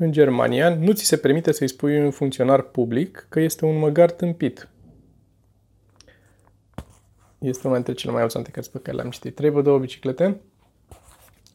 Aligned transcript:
în 0.00 0.12
Germania 0.12 0.74
nu 0.74 0.92
ți 0.92 1.04
se 1.04 1.16
permite 1.16 1.52
să-i 1.52 1.68
spui 1.68 2.04
un 2.04 2.10
funcționar 2.10 2.62
public 2.62 3.26
că 3.28 3.40
este 3.40 3.64
un 3.64 3.78
măgar 3.78 4.10
tâmpit. 4.10 4.68
Este 7.38 7.66
una 7.66 7.74
dintre 7.74 7.92
cele 7.92 8.12
mai 8.12 8.20
amuzante 8.20 8.50
cărți 8.50 8.70
pe 8.70 8.78
care 8.78 8.96
le-am 8.96 9.10
citit. 9.10 9.34
Trei 9.34 9.50
pe 9.50 9.60
două 9.60 9.78
biciclete. 9.78 10.40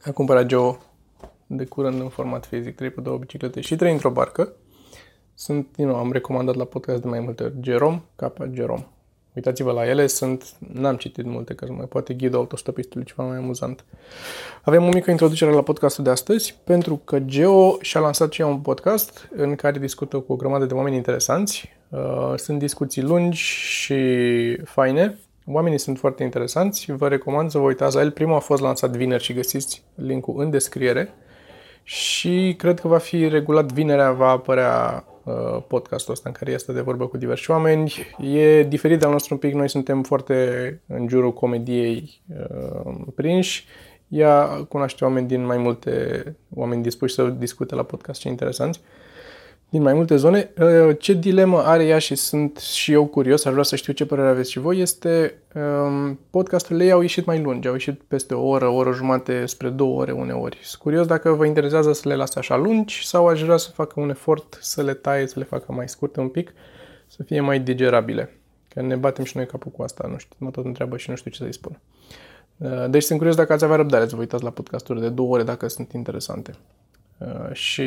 A 0.04 0.12
cumpărat 0.12 0.50
Joe 0.50 0.78
de 1.48 1.66
curând 1.66 2.02
în 2.02 2.10
format 2.10 2.46
fizic, 2.46 2.76
trei 2.76 2.90
pe 2.90 3.02
două 3.02 3.18
biciclete 3.18 3.62
și 3.62 3.76
trei 3.76 3.92
într-o 3.92 4.12
barcă. 4.12 4.54
Sunt, 5.34 5.76
din 5.76 5.88
nou, 5.88 5.96
am 5.96 6.12
recomandat 6.12 6.56
la 6.56 6.66
podcast 6.66 7.02
de 7.02 7.08
mai 7.08 7.20
multe 7.20 7.44
ori. 7.44 7.54
Jerome, 7.62 8.04
capa 8.16 8.50
Jerome. 8.54 8.88
Uitați-vă 9.36 9.72
la 9.72 9.88
ele, 9.88 10.08
sunt, 10.08 10.46
n-am 10.74 10.96
citit 10.96 11.26
multe 11.26 11.54
cărți, 11.54 11.74
mai 11.74 11.86
poate 11.86 12.14
ghidul 12.14 12.40
autostopistului 12.40 13.06
ceva 13.06 13.24
mai 13.24 13.38
amuzant. 13.38 13.86
Avem 14.62 14.84
o 14.84 14.90
mică 14.94 15.12
introducere 15.12 15.52
la 15.52 15.62
podcastul 15.62 16.04
de 16.04 16.10
astăzi, 16.10 16.58
pentru 16.64 16.96
că 16.96 17.20
Geo 17.20 17.78
și-a 17.82 18.00
lansat 18.00 18.32
și 18.32 18.42
ea 18.42 18.48
un 18.48 18.60
podcast 18.60 19.30
în 19.36 19.56
care 19.56 19.80
discută 19.80 20.18
cu 20.18 20.34
o 20.34 20.36
grămadă 20.36 20.66
de 20.66 20.74
oameni 20.74 20.96
interesanți. 20.96 21.70
Uh, 21.90 22.34
sunt 22.36 22.60
discuții 22.60 23.02
lungi 23.02 23.42
și 23.42 23.96
faine. 24.64 25.20
Oamenii 25.48 25.78
sunt 25.78 25.98
foarte 25.98 26.24
interesanți, 26.24 26.92
vă 26.92 27.08
recomand 27.08 27.50
să 27.50 27.58
vă 27.58 27.66
uitați 27.66 27.96
la 27.96 28.02
el. 28.02 28.12
Primul 28.12 28.36
a 28.36 28.40
fost 28.40 28.62
lansat 28.62 28.90
vineri 28.90 29.24
și 29.24 29.34
găsiți 29.34 29.84
linkul 29.96 30.42
în 30.42 30.50
descriere. 30.50 31.14
Și 31.88 32.56
cred 32.58 32.80
că 32.80 32.88
va 32.88 32.98
fi 32.98 33.28
regulat 33.28 33.72
vinerea, 33.72 34.12
va 34.12 34.30
apărea 34.30 35.06
Uh, 35.26 35.64
podcastul 35.68 36.14
ăsta 36.14 36.30
în 36.30 36.36
care 36.36 36.52
este 36.52 36.74
de 36.74 36.82
vorbă 36.82 37.08
cu 37.08 37.18
diversi 37.18 37.52
oameni. 37.52 37.94
E 38.20 38.64
diferit 38.64 39.00
de 39.00 39.06
al 39.06 39.12
nostru 39.12 39.34
un 39.34 39.40
pic, 39.40 39.54
noi 39.54 39.70
suntem 39.70 40.04
foarte 40.04 40.82
în 40.88 41.08
jurul 41.08 41.34
comediei 41.34 42.22
uh, 42.28 42.96
prinși. 43.16 43.66
Ea 44.08 44.46
cunoaște 44.46 45.04
oameni 45.04 45.28
din 45.28 45.46
mai 45.46 45.58
multe, 45.58 46.36
oameni 46.54 46.84
dispuși 46.84 47.14
să 47.14 47.24
discute 47.24 47.76
la 47.76 47.84
podcast 47.84 48.20
ce 48.20 48.28
interesanți 48.28 48.82
din 49.70 49.82
mai 49.82 49.94
multe 49.94 50.16
zone. 50.16 50.54
Uh, 50.60 50.96
ce 51.00 51.14
dilemă 51.14 51.62
are 51.62 51.86
ea 51.86 52.00
și 52.00 52.16
sunt 52.16 52.58
și 52.58 52.92
eu 52.92 53.06
curios, 53.06 53.46
aș 53.46 53.52
vrea 53.52 53.64
să 53.64 53.76
știu 53.76 53.94
ce 53.94 54.06
părere 54.06 54.28
aveți 54.28 54.52
și 54.52 54.60
voi, 54.60 54.80
este 54.80 55.34
um, 55.54 56.20
podcasturile 56.30 56.86
ei 56.86 56.92
au 56.92 57.02
ieșit 57.02 57.26
mai 57.26 57.42
lungi, 57.42 57.68
au 57.68 57.74
ieșit 57.74 58.02
peste 58.08 58.34
o 58.34 58.48
oră, 58.48 58.68
o 58.68 58.76
oră 58.76 58.92
jumate, 58.92 59.46
spre 59.46 59.70
două 59.70 60.00
ore 60.00 60.12
uneori. 60.12 60.60
Sunt 60.64 60.82
curios 60.82 61.08
dacă 61.08 61.32
vă 61.32 61.46
interesează 61.46 61.94
să 61.94 62.08
le 62.08 62.16
lase 62.16 62.40
așa 62.40 62.56
lungi 62.56 63.08
sau 63.08 63.28
aș 63.28 63.42
vrea 63.42 63.58
să 63.58 63.70
facă 63.70 64.00
un 64.00 64.10
efort 64.10 64.58
să 64.62 64.84
le 64.84 64.94
taie, 64.94 65.28
să 65.28 65.40
le 65.40 65.46
facă 65.46 65.72
mai 65.72 65.90
scurte 65.90 66.20
un 66.20 66.30
pic, 66.30 66.54
să 67.08 67.24
fie 67.24 67.40
mai 67.40 67.60
digerabile. 67.60 68.40
Că 68.70 68.82
ne 68.82 68.96
batem 68.96 69.24
și 69.24 69.38
noi 69.38 69.46
capul 69.46 69.72
cu 69.72 69.84
asta, 69.84 70.08
nu 70.12 70.18
știu, 70.18 70.36
mă 70.40 70.50
tot 70.50 70.66
întreabă 70.66 70.98
și 70.98 71.10
nu 71.10 71.16
știu 71.16 71.32
ce 71.32 71.38
să-i 71.38 71.54
spun. 71.54 71.80
Uh, 72.58 72.90
deci 72.90 73.04
sunt 73.04 73.18
curios 73.18 73.36
dacă 73.36 73.54
ați 73.54 73.64
avea 73.64 73.76
răbdare 73.76 74.08
să 74.08 74.16
vă 74.16 74.22
uitați 74.22 74.44
la 74.44 74.50
podcasturi 74.50 75.00
de 75.00 75.10
două 75.10 75.34
ore 75.34 75.44
dacă 75.44 75.68
sunt 75.68 75.92
interesante. 75.92 76.56
Uh, 77.18 77.54
și, 77.54 77.82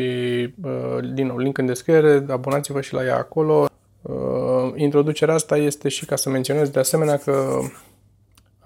uh, 0.63 1.13
din 1.13 1.27
nou, 1.27 1.39
link 1.39 1.59
în 1.59 1.67
descriere, 1.67 2.25
abonați-vă 2.29 2.81
și 2.81 2.95
la 2.95 3.05
ea 3.05 3.17
acolo. 3.17 3.69
Uh, 4.03 4.73
introducerea 4.75 5.35
asta 5.35 5.57
este 5.57 5.89
și 5.89 6.07
ca 6.07 6.17
să 6.17 6.31
menționez 6.31 6.69
de 6.69 6.79
asemenea 6.79 7.17
că 7.17 7.59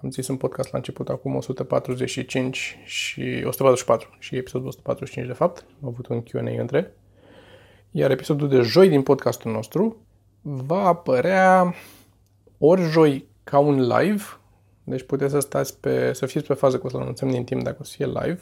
am 0.03 0.11
zis 0.11 0.29
un 0.29 0.37
podcast 0.37 0.73
la 0.73 0.79
început, 0.79 1.09
acum 1.09 1.35
145 1.35 2.79
și 2.85 3.43
144 3.45 4.17
și 4.19 4.37
episodul 4.37 4.67
145 4.67 5.27
de 5.27 5.33
fapt. 5.33 5.65
Am 5.83 5.89
avut 5.89 6.07
un 6.07 6.23
Q&A 6.23 6.61
între. 6.61 6.95
Iar 7.91 8.11
episodul 8.11 8.49
de 8.49 8.61
joi 8.61 8.89
din 8.89 9.03
podcastul 9.03 9.53
nostru 9.53 9.97
va 10.41 10.87
apărea 10.87 11.75
ori 12.59 12.83
joi 12.83 13.27
ca 13.45 13.59
un 13.59 13.87
live, 13.87 14.23
deci 14.85 15.03
puteți 15.03 15.33
să 15.33 15.39
stați 15.39 15.81
pe, 15.81 16.13
să 16.13 16.27
fiți 16.27 16.47
pe 16.47 16.55
fază 16.55 16.79
cu 16.79 16.87
o 16.87 16.91
să 16.91 16.97
anunțăm 16.97 17.31
din 17.31 17.45
timp 17.45 17.63
dacă 17.63 17.77
o 17.81 17.85
să 17.85 17.93
fie 17.97 18.07
live, 18.07 18.41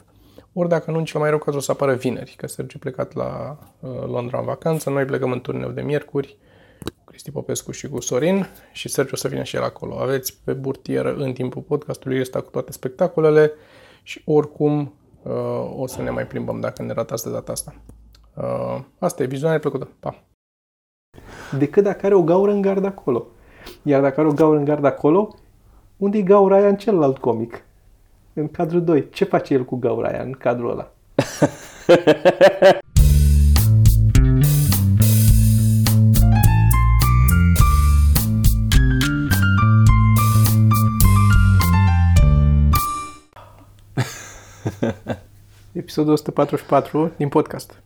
ori 0.53 0.69
dacă 0.69 0.91
nu, 0.91 0.99
în 0.99 1.05
cel 1.05 1.21
mai 1.21 1.29
rău 1.29 1.39
caz 1.39 1.55
o 1.55 1.61
să 1.61 1.71
apară 1.71 1.95
vineri, 1.95 2.35
că 2.37 2.47
Sergiu 2.47 2.79
plecat 2.79 3.15
la 3.15 3.59
uh, 3.81 3.91
Londra 3.91 4.39
în 4.39 4.45
vacanță, 4.45 4.91
noi 4.91 5.05
plecăm 5.05 5.33
în 5.33 5.41
turneu 5.41 5.71
de 5.71 5.83
miercuri, 5.83 6.37
cu 6.85 7.05
Cristi 7.05 7.31
Popescu 7.31 7.71
și 7.71 7.89
cu 7.89 8.01
Sorin 8.01 8.47
și 8.73 8.89
Sergiu 8.89 9.13
o 9.15 9.17
să 9.17 9.29
vină 9.29 9.43
și 9.43 9.57
el 9.57 9.63
acolo. 9.63 9.99
Aveți 9.99 10.41
pe 10.45 10.53
burtieră 10.53 11.15
în 11.15 11.33
timpul 11.33 11.63
podcastului 11.63 12.21
ăsta 12.21 12.41
cu 12.41 12.51
toate 12.51 12.73
spectacolele 12.73 13.53
și 14.03 14.23
oricum 14.25 14.95
uh, 15.23 15.73
o 15.77 15.87
să 15.87 16.03
ne 16.03 16.11
mai 16.11 16.27
plimbăm 16.27 16.61
dacă 16.61 16.83
ne 16.83 16.93
ratați 16.93 17.25
de 17.25 17.31
data 17.31 17.53
asta. 17.53 17.75
Uh, 18.37 18.81
asta 18.99 19.23
e, 19.23 19.27
vizionare 19.27 19.59
plăcută. 19.59 19.89
Pa! 20.01 20.23
Decât 21.59 21.83
dacă 21.83 22.07
are 22.07 22.15
o 22.15 22.23
gaură 22.23 22.51
în 22.51 22.61
gard 22.61 22.85
acolo. 22.85 23.27
Iar 23.83 24.01
dacă 24.01 24.21
are 24.21 24.29
o 24.29 24.33
gaură 24.33 24.59
în 24.59 24.65
gard 24.65 24.85
acolo, 24.85 25.35
unde 25.97 26.19
e 26.19 26.23
gaura 26.23 26.57
aia 26.57 26.69
în 26.69 26.77
celălalt 26.77 27.19
comic? 27.19 27.65
În 28.41 28.49
cadrul 28.49 28.85
2. 28.85 29.09
Ce 29.11 29.25
face 29.25 29.55
el 29.55 29.65
cu 29.65 29.77
gaura 29.77 30.09
aia 30.09 30.23
în 30.23 30.33
cadrul 30.33 30.71
ăla? 30.71 30.93
Episodul 45.73 46.13
144 46.13 47.13
din 47.17 47.29
podcast. 47.29 47.83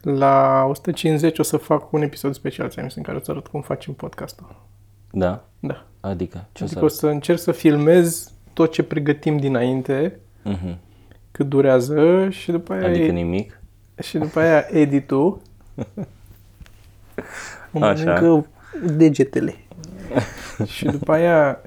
La 0.00 0.64
150 0.68 1.38
o 1.38 1.42
să 1.42 1.56
fac 1.56 1.92
un 1.92 2.02
episod 2.02 2.34
special, 2.34 2.70
ți-am 2.70 2.90
în 2.94 3.02
care 3.02 3.16
o 3.16 3.20
să 3.20 3.30
arăt 3.30 3.46
cum 3.46 3.62
facem 3.62 3.94
podcastul. 3.94 4.56
Da? 5.10 5.44
Da. 5.60 5.86
Adică? 6.00 6.48
Ce 6.52 6.64
adică 6.64 6.84
o 6.84 6.88
să 6.88 7.06
încerc 7.06 7.38
să 7.38 7.52
filmez 7.52 8.33
tot 8.54 8.72
ce 8.72 8.82
pregătim 8.82 9.36
dinainte, 9.36 10.18
uh-huh. 10.50 10.76
cât 11.30 11.48
durează 11.48 12.28
și 12.30 12.50
după 12.50 12.72
aia... 12.72 12.86
Adică 12.86 13.12
nimic? 13.12 13.60
Și 14.02 14.18
după 14.18 14.40
aia 14.40 14.66
editul. 14.70 15.40
Așa. 17.80 18.44
degetele. 18.96 19.54
și 20.74 20.84
după 20.84 21.12
aia 21.12 21.60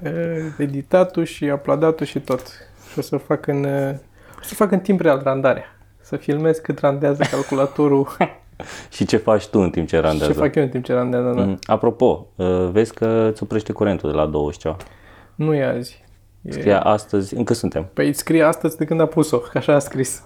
editatul 0.58 1.24
și 1.24 1.44
aplaudatul 1.44 2.06
și 2.06 2.20
tot. 2.20 2.46
Și 2.92 2.98
o 2.98 3.02
să 3.02 3.16
fac 3.16 3.46
în, 3.46 3.64
o 4.38 4.42
să 4.42 4.54
fac 4.54 4.70
în 4.70 4.80
timp 4.80 5.00
real 5.00 5.20
randarea. 5.24 5.64
Să 6.00 6.16
filmez 6.16 6.58
cât 6.58 6.78
randează 6.78 7.22
calculatorul. 7.30 8.16
și 8.94 9.04
ce 9.04 9.16
faci 9.16 9.46
tu 9.46 9.58
în 9.58 9.70
timp 9.70 9.88
ce 9.88 9.98
randează? 9.98 10.32
Ce 10.32 10.38
fac 10.38 10.54
eu 10.54 10.62
în 10.62 10.68
timp 10.68 10.84
ce 10.84 10.92
randează, 10.92 11.32
da. 11.36 11.42
Mm. 11.42 11.58
Apropo, 11.62 12.26
vezi 12.70 12.94
că 12.94 13.28
îți 13.32 13.42
oprește 13.42 13.72
curentul 13.72 14.10
de 14.10 14.16
la 14.16 14.26
20 14.26 14.60
ceva. 14.60 14.76
Nu 15.34 15.54
e 15.54 15.64
azi. 15.64 16.06
Scria 16.48 16.80
astăzi, 16.80 17.34
încă 17.34 17.54
suntem. 17.54 17.88
Păi 17.92 18.12
scrie 18.12 18.42
astăzi 18.42 18.76
de 18.76 18.84
când 18.84 19.00
a 19.00 19.06
pus-o, 19.06 19.38
că 19.50 19.58
așa 19.58 19.74
a 19.74 19.78
scris. 19.78 20.22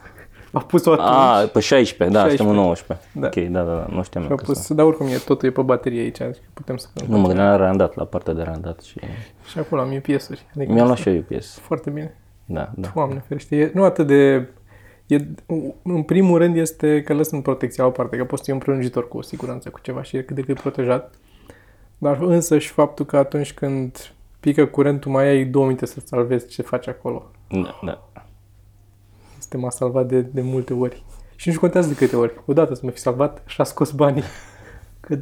A 0.52 0.60
pus-o 0.60 0.92
atunci. 0.92 1.08
A, 1.08 1.48
pe 1.52 1.60
16, 1.60 2.16
da, 2.16 2.22
16. 2.22 2.36
suntem 2.36 2.56
în 2.56 2.64
19. 2.64 3.08
Da. 3.12 3.26
Ok, 3.26 3.50
da, 3.52 3.62
da, 3.62 3.74
da, 3.74 3.94
nu 3.96 4.02
știam. 4.02 4.24
Și 4.24 4.32
a 4.32 4.34
pus, 4.34 4.72
dar 4.72 4.86
oricum 4.86 5.06
e, 5.06 5.16
totul 5.16 5.48
e 5.48 5.52
pe 5.52 5.62
baterie 5.62 6.00
aici, 6.00 6.20
adică 6.20 6.44
putem 6.54 6.76
să... 6.76 6.88
Nu, 7.08 7.18
mă 7.18 7.26
gândeam 7.26 7.48
la 7.48 7.56
randat, 7.56 7.94
la 7.94 8.04
partea 8.04 8.32
de 8.32 8.42
randat 8.42 8.80
și... 8.80 9.00
Și 9.50 9.58
acolo 9.58 9.80
am 9.80 9.92
UPS-uri. 9.94 10.46
Adică 10.56 10.72
Mi-am 10.72 10.86
luat 10.86 10.98
și 10.98 11.08
eu 11.08 11.24
UPS. 11.30 11.58
Foarte 11.58 11.90
bine. 11.90 12.16
Da, 12.44 12.70
da. 12.74 12.92
Doamne 12.94 13.24
ferește, 13.26 13.56
e, 13.56 13.70
nu 13.74 13.84
atât 13.84 14.06
de... 14.06 14.48
E, 15.06 15.16
în 15.82 16.02
primul 16.02 16.38
rând 16.38 16.56
este 16.56 17.02
că 17.02 17.14
lăsând 17.14 17.42
protecția 17.42 17.84
la 17.84 17.90
o 17.90 17.92
parte, 17.92 18.16
că 18.16 18.24
poți 18.24 18.44
să 18.44 18.50
iei 18.50 18.58
un 18.58 18.64
prelungitor 18.64 19.08
cu 19.08 19.22
siguranță, 19.22 19.68
cu 19.68 19.78
ceva 19.82 20.02
și 20.02 20.16
e 20.16 20.22
cât 20.22 20.36
de 20.36 20.42
cât 20.42 20.60
protejat. 20.60 21.14
Dar 21.98 22.18
însă 22.20 22.58
și 22.58 22.68
faptul 22.68 23.04
că 23.04 23.16
atunci 23.16 23.52
când 23.52 24.12
pică 24.42 24.66
curentul, 24.66 25.10
mai 25.10 25.26
ai 25.26 25.44
două 25.44 25.64
minute 25.64 25.86
să 25.86 26.00
salvezi 26.04 26.48
ce 26.48 26.62
faci 26.62 26.86
acolo. 26.86 27.30
Da, 27.48 27.80
da. 27.84 28.08
Este 29.38 29.56
m-a 29.56 29.70
salvat 29.70 30.06
de, 30.06 30.20
de 30.20 30.40
multe 30.40 30.74
ori. 30.74 31.04
Și 31.36 31.48
nu-și 31.48 31.60
contează 31.60 31.88
de 31.88 31.94
câte 31.94 32.16
ori. 32.16 32.32
Odată 32.46 32.74
să 32.74 32.80
mă 32.84 32.90
fi 32.90 32.98
salvat 32.98 33.42
și 33.46 33.60
a 33.60 33.64
scos 33.64 33.90
banii. 33.90 34.22
Că 35.00 35.18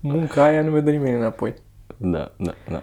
munca 0.00 0.42
aia 0.42 0.62
nu 0.62 0.70
mi-o 0.70 0.80
dă 0.80 0.90
nimeni 0.90 1.16
înapoi. 1.16 1.54
Da, 1.96 2.32
da, 2.36 2.54
da. 2.70 2.82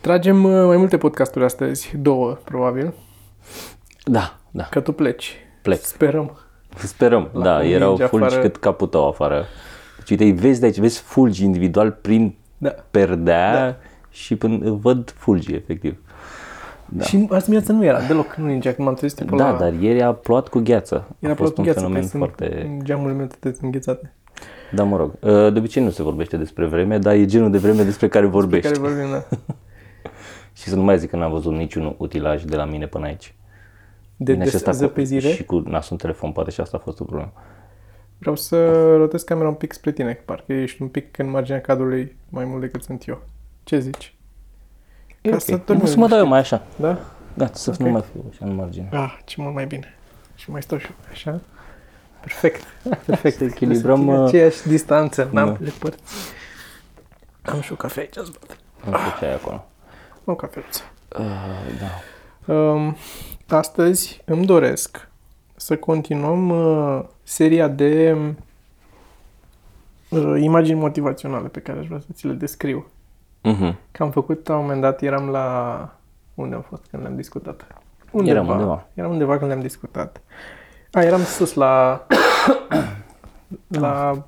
Tragem 0.00 0.44
uh, 0.44 0.66
mai 0.66 0.76
multe 0.76 0.98
podcasturi 0.98 1.44
astăzi. 1.44 1.96
Două, 1.96 2.38
probabil. 2.44 2.94
Da, 4.04 4.38
da. 4.50 4.62
Că 4.62 4.80
tu 4.80 4.92
pleci. 4.92 5.36
Plec. 5.62 5.80
Sperăm. 5.80 6.38
Sperăm, 6.76 7.30
La 7.32 7.42
da. 7.42 7.64
Erau 7.64 7.96
fulgi 7.96 8.24
afară. 8.24 8.40
cât 8.40 8.56
capul 8.56 8.86
tău 8.86 9.08
afară. 9.08 9.44
Deci 9.98 10.10
uite, 10.10 10.40
vezi 10.40 10.60
de 10.60 10.66
aici, 10.66 10.78
vezi 10.78 11.00
fulgi 11.00 11.44
individual 11.44 11.90
prin 11.90 12.36
da. 12.58 12.74
perdea. 12.90 13.54
Da 13.54 13.76
și 14.10 14.36
până 14.36 14.70
văd 14.70 15.10
fulgi, 15.10 15.54
efectiv. 15.54 15.98
Da. 16.88 17.04
Și 17.04 17.26
azi 17.30 17.44
dimineața 17.44 17.72
nu 17.72 17.84
era 17.84 18.00
deloc, 18.00 18.34
nu 18.34 18.46
ningea 18.46 18.72
când 18.72 18.86
m-am 18.86 18.96
trezit 18.96 19.18
pe 19.18 19.36
Da, 19.36 19.50
la... 19.50 19.58
dar 19.58 19.72
ieri 19.72 20.02
a 20.02 20.12
plouat 20.12 20.48
cu 20.48 20.58
gheață. 20.58 21.16
Era 21.18 21.32
a 21.32 21.36
fost 21.36 21.58
un 21.58 21.64
gheață, 21.64 21.80
fenomen 21.80 22.02
foarte... 22.02 22.78
geamurile 22.82 23.14
mele 23.14 23.30
toate 23.40 23.58
înghețate. 23.62 24.12
Da, 24.72 24.82
mă 24.82 24.96
rog. 24.96 25.12
Uh, 25.20 25.52
de 25.52 25.58
obicei 25.58 25.82
nu 25.82 25.90
se 25.90 26.02
vorbește 26.02 26.36
despre 26.36 26.66
vreme, 26.66 26.98
dar 26.98 27.14
e 27.14 27.24
genul 27.24 27.50
de 27.50 27.58
vreme 27.58 27.82
despre 27.82 28.08
care 28.08 28.26
vorbești. 28.26 28.68
Despre 28.68 28.88
care 28.88 28.94
vorbim, 28.94 29.24
da. 29.28 29.54
și 30.60 30.68
să 30.68 30.76
nu 30.76 30.82
mai 30.82 30.98
zic 30.98 31.10
că 31.10 31.16
n-am 31.16 31.30
văzut 31.30 31.52
niciun 31.52 31.94
utilaj 31.98 32.42
de 32.44 32.56
la 32.56 32.64
mine 32.64 32.86
până 32.86 33.06
aici. 33.06 33.34
De, 34.16 34.34
de 34.34 34.44
zăpezire? 34.70 35.28
Și 35.28 35.44
cu 35.44 35.62
nasul 35.66 35.92
în 35.92 35.98
telefon, 35.98 36.32
poate 36.32 36.50
și 36.50 36.60
asta 36.60 36.76
a 36.76 36.80
fost 36.80 37.00
o 37.00 37.04
problemă. 37.04 37.32
Vreau 38.18 38.36
să 38.36 38.96
rotez 38.96 39.22
camera 39.22 39.48
un 39.48 39.54
pic 39.54 39.72
spre 39.72 39.92
tine, 39.92 40.22
parcă 40.24 40.52
ești 40.52 40.82
un 40.82 40.88
pic 40.88 41.18
în 41.18 41.30
marginea 41.30 41.60
cadrului 41.60 42.16
mai 42.28 42.44
mult 42.44 42.60
decât 42.60 42.82
sunt 42.82 43.08
eu. 43.08 43.22
Ce 43.70 43.78
zici? 43.78 44.14
Ca 45.22 45.28
okay. 45.28 45.40
să 45.40 45.60
dormim. 45.66 45.86
Să 45.86 45.96
mă 45.96 46.08
dau 46.08 46.18
eu 46.18 46.26
mai 46.26 46.38
așa. 46.38 46.66
Da? 46.76 46.98
Da, 47.34 47.50
să 47.52 47.70
okay. 47.70 47.86
nu 47.86 47.92
mai 47.92 48.04
fiu 48.12 48.24
așa 48.30 48.44
în 48.44 48.54
margine. 48.54 48.88
Ah, 48.92 49.18
ce 49.24 49.42
mult 49.42 49.54
mai 49.54 49.66
bine. 49.66 49.94
Și 50.34 50.50
mai 50.50 50.62
stau 50.62 50.78
și 50.78 50.86
așa. 51.10 51.40
Perfect. 52.20 52.62
Perfect. 53.06 53.36
Să 53.36 53.44
echilibrăm... 53.44 54.06
Uh, 54.06 54.26
aceeași 54.26 54.68
distanță 54.68 55.28
în 55.32 55.36
ambele 55.36 55.72
părți. 55.78 56.02
Am 57.42 57.60
și 57.60 57.72
o 57.72 57.74
cafea 57.74 58.02
aici, 58.02 58.16
îți 58.16 58.32
Nu 58.84 58.96
știu 58.96 59.18
ce 59.18 59.24
ai 59.24 59.34
acolo. 59.34 59.66
O 60.24 60.34
cafeluță. 60.34 60.82
Uh, 61.18 61.26
da. 62.46 62.54
Um, 62.54 62.96
astăzi 63.48 64.22
îmi 64.24 64.46
doresc 64.46 65.08
să 65.56 65.76
continuăm 65.76 66.48
uh, 66.48 67.04
seria 67.22 67.68
de 67.68 68.16
uh, 70.08 70.40
imagini 70.40 70.80
motivaționale 70.80 71.48
pe 71.48 71.60
care 71.60 71.78
aș 71.78 71.86
vrea 71.86 72.00
să 72.00 72.06
ți 72.12 72.26
le 72.26 72.32
descriu. 72.32 72.86
Uh-huh. 73.48 73.74
Că 73.90 74.02
am 74.02 74.10
făcut, 74.10 74.48
la 74.48 74.54
un 74.56 74.60
moment 74.60 74.80
dat, 74.80 75.02
eram 75.02 75.28
la... 75.28 75.88
Unde 76.34 76.54
am 76.54 76.60
fost 76.68 76.82
când 76.90 77.02
le-am 77.02 77.16
discutat? 77.16 77.66
Undeva. 78.10 78.38
Eram 78.38 78.48
undeva. 78.48 78.86
Eram 78.94 79.10
undeva 79.10 79.36
când 79.36 79.48
le-am 79.50 79.60
discutat. 79.60 80.20
A, 80.92 81.02
eram 81.02 81.22
sus 81.22 81.54
la... 81.54 82.06
la 83.68 84.24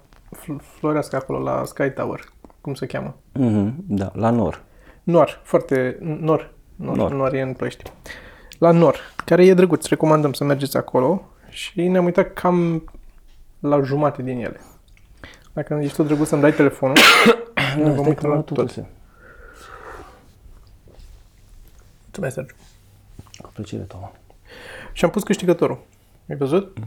Floreasca 0.59 1.17
acolo, 1.17 1.39
la 1.39 1.65
Sky 1.65 1.91
Tower. 1.91 2.21
Cum 2.61 2.75
se 2.75 2.87
cheamă? 2.87 3.15
Uh-huh. 3.39 3.73
Da, 3.77 4.11
la 4.15 4.31
Nor. 4.31 4.63
Nor, 5.03 5.41
foarte... 5.43 5.99
Nor. 6.01 6.51
Nor, 6.77 6.97
Nor. 6.97 7.13
Nor 7.13 7.35
e 7.35 7.41
în 7.41 7.53
Ploiești. 7.53 7.83
La 8.59 8.71
Nor, 8.71 8.99
care 9.25 9.47
e 9.47 9.55
drăguț. 9.55 9.87
Recomandăm 9.87 10.33
să 10.33 10.45
mergeți 10.45 10.77
acolo. 10.77 11.23
Și 11.49 11.89
ne-am 11.89 12.05
uitat 12.05 12.33
cam 12.33 12.85
la 13.61 13.81
jumate 13.81 14.23
din 14.23 14.39
ele. 14.39 14.61
Dacă 15.53 15.79
ești 15.83 15.97
tot 15.97 16.07
drăguț 16.07 16.29
să-mi 16.29 16.41
dai 16.41 16.53
telefonul, 16.53 16.97
nu, 17.77 17.93
vom 17.93 18.07
uita 18.07 18.29
la 18.29 18.41
tot. 18.41 18.57
tot. 18.57 18.85
Mulțumesc, 22.17 22.35
Sergiu. 22.35 22.55
Cu 23.43 23.51
plăcere, 23.55 23.83
Toma. 23.83 24.13
Și 24.93 25.05
am 25.05 25.11
pus 25.11 25.23
câștigătorul. 25.23 25.79
Ai 26.29 26.37
văzut? 26.37 26.79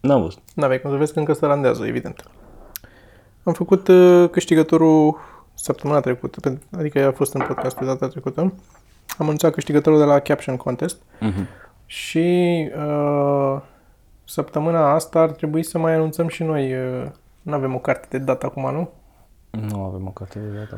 N-am 0.00 0.20
văzut. 0.20 0.42
N-aveai 0.54 0.80
cum 0.80 0.90
să 0.90 0.96
vezi 0.96 1.12
că 1.12 1.18
încă 1.18 1.32
se 1.32 1.46
randează, 1.46 1.86
evident. 1.86 2.30
Am 3.42 3.52
făcut 3.52 3.88
uh, 3.88 4.30
câștigătorul 4.30 5.18
săptămâna 5.54 6.00
trecută, 6.00 6.58
adică 6.76 7.06
a 7.06 7.12
fost 7.12 7.34
în 7.34 7.46
podcast 7.46 7.76
pe 7.76 7.84
data 7.84 8.08
trecută. 8.08 8.40
Am 8.40 8.52
anunțat 9.18 9.52
câștigătorul 9.52 9.98
de 9.98 10.04
la 10.04 10.18
Caption 10.18 10.56
Contest 10.56 10.96
uh-huh. 11.02 11.46
și 11.86 12.68
uh, 12.76 13.60
săptămâna 14.24 14.92
asta 14.92 15.20
ar 15.20 15.30
trebui 15.30 15.62
să 15.62 15.78
mai 15.78 15.94
anunțăm 15.94 16.28
și 16.28 16.42
noi. 16.42 16.74
Uh, 16.74 17.10
nu 17.42 17.54
avem 17.54 17.74
o 17.74 17.78
carte 17.78 18.18
de 18.18 18.24
dată 18.24 18.46
acum, 18.46 18.70
nu? 18.72 18.90
Nu 19.50 19.84
avem 19.84 20.06
o 20.06 20.10
carte 20.10 20.38
de 20.38 20.56
dată 20.58 20.74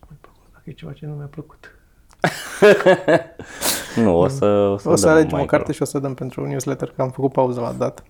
acum. 0.00 0.16
Dacă 0.52 0.62
e 0.64 0.72
ceva 0.72 0.92
ce 0.92 1.06
nu 1.06 1.14
mi-a 1.14 1.26
plăcut. 1.26 1.77
nu, 4.04 4.18
o 4.18 4.28
să 4.28 4.46
O 4.46 4.76
să, 4.76 4.88
o 4.88 4.96
să 4.96 5.08
alegem 5.08 5.40
o 5.40 5.44
carte 5.44 5.72
și 5.72 5.82
o 5.82 5.84
să 5.84 5.98
dăm 5.98 6.14
pentru 6.14 6.46
newsletter, 6.46 6.92
că 6.96 7.02
am 7.02 7.10
făcut 7.10 7.32
pauză 7.32 7.60
la 7.60 7.72
dat. 7.72 8.02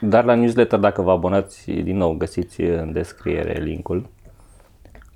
Dar 0.00 0.24
la 0.24 0.34
newsletter, 0.34 0.78
dacă 0.78 1.02
vă 1.02 1.10
abonați, 1.10 1.70
din 1.70 1.96
nou 1.96 2.12
găsiți 2.12 2.60
în 2.60 2.92
descriere 2.92 3.62
linkul. 3.62 4.08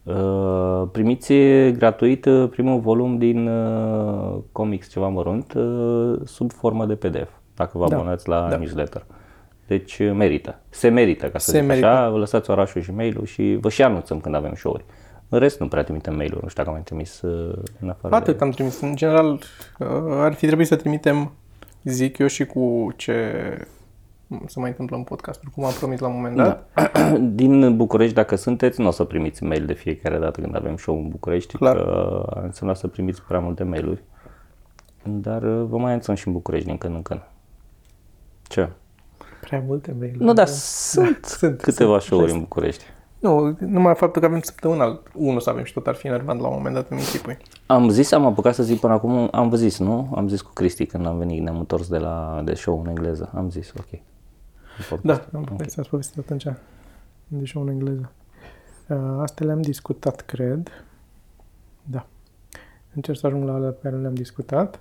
Uh, 0.04 0.82
primiți 0.92 1.32
gratuit 1.72 2.25
uh, 2.25 2.48
primul 2.50 2.81
volum 2.81 3.19
din 3.19 3.48
uh, 3.48 4.38
comics 4.52 4.88
ceva 4.88 5.08
mărunt 5.08 5.52
sub 6.25 6.52
formă 6.52 6.87
de 6.87 6.94
PDF, 6.94 7.28
dacă 7.54 7.78
vă 7.78 7.88
da. 7.88 7.96
abonați 7.96 8.28
la 8.28 8.46
da. 8.50 8.56
newsletter. 8.56 9.06
Deci 9.66 9.98
merită. 9.98 10.60
Se 10.69 10.88
merită, 10.88 11.26
ca 11.28 11.38
să 11.38 11.50
Se 11.50 11.58
zic 11.58 11.69
merită. 11.69 11.87
așa. 11.87 12.10
Vă 12.10 12.19
lăsați 12.19 12.50
orașul 12.50 12.80
și 12.80 12.90
mail-ul 12.90 13.25
și 13.25 13.56
vă 13.60 13.69
și 13.69 13.82
anunțăm 13.82 14.20
când 14.20 14.34
avem 14.34 14.54
show-uri. 14.54 14.84
În 15.34 15.40
rest 15.40 15.60
nu 15.60 15.69
prea 15.69 15.82
trimitem 15.84 16.16
mail-uri, 16.16 16.42
nu 16.42 16.48
știu 16.48 16.62
dacă 16.62 16.69
am 16.69 16.75
mai 16.75 16.82
trimis 16.82 17.20
în 17.81 17.88
afară 17.88 18.14
Atât 18.14 18.38
de... 18.38 18.44
am 18.44 18.50
trimis. 18.50 18.81
În 18.81 18.96
general 18.96 19.42
ar 20.08 20.32
fi 20.32 20.46
trebuit 20.46 20.66
să 20.66 20.76
trimitem, 20.76 21.32
zic 21.82 22.19
eu, 22.19 22.26
și 22.26 22.46
cu 22.46 22.92
ce 22.96 23.22
se 24.46 24.60
mai 24.60 24.69
întâmplă 24.69 24.96
în 24.96 25.02
podcast, 25.02 25.40
cum 25.54 25.64
am 25.64 25.72
promis 25.72 26.00
la 26.00 26.06
un 26.06 26.14
moment 26.14 26.36
dat. 26.36 26.69
Da. 26.75 27.16
Din 27.40 27.76
București, 27.76 28.14
dacă 28.14 28.36
sunteți, 28.36 28.81
nu 28.81 28.86
o 28.86 28.90
să 28.90 29.04
primiți 29.04 29.42
mail 29.42 29.66
de 29.66 29.72
fiecare 29.72 30.19
dată 30.19 30.40
când 30.40 30.56
avem 30.56 30.76
show 30.76 30.96
în 30.96 31.08
București, 31.08 31.56
Clar. 31.56 31.76
că 31.76 32.22
ar 32.34 32.42
însemna 32.42 32.75
să 32.75 32.87
primiți 32.87 33.22
prea 33.22 33.40
multe 33.40 33.64
mail-uri. 33.64 34.02
Dar 35.02 35.42
uh, 35.42 35.66
vă 35.69 35.76
mai 35.76 35.88
anunțăm 35.88 36.14
și 36.14 36.26
în 36.26 36.32
București 36.32 36.66
din 36.66 36.78
când 36.78 36.94
în 36.94 37.02
când. 37.02 37.22
Ce? 38.42 38.69
Prea 39.40 39.62
multe 39.66 39.94
mail-uri. 39.98 40.25
Nu, 40.25 40.32
dar 40.32 40.46
sunt, 40.46 41.20
da, 41.20 41.28
sunt 41.28 41.60
câteva 41.69 41.98
show-uri 41.98 42.32
în 42.32 42.38
București. 42.38 42.84
Nu, 43.25 43.56
numai 43.59 43.94
faptul 43.94 44.21
că 44.21 44.26
avem 44.26 44.41
săptămânal 44.41 45.03
unul 45.15 45.41
să 45.41 45.50
avem 45.50 45.65
și 45.65 45.73
tot 45.73 45.87
ar 45.87 45.94
fi 45.94 46.06
enervant 46.06 46.41
la 46.41 46.47
un 46.47 46.55
moment 46.56 46.75
dat 46.75 46.91
în 46.91 46.97
închipui. 46.97 47.37
Am 47.67 47.88
zis, 47.88 48.12
am 48.12 48.25
apucat 48.25 48.55
să 48.55 48.62
zic 48.62 48.81
până 48.81 48.93
acum, 48.93 49.29
am 49.32 49.55
zis, 49.55 49.79
nu? 49.79 50.12
Am 50.15 50.29
zis 50.29 50.41
cu 50.41 50.53
Cristi 50.53 50.87
când 50.87 51.06
am 51.06 51.19
venit, 51.19 51.43
ne-am 51.43 51.59
întors 51.59 51.88
de 51.88 51.99
la 51.99 52.43
de 52.44 52.55
show 52.55 52.81
în 52.81 52.88
engleză. 52.88 53.31
Am 53.35 53.50
zis, 53.50 53.73
ok. 53.79 54.00
Da, 55.03 55.26
am 55.32 55.44
povestit, 55.44 55.79
ați 55.79 55.88
povestit 55.88 56.19
atunci 56.19 56.47
de 57.26 57.44
show 57.44 57.62
în 57.62 57.69
engleză. 57.69 58.12
Uh, 58.88 58.97
astea 59.21 59.47
le-am 59.47 59.62
discutat, 59.62 60.21
cred. 60.21 60.87
Da. 61.82 62.06
Încerc 62.94 63.19
să 63.19 63.26
ajung 63.26 63.44
la 63.44 63.55
alea 63.55 63.71
pe 63.71 63.79
care 63.82 63.97
le-am 63.97 64.15
discutat. 64.15 64.81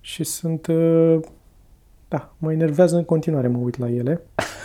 Și 0.00 0.24
sunt... 0.24 0.66
Uh, 0.66 1.20
da, 2.08 2.32
mă 2.38 2.52
enervează 2.52 2.96
în 2.96 3.04
continuare, 3.04 3.48
mă 3.48 3.58
uit 3.58 3.78
la 3.78 3.88
ele. 3.88 4.20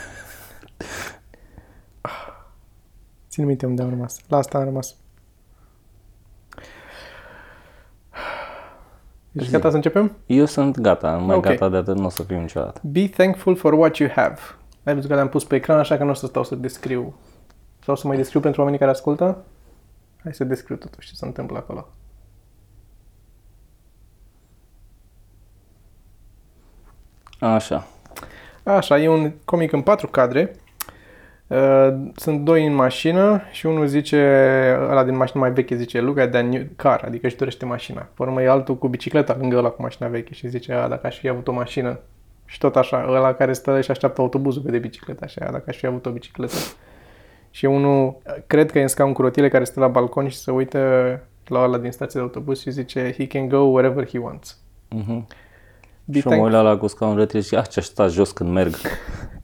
Țin 3.40 3.48
minte 3.48 3.66
unde 3.66 3.82
am 3.82 3.90
rămas. 3.90 4.20
La 4.28 4.38
asta 4.38 4.58
am 4.58 4.64
rămas. 4.64 4.96
Ești 9.32 9.52
gata 9.52 9.70
să 9.70 9.76
începem? 9.76 10.18
Eu 10.26 10.46
sunt 10.46 10.80
gata, 10.80 11.18
mai 11.18 11.36
okay. 11.36 11.56
gata 11.56 11.70
de 11.70 11.78
atât 11.78 11.98
nu 11.98 12.06
o 12.06 12.10
să 12.10 12.24
fiu 12.24 12.40
niciodată. 12.40 12.82
Be 12.84 13.08
thankful 13.08 13.56
for 13.56 13.74
what 13.74 13.96
you 13.96 14.10
have. 14.16 14.40
Ai 14.84 14.94
văzut 14.94 15.10
că 15.10 15.16
le-am 15.16 15.30
pus 15.30 15.46
pe 15.46 15.56
ecran, 15.56 15.80
așa 15.80 15.98
că 15.98 16.04
nu 16.04 16.10
o 16.10 16.14
să 16.14 16.26
stau 16.26 16.44
să 16.44 16.56
descriu. 16.56 17.16
Sau 17.84 17.96
să 17.96 18.08
mai 18.08 18.18
descriu 18.18 18.40
pentru 18.40 18.60
oamenii 18.60 18.80
care 18.80 18.92
ascultă? 18.92 19.44
Hai 20.24 20.34
să 20.34 20.44
descriu 20.44 20.76
totuși 20.76 21.08
ce 21.08 21.16
se 21.16 21.26
întâmplă 21.26 21.58
acolo. 21.58 21.88
Așa. 27.40 27.88
Așa, 28.64 29.00
e 29.00 29.10
un 29.10 29.34
comic 29.46 29.72
în 29.72 29.82
patru 29.82 30.08
cadre 30.08 30.52
Uh, 30.52 30.69
sunt 32.16 32.40
doi 32.40 32.66
în 32.66 32.74
mașină 32.74 33.42
și 33.52 33.66
unul 33.66 33.86
zice, 33.86 34.18
ăla 34.90 35.04
din 35.04 35.16
mașină 35.16 35.40
mai 35.42 35.52
veche 35.52 35.76
zice, 35.76 36.02
look 36.02 36.18
at 36.18 36.32
that 36.32 36.46
new 36.46 36.62
car, 36.76 37.04
adică 37.06 37.28
își 37.28 37.36
dorește 37.36 37.66
mașina. 37.66 38.02
Pe 38.02 38.24
urmă 38.24 38.42
e 38.42 38.50
altul 38.50 38.78
cu 38.78 38.88
bicicleta 38.88 39.38
lângă 39.40 39.58
ăla 39.58 39.70
cu 39.70 39.82
mașina 39.82 40.08
veche 40.08 40.34
și 40.34 40.48
zice, 40.48 40.74
a, 40.74 40.88
dacă 40.88 41.08
aș 41.08 41.18
fi 41.18 41.28
avut 41.28 41.48
o 41.48 41.52
mașină. 41.52 42.00
Și 42.46 42.58
tot 42.58 42.76
așa, 42.76 43.06
ăla 43.10 43.34
care 43.34 43.54
stă 43.54 43.82
și 43.82 43.92
așteaptă 43.92 44.22
autobuzul 44.22 44.62
pe 44.62 44.72
de 44.72 44.78
bicicletă, 44.78 45.24
așa, 45.24 45.50
dacă 45.52 45.64
aș 45.68 45.78
fi 45.78 45.86
avut 45.86 46.06
o 46.06 46.10
bicicletă. 46.10 46.56
Și 47.52 47.66
unul, 47.66 48.18
cred 48.48 48.72
că 48.72 48.80
e 48.80 48.82
în 48.82 48.88
scaun 48.88 49.14
cu 49.14 49.22
rotile, 49.22 49.50
care 49.50 49.64
stă 49.64 49.80
la 49.80 49.88
balcon 49.88 50.28
și 50.28 50.38
se 50.38 50.52
uită 50.52 50.80
la 51.48 51.64
ăla 51.64 51.78
din 51.78 51.92
stația 51.92 52.20
de 52.20 52.26
autobuz 52.26 52.62
și 52.62 52.72
zice, 52.72 53.14
he 53.18 53.28
can 53.28 53.48
go 53.48 53.58
wherever 53.58 54.08
he 54.08 54.18
wants. 54.18 54.60
Uh-huh. 54.96 55.22
și 56.14 56.28
omul 56.28 56.54
ăla 56.54 56.78
cu 56.78 56.88
scaun 56.88 57.16
rotile 57.16 57.42
și, 57.42 57.56
ah, 57.56 57.68
ce 57.68 57.82
sta 57.82 58.08
jos 58.08 58.32
când 58.32 58.50
merg. 58.50 58.76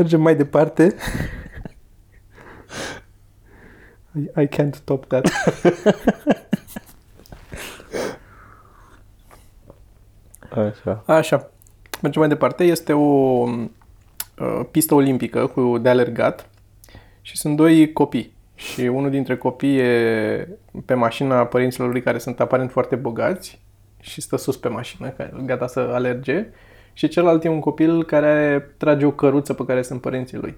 Mergem 0.00 0.20
mai 0.20 0.36
departe. 0.36 0.94
I, 4.12 4.42
I 4.42 4.46
can't 4.46 4.84
top 4.84 5.06
that. 5.06 5.28
Așa. 10.50 11.02
Așa. 11.06 11.50
Mergem 12.02 12.20
mai 12.20 12.28
departe. 12.28 12.64
Este 12.64 12.92
o 12.92 12.98
uh, 13.00 13.60
pistă 14.70 14.94
olimpică 14.94 15.46
cu 15.46 15.78
de 15.78 15.88
alergat 15.88 16.48
și 17.20 17.36
sunt 17.36 17.56
doi 17.56 17.92
copii. 17.92 18.32
Și 18.54 18.80
unul 18.80 19.10
dintre 19.10 19.36
copii 19.36 19.78
e 19.78 20.48
pe 20.84 20.94
mașina 20.94 21.46
părinților 21.46 21.90
lui 21.90 22.02
care 22.02 22.18
sunt 22.18 22.40
aparent 22.40 22.70
foarte 22.70 22.96
bogați 22.96 23.60
și 24.00 24.20
stă 24.20 24.36
sus 24.36 24.56
pe 24.56 24.68
mașină, 24.68 25.14
gata 25.44 25.66
să 25.66 25.80
alerge 25.80 26.46
și 26.92 27.08
celălalt 27.08 27.44
e 27.44 27.48
un 27.48 27.60
copil 27.60 28.04
care 28.04 28.68
trage 28.76 29.06
o 29.06 29.10
căruță 29.10 29.54
pe 29.54 29.64
care 29.64 29.82
sunt 29.82 30.00
părinții 30.00 30.38
lui. 30.38 30.56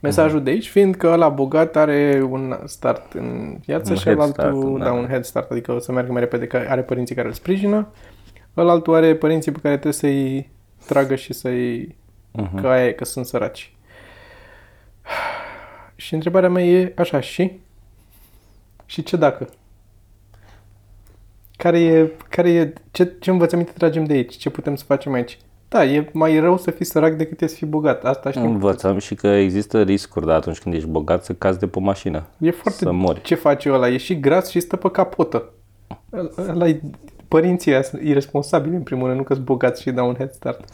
Mesajul 0.00 0.40
uh-huh. 0.40 0.44
de 0.44 0.50
aici 0.50 0.68
fiind 0.68 0.94
că 0.94 1.14
la 1.14 1.28
bogat 1.28 1.76
are 1.76 2.26
un 2.30 2.58
start 2.64 3.12
în 3.12 3.58
viață 3.64 3.92
un 3.92 3.98
și 3.98 4.08
altul, 4.08 4.78
da, 4.78 4.84
da, 4.84 4.92
un 4.92 5.06
head 5.06 5.24
start, 5.24 5.50
adică 5.50 5.72
o 5.72 5.78
să 5.78 5.92
meargă 5.92 6.12
mai 6.12 6.20
repede, 6.20 6.46
că 6.46 6.56
are 6.68 6.82
părinții 6.82 7.14
care 7.14 7.26
îl 7.26 7.32
sprijină, 7.32 7.88
altul 8.54 8.94
are 8.94 9.14
părinții 9.14 9.52
pe 9.52 9.58
care 9.58 9.74
trebuie 9.74 9.92
să-i 9.92 10.50
tragă 10.86 11.14
și 11.14 11.32
să-i... 11.32 11.96
Uh-huh. 12.40 12.60
că 12.60 12.68
aia 12.68 12.86
e, 12.86 12.92
că 12.92 13.04
sunt 13.04 13.26
săraci. 13.26 13.74
Și 15.96 16.14
întrebarea 16.14 16.48
mea 16.48 16.64
e 16.64 16.92
așa, 16.96 17.20
și? 17.20 17.60
Și 18.86 19.02
ce 19.02 19.16
dacă? 19.16 19.48
Care 21.56 21.80
e, 21.80 22.12
care 22.28 22.50
e 22.50 22.72
ce, 22.90 23.12
ce 23.20 23.30
învățăminte 23.30 23.72
tragem 23.76 24.04
de 24.04 24.12
aici? 24.12 24.36
Ce 24.36 24.50
putem 24.50 24.74
să 24.74 24.84
facem 24.86 25.12
aici? 25.12 25.38
Da, 25.68 25.84
e 25.84 26.10
mai 26.12 26.38
rău 26.38 26.58
să 26.58 26.70
fii 26.70 26.84
sărac 26.84 27.14
decât 27.14 27.40
e 27.40 27.46
să 27.46 27.54
fii 27.54 27.66
bogat. 27.66 28.04
Asta 28.04 28.30
știm. 28.30 28.42
Învățăm 28.42 28.98
și 28.98 29.14
că 29.14 29.26
există 29.26 29.82
riscuri, 29.82 30.26
dar 30.26 30.36
atunci 30.36 30.58
când 30.58 30.74
ești 30.74 30.88
bogat 30.88 31.24
să 31.24 31.32
cazi 31.32 31.58
de 31.58 31.66
pe 31.66 31.80
mașină. 31.80 32.26
E 32.38 32.50
foarte... 32.50 32.78
Să 32.78 32.92
mori. 32.92 33.22
Ce 33.22 33.34
face 33.34 33.72
ăla? 33.72 33.88
E 33.88 33.96
și 33.96 34.20
gras 34.20 34.50
și 34.50 34.60
stă 34.60 34.76
pe 34.76 34.90
capotă. 34.90 35.50
Ăla 36.48 36.68
e 36.68 36.80
părinții 37.28 37.70
ăia 37.70 37.82
sunt 37.82 38.02
irresponsabili 38.02 38.74
în 38.74 38.82
primul 38.82 39.06
rând, 39.06 39.18
nu 39.18 39.24
că 39.24 39.34
sunt 39.34 39.46
bogați 39.46 39.82
și 39.82 39.90
dau 39.90 40.08
un 40.08 40.14
head 40.14 40.32
start. 40.32 40.64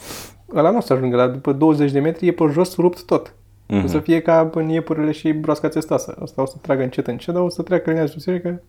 Ăla 0.55 0.71
nu 0.71 0.77
o 0.77 0.81
să 0.81 0.93
ajungă 0.93 1.17
la 1.17 1.27
după 1.29 1.53
20 1.53 1.91
de 1.91 2.01
metri, 2.01 2.27
e 2.27 2.33
pe 2.33 2.45
jos 2.51 2.77
rupt 2.77 3.05
tot. 3.05 3.35
Mm-hmm. 3.73 3.85
O 3.85 3.87
să 3.87 3.99
fie 3.99 4.21
ca 4.21 4.51
în 4.55 4.69
iepurile 4.69 5.11
și 5.11 5.33
broasca 5.33 5.69
țestoasă. 5.69 6.17
Asta 6.23 6.43
o 6.43 6.47
să 6.47 6.57
tragă 6.61 6.83
încet 6.83 7.07
încet, 7.07 7.35
dar 7.35 7.43
o 7.43 7.49
să 7.49 7.63
treacă 7.63 7.91
linia 7.91 8.07
susținere 8.07 8.41
că 8.41 8.61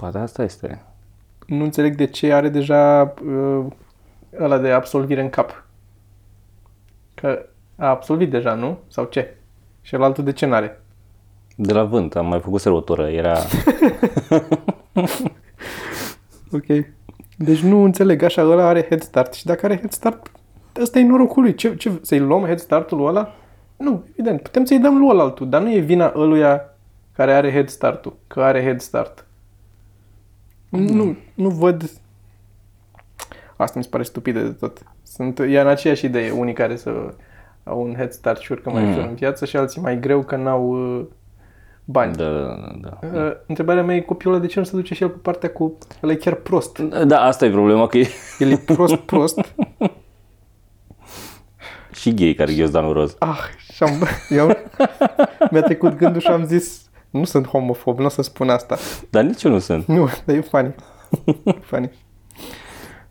Poate 0.00 0.18
asta 0.18 0.42
este. 0.42 0.82
nu 1.46 1.64
înțeleg 1.64 1.94
de 1.94 2.06
ce 2.06 2.32
are 2.32 2.48
deja 2.48 3.14
uh, 3.26 3.66
ăla 4.38 4.58
de 4.58 4.70
absolvire 4.70 5.20
în 5.20 5.30
cap. 5.30 5.64
Că 7.14 7.46
a 7.76 7.88
absolvit 7.88 8.30
deja, 8.30 8.54
nu? 8.54 8.78
Sau 8.88 9.04
ce? 9.04 9.36
Și 9.80 9.94
altul 9.94 10.24
de 10.24 10.32
ce 10.32 10.46
n-are? 10.46 10.82
De 11.56 11.72
la 11.72 11.84
vânt, 11.84 12.16
am 12.16 12.26
mai 12.26 12.40
făcut 12.40 12.64
o 12.64 12.80
tură, 12.80 13.08
era... 13.08 13.38
Ok. 16.52 16.66
Deci 17.36 17.60
nu 17.60 17.82
înțeleg, 17.82 18.22
așa, 18.22 18.42
ăla 18.42 18.66
are 18.66 18.86
head 18.88 19.02
start 19.02 19.32
și 19.32 19.46
dacă 19.46 19.66
are 19.66 19.76
head 19.76 19.92
start, 19.92 20.30
ăsta 20.80 20.98
e 20.98 21.02
norocul 21.02 21.42
lui. 21.42 21.54
Ce, 21.54 21.74
ce, 21.74 21.98
să-i 22.02 22.18
luăm 22.18 22.44
head 22.44 22.58
start-ul 22.58 23.06
ăla? 23.06 23.34
Nu, 23.76 24.04
evident, 24.10 24.40
putem 24.40 24.64
să-i 24.64 24.78
dăm 24.78 24.98
lui 24.98 25.18
altul, 25.18 25.48
dar 25.48 25.62
nu 25.62 25.72
e 25.72 25.78
vina 25.78 26.12
ăluia 26.16 26.76
care 27.12 27.32
are 27.32 27.52
head 27.52 27.68
start-ul, 27.68 28.16
că 28.26 28.40
are 28.40 28.62
head 28.62 28.80
start. 28.80 29.24
Nu, 30.70 31.16
nu 31.34 31.48
văd... 31.48 31.90
Asta 33.56 33.74
mi 33.78 33.84
se 33.84 33.90
pare 33.90 34.02
stupidă 34.02 34.40
de 34.40 34.50
tot. 34.50 34.82
Sunt, 35.02 35.38
e 35.38 35.60
în 35.60 35.66
aceeași 35.66 36.04
idee, 36.04 36.30
unii 36.30 36.54
care 36.54 36.76
să 36.76 37.14
au 37.64 37.82
un 37.82 37.94
head 37.94 38.12
start 38.12 38.40
și 38.40 38.52
urcă 38.52 38.70
mai 38.70 38.82
Mm. 38.82 38.90
ușor 38.90 39.02
în 39.04 39.14
viață 39.14 39.44
și 39.44 39.56
alții 39.56 39.80
mai 39.80 40.00
greu 40.00 40.22
că 40.22 40.36
n-au 40.36 40.96
uh, 40.98 41.04
bani. 41.84 42.14
Da, 42.14 42.28
da, 42.30 42.72
da. 42.80 42.98
Uh, 43.20 43.32
întrebarea 43.46 43.82
mea 43.82 43.96
e 43.96 44.00
copilul 44.00 44.34
ăla 44.34 44.42
de 44.42 44.48
ce 44.48 44.58
nu 44.58 44.64
se 44.64 44.76
duce 44.76 44.94
și 44.94 45.02
el 45.02 45.08
pe 45.08 45.18
partea 45.22 45.50
cu... 45.50 45.78
Ăla 46.02 46.12
e 46.12 46.16
chiar 46.16 46.34
prost. 46.34 46.78
Da, 46.78 47.20
asta 47.20 47.44
e 47.44 47.50
problema, 47.50 47.86
că 47.86 47.98
e 47.98 48.08
El 48.38 48.50
e 48.50 48.56
prost, 48.56 48.94
prost. 48.96 49.38
și 52.00 52.14
gay 52.14 52.34
care 52.34 52.54
ghiozdanul 52.54 52.92
roz. 52.92 53.16
Ah, 53.18 53.38
și 53.72 53.82
am, 53.82 53.90
eu, 54.28 54.46
mi-a 55.50 55.62
trecut 55.62 55.96
gândul 55.96 56.20
și 56.20 56.26
am 56.26 56.44
zis, 56.44 56.89
nu 57.10 57.24
sunt 57.24 57.46
homofob, 57.46 57.98
nu 57.98 58.04
o 58.04 58.08
să 58.08 58.22
spun 58.22 58.50
asta. 58.50 58.76
Dar 59.10 59.24
nici 59.24 59.42
eu 59.42 59.50
nu 59.50 59.58
sunt. 59.58 59.86
Nu, 59.86 60.08
dar 60.24 60.36
e 60.36 60.40
funny. 60.40 60.74
funny. 61.70 61.90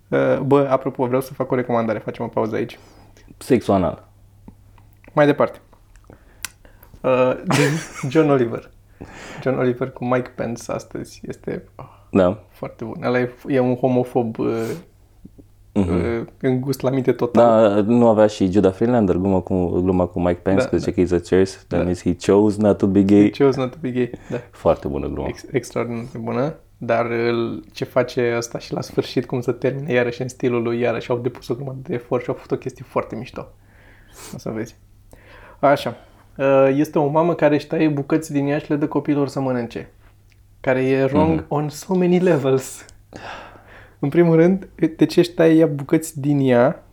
Uh, 0.08 0.40
Bă, 0.40 0.68
apropo, 0.70 1.06
vreau 1.06 1.22
să 1.22 1.34
fac 1.34 1.52
o 1.52 1.56
recomandare, 1.56 2.00
facem 2.00 2.26
o 2.26 2.28
pauză 2.28 2.56
aici. 2.56 2.80
Sexul 3.38 3.74
anal. 3.74 4.08
Mai 5.14 5.26
departe. 5.26 5.60
Uh, 7.02 7.34
John 8.10 8.30
Oliver. 8.30 8.70
John 9.42 9.58
Oliver 9.58 9.92
cu 9.92 10.06
Mike 10.06 10.30
Pence 10.36 10.72
astăzi 10.72 11.22
este 11.28 11.64
oh, 11.76 11.86
Da. 12.12 12.44
foarte 12.50 12.84
bun. 12.84 13.04
Ăla 13.04 13.20
e, 13.20 13.34
e 13.48 13.60
un 13.60 13.76
homofob 13.76 14.38
uh, 14.38 14.70
uh, 15.74 16.22
îngust 16.42 16.82
la 16.82 16.90
minte 16.90 17.12
total. 17.12 17.70
Da, 17.70 17.82
nu 17.82 18.08
avea 18.08 18.28
și 18.28 18.52
Judah 18.52 18.74
Freelander 18.74 19.16
gluma 19.16 19.40
cu, 19.40 19.66
gluma 19.82 20.06
cu 20.06 20.20
Mike 20.20 20.40
Pence, 20.44 20.64
Da, 20.64 20.70
că 20.70 20.78
zice 20.78 20.92
că 20.92 21.02
he's 21.02 21.24
a 21.24 21.30
choice, 21.30 21.52
that 21.68 21.84
means 21.84 22.02
he 22.02 22.16
chose 22.32 22.62
not 22.62 22.78
to 22.78 22.88
be 22.88 23.02
gay. 23.04 23.32
Chose 23.38 23.60
not 23.60 23.72
to 23.72 23.78
be 23.82 23.90
gay. 23.90 24.10
Da. 24.30 24.38
Foarte 24.52 24.88
bună 24.88 25.08
glumă. 25.08 25.28
Ex- 25.28 25.46
extraordinar 25.52 26.04
de 26.12 26.18
bună, 26.18 26.54
dar 26.78 27.06
îl, 27.06 27.64
ce 27.74 27.86
face 27.86 28.34
asta 28.38 28.60
și 28.60 28.74
la 28.74 28.82
sfârșit, 28.82 29.26
cum 29.26 29.42
să 29.42 29.52
termine 29.52 29.94
iarăși 29.94 30.22
în 30.22 30.28
stilul 30.28 30.62
lui, 30.64 30.80
iarăși 30.80 31.10
au 31.10 31.18
depus 31.18 31.48
o 31.48 31.54
grămadă 31.56 31.78
de 31.82 31.94
efort 31.94 32.24
și 32.24 32.30
au 32.30 32.36
făcut 32.36 32.52
o 32.52 32.56
chestie 32.56 32.86
foarte 32.88 33.16
mișto. 33.16 33.48
O 34.34 34.38
să 34.38 34.50
vezi. 34.50 34.76
Așa. 35.60 35.96
Uh, 36.38 36.70
Este 36.76 37.00
o 37.00 37.08
mamă 37.08 37.34
care 37.34 37.56
își 37.56 37.68
taie 37.68 37.88
bucăți 37.88 38.32
din 38.32 38.48
ea 38.48 38.58
și 38.58 38.70
le 38.70 38.76
dă 38.76 38.88
copilor 38.88 39.28
să 39.28 39.40
mănânce. 39.40 39.92
Care 40.62 40.82
e 40.84 41.04
wrong 41.04 41.46
on 41.48 41.70
so 41.70 41.96
many 41.96 42.20
levels. 42.20 42.86
În 44.00 44.10
primul 44.10 44.36
rând, 44.36 44.70
de 44.98 45.06
ce 45.06 45.20
își 45.20 45.32
taie 45.32 45.54
ea 45.54 45.68
bucăți 45.68 46.20
din 46.20 46.40
ea 46.40 46.84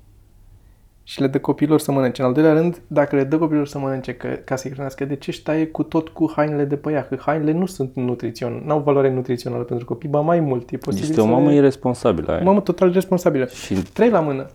și 1.02 1.20
le 1.20 1.26
dă 1.26 1.38
copilor 1.38 1.80
să 1.80 1.92
mănânce. 1.92 2.20
În 2.20 2.26
al 2.26 2.34
doilea 2.34 2.52
rând, 2.52 2.80
dacă 2.86 3.16
le 3.16 3.24
dă 3.24 3.38
copilor 3.38 3.66
să 3.66 3.78
mănânce 3.78 4.14
că, 4.14 4.28
ca 4.28 4.56
să-i 4.56 4.70
hrănească, 4.70 5.04
de 5.04 5.16
ce 5.16 5.30
își 5.30 5.42
taie 5.42 5.66
cu 5.66 5.82
tot 5.82 6.08
cu 6.08 6.32
hainele 6.36 6.64
de 6.64 6.76
pe 6.76 6.92
ea? 6.92 7.06
Că 7.06 7.16
hainele 7.20 7.52
nu 7.52 7.66
sunt 7.66 7.90
nutriționale, 7.94 8.62
n-au 8.64 8.80
valoare 8.80 9.12
nutrițională 9.12 9.62
pentru 9.62 9.84
copii, 9.84 10.08
ba 10.08 10.20
mai 10.20 10.40
mult. 10.40 10.70
E 10.70 10.76
posibil 10.76 11.08
Este 11.08 11.20
o 11.20 11.24
să 11.24 11.30
mamă 11.30 11.48
le... 11.48 11.54
irresponsabilă 11.54 12.32
aia. 12.32 12.42
mamă 12.42 12.60
total 12.60 12.92
responsabilă. 12.92 13.46
Și 13.46 13.74
Trei 13.74 14.10
la 14.10 14.20
mână. 14.20 14.46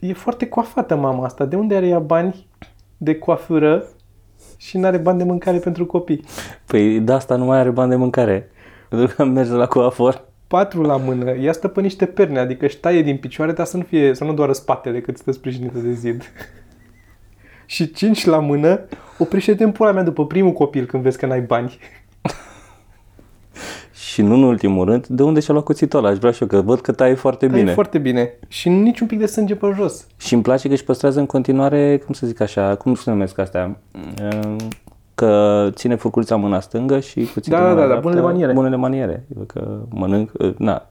E 0.00 0.12
foarte 0.12 0.48
coafată 0.48 0.96
mama 0.96 1.24
asta. 1.24 1.44
De 1.44 1.56
unde 1.56 1.76
are 1.76 1.86
ea 1.86 1.98
bani 1.98 2.46
de 2.96 3.14
coafură 3.18 3.84
și 4.56 4.78
nu 4.78 4.86
are 4.86 4.96
bani 4.96 5.18
de 5.18 5.24
mâncare 5.24 5.58
pentru 5.58 5.86
copii? 5.86 6.24
Păi 6.66 7.00
de 7.00 7.12
asta 7.12 7.36
nu 7.36 7.44
mai 7.44 7.58
are 7.58 7.70
bani 7.70 7.90
de 7.90 7.96
mâncare. 7.96 8.50
Pentru 8.88 9.14
că 9.16 9.24
merge 9.24 9.52
la 9.52 9.66
coafor. 9.66 10.24
Patru 10.56 10.82
la 10.82 10.96
mână. 10.96 11.30
Ea 11.30 11.52
stă 11.52 11.68
pe 11.68 11.80
niște 11.80 12.06
perne, 12.06 12.38
adică 12.38 12.64
își 12.64 12.78
taie 12.78 13.02
din 13.02 13.16
picioare, 13.16 13.52
dar 13.52 13.66
să 13.66 13.76
nu, 13.76 13.82
fie, 13.82 14.14
să 14.14 14.24
nu 14.24 14.32
doară 14.32 14.52
spatele 14.52 15.00
cât 15.00 15.16
stă 15.16 15.32
sprijinită 15.32 15.78
de 15.78 15.92
zid. 15.92 16.22
și 17.74 17.90
cinci 17.90 18.24
la 18.24 18.38
mână, 18.38 18.80
oprește-te 19.18 19.64
în 19.64 19.72
pula 19.72 19.92
mea 19.92 20.02
după 20.02 20.26
primul 20.26 20.52
copil 20.52 20.86
când 20.86 21.02
vezi 21.02 21.18
că 21.18 21.26
n-ai 21.26 21.40
bani. 21.40 21.78
Și 24.10 24.22
nu 24.22 24.34
în 24.34 24.42
ultimul 24.42 24.84
rând, 24.84 25.06
de 25.06 25.22
unde 25.22 25.40
și-a 25.40 25.52
luat 25.52 25.64
cuțitul 25.64 25.98
ăla? 25.98 26.08
Aș 26.08 26.18
vrea 26.18 26.30
și 26.30 26.42
eu, 26.42 26.48
că 26.48 26.60
văd 26.60 26.80
că 26.80 26.92
taie 26.92 27.14
foarte 27.14 27.46
Bine. 27.46 27.58
bine. 27.58 27.70
E 27.70 27.74
foarte 27.74 27.98
bine. 27.98 28.32
Și 28.48 28.68
nici 28.68 29.00
un 29.00 29.06
pic 29.06 29.18
de 29.18 29.26
sânge 29.26 29.54
pe 29.54 29.72
jos. 29.74 30.06
Și 30.16 30.34
îmi 30.34 30.42
place 30.42 30.68
că 30.68 30.74
își 30.74 30.84
păstrează 30.84 31.18
în 31.18 31.26
continuare, 31.26 31.98
cum 32.04 32.14
să 32.14 32.26
zic 32.26 32.40
așa, 32.40 32.74
cum 32.74 32.94
se 32.94 33.10
numesc 33.10 33.38
astea? 33.38 33.80
Ehm, 34.18 34.56
Că 35.16 35.70
ține 35.74 35.94
furculița 35.94 36.34
în 36.34 36.40
mâna 36.40 36.60
stângă 36.60 37.00
și 37.00 37.30
cuțitul 37.32 37.58
Da, 37.58 37.58
în 37.58 37.62
mâna 37.62 37.74
da, 37.74 37.80
da, 37.80 37.86
dreaptă. 37.86 38.08
bunele 38.08 38.20
maniere. 38.26 38.52
Bunele 38.52 38.76
maniere. 38.76 39.26
Că 39.46 39.80
mănânc, 39.88 40.30
na. 40.58 40.88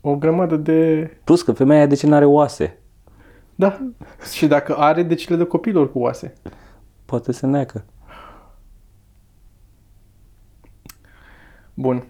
O 0.00 0.16
grămadă 0.16 0.56
de... 0.56 1.10
Plus 1.24 1.42
că 1.42 1.52
femeia 1.52 1.86
de 1.86 1.94
ce 1.94 2.06
nu 2.06 2.14
are 2.14 2.24
oase? 2.24 2.78
Da. 3.54 3.78
și 4.32 4.46
dacă 4.46 4.74
are, 4.76 5.02
de 5.02 5.14
ce 5.14 5.30
le 5.30 5.36
dă 5.36 5.44
copilor 5.44 5.92
cu 5.92 5.98
oase? 5.98 6.32
Poate 7.04 7.32
se 7.32 7.46
neacă. 7.46 7.84
Bun. 11.74 12.04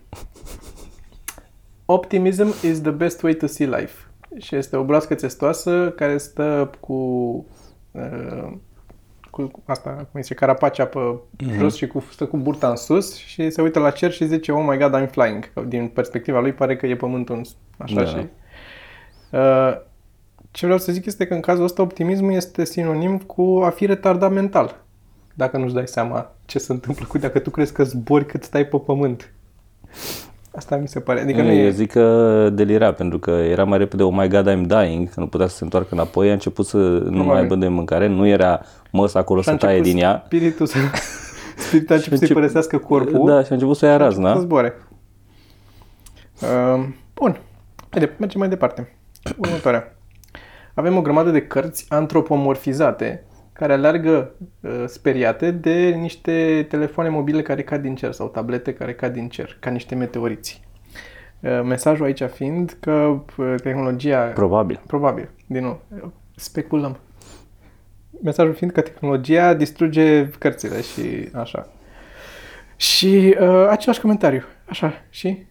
Optimism 1.84 2.46
is 2.62 2.80
the 2.80 2.90
best 2.90 3.22
way 3.22 3.34
to 3.34 3.46
see 3.46 3.66
life. 3.66 4.04
Și 4.38 4.56
este 4.56 4.76
o 4.76 4.84
broască 4.84 5.14
testoasă 5.14 5.92
care 5.96 6.16
stă 6.18 6.70
cu, 6.80 6.94
uh, 7.92 8.52
cu 9.30 9.50
asta, 9.64 10.06
cum 10.12 10.20
zice, 10.20 10.34
carapacea 10.34 10.84
pe 10.84 10.98
mm-hmm. 10.98 11.58
jos 11.58 11.74
și 11.74 11.86
cu, 11.86 12.04
stă 12.10 12.26
cu 12.26 12.36
burta 12.36 12.68
în 12.68 12.76
sus 12.76 13.16
și 13.16 13.50
se 13.50 13.62
uită 13.62 13.78
la 13.78 13.90
cer 13.90 14.10
și 14.10 14.26
zice, 14.26 14.52
oh 14.52 14.64
my 14.68 14.78
god, 14.78 15.02
I'm 15.02 15.10
flying. 15.10 15.52
Din 15.66 15.88
perspectiva 15.88 16.40
lui 16.40 16.52
pare 16.52 16.76
că 16.76 16.86
e 16.86 16.96
pământul 16.96 17.34
în, 17.34 17.42
așa 17.78 17.94
Da. 17.94 18.04
și... 18.04 18.16
Uh, 19.30 19.88
ce 20.50 20.64
vreau 20.64 20.78
să 20.78 20.92
zic 20.92 21.06
este 21.06 21.26
că 21.26 21.34
în 21.34 21.40
cazul 21.40 21.64
ăsta 21.64 21.82
optimismul 21.82 22.32
este 22.32 22.64
sinonim 22.64 23.18
cu 23.18 23.60
a 23.64 23.70
fi 23.70 23.86
retardat 23.86 24.32
mental. 24.32 24.76
Dacă 25.34 25.56
nu-ți 25.56 25.74
dai 25.74 25.88
seama 25.88 26.32
ce 26.44 26.58
se 26.58 26.72
întâmplă 26.72 27.06
cu 27.08 27.18
dacă 27.18 27.38
tu 27.38 27.50
crezi 27.50 27.72
că 27.72 27.82
zbori 27.82 28.26
cât 28.26 28.42
stai 28.42 28.64
pe 28.64 28.76
pământ. 28.76 29.32
Asta 30.54 30.76
mi 30.76 30.88
se 30.88 31.00
pare. 31.00 31.20
Adică 31.20 31.42
nu 31.42 31.52
Eu 31.52 31.66
e... 31.66 31.70
zic 31.70 31.90
că 31.90 32.48
delira, 32.52 32.92
pentru 32.92 33.18
că 33.18 33.30
era 33.30 33.64
mai 33.64 33.78
repede, 33.78 34.02
oh 34.02 34.14
my 34.16 34.28
god, 34.28 34.50
I'm 34.50 34.66
dying, 34.66 35.10
că 35.10 35.20
nu 35.20 35.26
putea 35.26 35.46
să 35.46 35.56
se 35.56 35.64
întoarcă 35.64 35.88
înapoi, 35.90 36.30
a 36.30 36.32
început 36.32 36.66
să 36.66 36.76
nu 37.10 37.24
mai 37.24 37.40
aibă 37.40 37.54
de 37.54 37.68
mâncare, 37.68 38.06
nu 38.06 38.26
era 38.26 38.60
măs 38.92 39.14
acolo 39.14 39.40
Și 39.40 39.48
a 39.48 39.52
să 39.52 39.58
taie 39.58 39.76
început 39.76 39.98
din 39.98 40.04
ea. 40.04 40.22
Spiritul 40.24 40.66
să... 40.66 40.78
Spiritul 41.56 41.94
a 41.94 41.96
început 41.96 42.18
să-i 42.18 42.28
încep- 42.28 42.36
părăsească 42.36 42.78
corpul. 42.78 43.26
Da, 43.26 43.42
și 43.42 43.50
a 43.50 43.54
început 43.54 43.76
să 43.76 43.86
ia 43.86 43.96
și 43.96 44.02
a 44.02 44.04
început 44.04 44.24
razna. 44.24 44.40
Să 44.40 44.46
zboare. 44.46 44.74
Uh, 46.42 46.86
bun. 47.14 47.40
Haide, 47.90 48.14
mergem 48.18 48.40
mai 48.40 48.48
departe. 48.48 48.96
Următoarea. 49.36 49.96
Avem 50.74 50.96
o 50.96 51.02
grămadă 51.02 51.30
de 51.30 51.42
cărți 51.42 51.86
antropomorfizate 51.88 53.24
care 53.52 53.72
alergă 53.72 54.30
uh, 54.60 54.84
speriate 54.86 55.50
de 55.50 55.88
niște 55.88 56.66
telefoane 56.68 57.08
mobile 57.08 57.42
care 57.42 57.62
cad 57.62 57.82
din 57.82 57.94
cer 57.94 58.12
sau 58.12 58.28
tablete 58.28 58.74
care 58.74 58.94
cad 58.94 59.12
din 59.12 59.28
cer, 59.28 59.56
ca 59.60 59.70
niște 59.70 59.94
meteoriți. 59.94 60.60
Uh, 61.40 61.60
mesajul 61.64 62.04
aici 62.04 62.22
fiind 62.22 62.76
că 62.80 63.22
uh, 63.36 63.54
tehnologia... 63.62 64.20
Probabil. 64.20 64.80
Probabil, 64.86 65.30
din 65.46 65.62
nou, 65.62 65.80
speculăm. 66.36 66.98
Mesajul 68.22 68.54
fiind 68.54 68.72
că 68.72 68.80
tehnologia 68.80 69.54
distruge 69.54 70.28
cărțile 70.38 70.80
și 70.82 71.28
așa. 71.32 71.68
Și 72.76 73.36
uh, 73.40 73.66
același 73.68 74.00
comentariu, 74.00 74.42
așa, 74.68 74.92
și? 75.10 75.48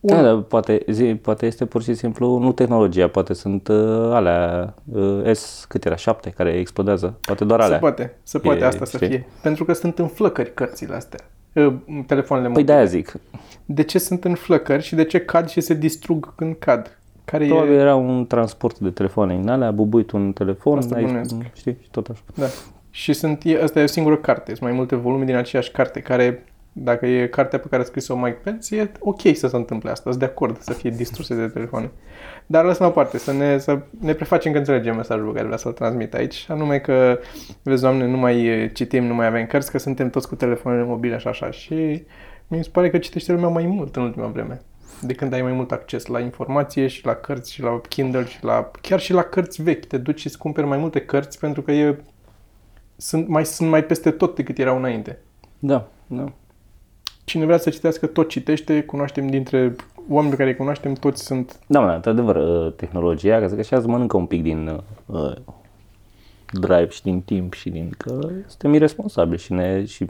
Un, 0.00 0.14
Da, 0.14 0.22
dar 0.22 0.36
poate, 0.40 0.82
zi, 0.88 1.04
poate 1.14 1.46
este 1.46 1.64
pur 1.66 1.82
și 1.82 1.94
simplu, 1.94 2.38
nu 2.38 2.52
tehnologia, 2.52 3.08
poate 3.08 3.32
sunt 3.34 3.68
uh, 3.68 4.10
alea 4.12 4.74
uh, 4.92 5.30
S, 5.34 5.64
cât 5.68 5.84
era, 5.84 5.96
7, 5.96 6.30
care 6.30 6.50
explodează, 6.50 7.18
poate 7.20 7.44
doar 7.44 7.60
se 7.60 7.66
alea. 7.66 7.78
poate, 7.78 8.16
se 8.22 8.38
poate 8.38 8.60
E, 8.60 8.64
asta 8.66 8.84
să 8.84 8.96
știi? 8.96 9.08
fie. 9.08 9.26
Pentru 9.42 9.64
că 9.64 9.72
sunt 9.72 9.98
în 9.98 10.06
flăcări 10.08 10.54
cărțile 10.54 10.94
astea. 10.94 11.18
Uh, 11.52 11.74
telefoanele 12.06 12.48
Păi 12.48 12.56
mobile. 12.56 12.64
de-aia 12.64 12.84
zic, 12.84 13.12
De 13.64 13.82
ce 13.82 13.98
sunt 13.98 14.24
în 14.24 14.34
flăcări 14.34 14.82
și 14.82 14.94
de 14.94 15.04
ce 15.04 15.20
cad 15.20 15.48
și 15.48 15.60
se 15.60 15.74
distrug 15.74 16.34
când 16.34 16.56
cad? 16.58 16.98
Care 17.24 17.46
Probabil 17.46 17.72
e... 17.72 17.80
era 17.80 17.94
un 17.94 18.26
transport 18.26 18.78
de 18.78 18.90
telefoane 18.90 19.34
în 19.34 19.48
alea, 19.48 19.70
bubuit 19.70 20.10
un 20.10 20.32
telefon, 20.32 20.78
Asta 20.78 20.94
ai, 20.94 21.04
bănuiesc. 21.04 21.34
știi, 21.52 21.76
și 21.82 21.90
tot 21.90 22.08
așa. 22.08 22.20
Da. 22.34 22.46
Și 22.90 23.12
sunt, 23.12 23.42
e, 23.44 23.62
asta 23.62 23.80
e 23.80 23.82
o 23.82 23.86
singură 23.86 24.16
carte, 24.16 24.54
sunt 24.54 24.60
mai 24.60 24.72
multe 24.72 24.96
volume 24.96 25.24
din 25.24 25.34
aceeași 25.34 25.70
carte, 25.70 26.00
care, 26.00 26.44
dacă 26.72 27.06
e 27.06 27.26
cartea 27.26 27.58
pe 27.58 27.66
care 27.70 27.82
a 27.82 27.84
scris-o 27.84 28.16
Mike 28.16 28.38
Pence, 28.42 28.76
e 28.76 28.90
ok 28.98 29.20
să 29.34 29.48
se 29.48 29.56
întâmple 29.56 29.90
asta, 29.90 30.10
sunt 30.10 30.22
de 30.22 30.28
acord 30.28 30.60
să 30.60 30.72
fie 30.72 30.90
distruse 30.90 31.34
de 31.34 31.46
telefoane. 31.46 31.90
Dar 32.46 32.64
lăsăm 32.64 32.86
aparte, 32.86 33.18
să 33.18 33.32
ne, 33.32 33.58
să 33.58 33.78
ne 34.00 34.12
prefacem 34.12 34.52
că 34.52 34.58
înțelegem 34.58 34.96
mesajul 34.96 35.26
pe 35.26 35.32
care 35.32 35.44
vrea 35.44 35.56
să-l 35.56 35.72
transmit 35.72 36.14
aici, 36.14 36.46
anume 36.48 36.78
că, 36.78 37.18
vezi, 37.62 37.82
doamne, 37.82 38.06
nu 38.06 38.16
mai 38.16 38.44
e, 38.44 38.70
citim, 38.74 39.04
nu 39.04 39.14
mai 39.14 39.26
avem 39.26 39.46
cărți, 39.46 39.70
că 39.70 39.78
suntem 39.78 40.10
toți 40.10 40.28
cu 40.28 40.34
telefoanele 40.34 40.84
mobile 40.84 41.18
și 41.18 41.28
așa. 41.28 41.50
Și 41.50 42.02
mi 42.48 42.64
se 42.64 42.70
pare 42.72 42.90
că 42.90 42.98
citește 42.98 43.32
lumea 43.32 43.48
mai 43.48 43.66
mult 43.66 43.96
în 43.96 44.02
ultima 44.02 44.26
vreme. 44.26 44.60
De 45.04 45.14
când 45.14 45.32
ai 45.32 45.42
mai 45.42 45.52
mult 45.52 45.72
acces 45.72 46.06
la 46.06 46.20
informație 46.20 46.86
și 46.86 47.06
la 47.06 47.14
cărți 47.14 47.52
și 47.52 47.62
la 47.62 47.80
Kindle 47.88 48.26
și 48.26 48.44
la, 48.44 48.70
chiar 48.80 49.00
și 49.00 49.12
la 49.12 49.22
cărți 49.22 49.62
vechi. 49.62 49.84
Te 49.84 49.98
duci 49.98 50.20
și 50.20 50.26
îți 50.26 50.38
cumperi 50.38 50.66
mai 50.66 50.78
multe 50.78 51.00
cărți 51.00 51.38
pentru 51.38 51.62
că 51.62 51.72
e 51.72 51.96
sunt 52.96 53.28
mai, 53.28 53.46
sunt 53.46 53.68
mai 53.68 53.84
peste 53.84 54.10
tot 54.10 54.34
decât 54.34 54.58
erau 54.58 54.76
înainte. 54.76 55.18
Da, 55.58 55.88
da. 56.06 56.32
Cine 57.24 57.44
vrea 57.44 57.58
să 57.58 57.70
citească, 57.70 58.06
tot 58.06 58.28
citește, 58.28 58.82
cunoaștem 58.82 59.26
dintre 59.26 59.76
oameni 60.08 60.30
pe 60.30 60.36
care 60.36 60.48
îi 60.50 60.56
cunoaștem, 60.56 60.92
toți 60.92 61.24
sunt... 61.24 61.58
Da, 61.66 61.80
mă, 61.80 61.92
într-adevăr, 61.92 62.36
uh, 62.36 62.72
tehnologia, 62.76 63.38
ca 63.40 63.48
să 63.48 63.54
că 63.54 63.62
și 63.62 63.74
azi 63.74 63.86
mănâncă 63.86 64.16
un 64.16 64.26
pic 64.26 64.42
din 64.42 64.82
uh, 65.06 65.32
drive 66.52 66.88
și 66.88 67.02
din 67.02 67.20
timp 67.20 67.52
și 67.52 67.70
din 67.70 67.94
că 67.96 68.18
suntem 68.46 68.74
irresponsabili 68.74 69.38
și, 69.38 69.52
ne, 69.52 69.84
și 69.84 70.06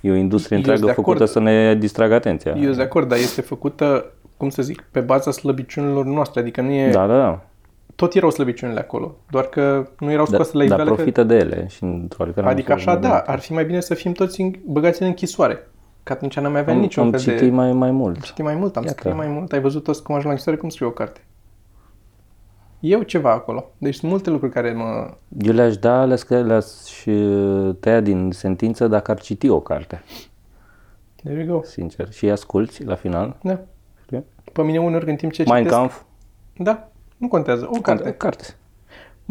e 0.00 0.10
o 0.10 0.14
industrie 0.14 0.56
Eu 0.56 0.62
sunt 0.62 0.74
întreagă 0.74 0.86
de 0.86 0.92
făcută 0.92 1.22
acord. 1.22 1.30
să 1.30 1.40
ne 1.40 1.74
distragă 1.74 2.14
atenția. 2.14 2.52
Eu 2.56 2.62
sunt 2.62 2.76
de 2.76 2.82
acord, 2.82 3.08
dar 3.08 3.18
este 3.18 3.40
făcută, 3.40 4.12
cum 4.36 4.48
să 4.48 4.62
zic, 4.62 4.80
pe 4.90 5.00
baza 5.00 5.30
slăbiciunilor 5.30 6.04
noastre, 6.04 6.40
adică 6.40 6.60
nu 6.60 6.70
e... 6.72 6.90
Da, 6.90 7.06
da, 7.06 7.16
da. 7.16 7.40
Tot 7.94 8.14
erau 8.14 8.30
slăbiciunile 8.30 8.80
acolo, 8.80 9.14
doar 9.30 9.44
că 9.44 9.88
nu 9.98 10.10
erau 10.10 10.26
scoase 10.26 10.50
la 10.52 10.58
Da, 10.58 10.64
iveală. 10.64 10.82
dar 10.82 10.90
că- 10.90 10.94
profită 10.96 11.24
de 11.24 11.34
ele 11.36 11.66
și 11.68 11.82
într-o 11.82 12.16
oarecare 12.20 12.48
Adică 12.48 12.72
măsură 12.72 12.90
așa, 12.90 13.00
nu- 13.00 13.08
da, 13.08 13.18
ar 13.18 13.38
fi 13.38 13.52
mai 13.52 13.64
bine 13.64 13.80
să 13.80 13.94
fim 13.94 14.12
toți 14.12 14.40
în, 14.40 14.52
băgați 14.66 15.02
în 15.02 15.08
închisoare. 15.08 15.68
Că 16.02 16.12
atunci 16.12 16.36
n-am 16.38 16.52
mai 16.52 16.60
avea 16.60 16.74
Am, 16.74 16.80
niciun 16.80 17.04
am 17.04 17.10
fel 17.10 17.20
citit 17.20 17.38
de... 17.40 17.50
mai, 17.50 17.72
mai 17.72 17.90
mult. 17.90 18.22
Știi 18.22 18.44
mai 18.44 18.54
mult, 18.54 18.76
am 18.76 18.82
Iată. 18.84 18.96
scris 18.98 19.14
mai 19.14 19.28
mult. 19.28 19.52
Ai 19.52 19.60
văzut 19.60 19.82
toți 19.82 20.02
cum 20.02 20.10
ajung 20.14 20.24
la 20.26 20.30
închisoare, 20.30 20.58
cum 20.58 20.68
scriu 20.68 20.86
o 20.86 20.90
carte. 20.90 21.20
Eu 22.80 23.02
ceva 23.02 23.30
acolo. 23.32 23.70
Deci 23.78 23.94
sunt 23.94 24.10
multe 24.10 24.30
lucruri 24.30 24.52
care 24.52 24.72
mă... 24.72 25.10
Eu 25.38 25.52
le-aș 25.52 25.76
da, 25.76 26.04
le-aș, 26.04 26.20
le-aș 26.28 26.64
și 26.84 27.10
tăia 27.80 28.00
din 28.00 28.30
sentință 28.32 28.86
dacă 28.88 29.10
ar 29.10 29.20
citi 29.20 29.48
o 29.48 29.60
carte, 29.60 30.02
There 31.22 31.42
you 31.44 31.56
go. 31.56 31.62
sincer. 31.64 32.12
Și 32.12 32.24
îi 32.24 32.30
asculti 32.30 32.84
la 32.84 32.94
final. 32.94 33.36
Da. 33.42 33.60
Știi? 34.56 34.62
Pe 34.64 34.70
mine 34.70 34.78
uneori 34.78 35.10
în 35.10 35.16
timp 35.16 35.32
ce 35.32 35.42
Mein 35.46 35.56
citesc... 35.56 35.76
Kampf. 35.76 36.02
Da, 36.56 36.88
nu 37.16 37.28
contează. 37.28 37.68
O 37.72 37.80
carte. 37.80 38.12
Carte. 38.12 38.44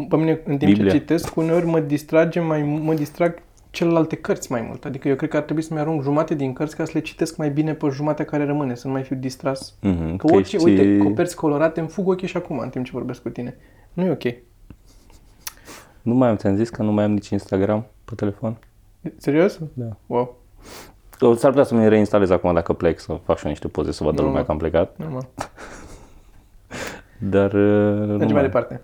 Pe 0.08 0.16
mine 0.16 0.40
în 0.44 0.56
timp 0.56 0.72
Biblia. 0.72 0.90
ce 0.92 0.98
citesc, 0.98 1.36
uneori 1.36 1.66
mă 1.66 1.80
distrage 1.80 2.40
mai 2.40 2.62
mă 2.62 2.94
distrag 2.94 3.42
celelalte 3.70 4.16
cărți 4.16 4.50
mai 4.52 4.60
mult. 4.60 4.84
Adică 4.84 5.08
eu 5.08 5.14
cred 5.16 5.30
că 5.30 5.36
ar 5.36 5.42
trebui 5.42 5.62
să-mi 5.62 5.80
arunc 5.80 6.02
jumate 6.02 6.34
din 6.34 6.52
cărți 6.52 6.76
ca 6.76 6.84
să 6.84 6.90
le 6.94 7.00
citesc 7.00 7.36
mai 7.36 7.50
bine 7.50 7.74
pe 7.74 7.88
jumatea 7.88 8.24
care 8.24 8.44
rămâne, 8.44 8.74
să 8.74 8.86
nu 8.86 8.92
mai 8.92 9.02
fiu 9.02 9.16
distras. 9.16 9.76
Mhm, 9.80 10.16
Că 10.16 10.26
că 10.26 10.34
orice, 10.34 10.56
ești- 10.56 10.68
uite, 10.68 10.98
coperți 10.98 11.36
colorate, 11.36 11.80
îmi 11.80 11.88
fug 11.88 12.08
ochii 12.08 12.28
și 12.28 12.36
acum 12.36 12.58
în 12.58 12.68
timp 12.68 12.84
ce 12.84 12.90
vorbesc 12.94 13.22
cu 13.22 13.28
tine. 13.28 13.56
Nu 13.92 14.04
e 14.04 14.10
ok. 14.10 14.22
Nu 16.02 16.14
mai 16.14 16.28
am, 16.28 16.36
ți-am 16.36 16.56
zis 16.56 16.68
că 16.70 16.82
nu 16.82 16.92
mai 16.92 17.04
am 17.04 17.12
nici 17.12 17.28
Instagram 17.28 17.86
pe 18.04 18.14
telefon. 18.14 18.56
Serios? 19.16 19.58
Da. 19.72 19.96
Wow. 20.06 20.36
O, 21.20 21.34
s-ar 21.34 21.50
putea 21.50 21.64
să 21.64 21.74
mi 21.74 21.88
reinstalez 21.88 22.30
acum 22.30 22.54
dacă 22.54 22.72
plec, 22.72 22.98
să 23.00 23.18
fac 23.24 23.36
și 23.38 23.44
eu 23.44 23.50
niște 23.50 23.68
poze 23.68 23.92
să 23.92 24.04
vadă 24.04 24.20
Nu. 24.20 24.26
lumea 24.26 24.44
că 24.44 24.50
am 24.50 24.58
plecat. 24.58 24.96
Normal. 24.96 25.28
Dar 27.18 27.52
uh, 27.52 27.60
nu 27.98 28.06
Mergem 28.06 28.18
mai 28.18 28.32
mai, 28.32 28.42
departe. 28.42 28.82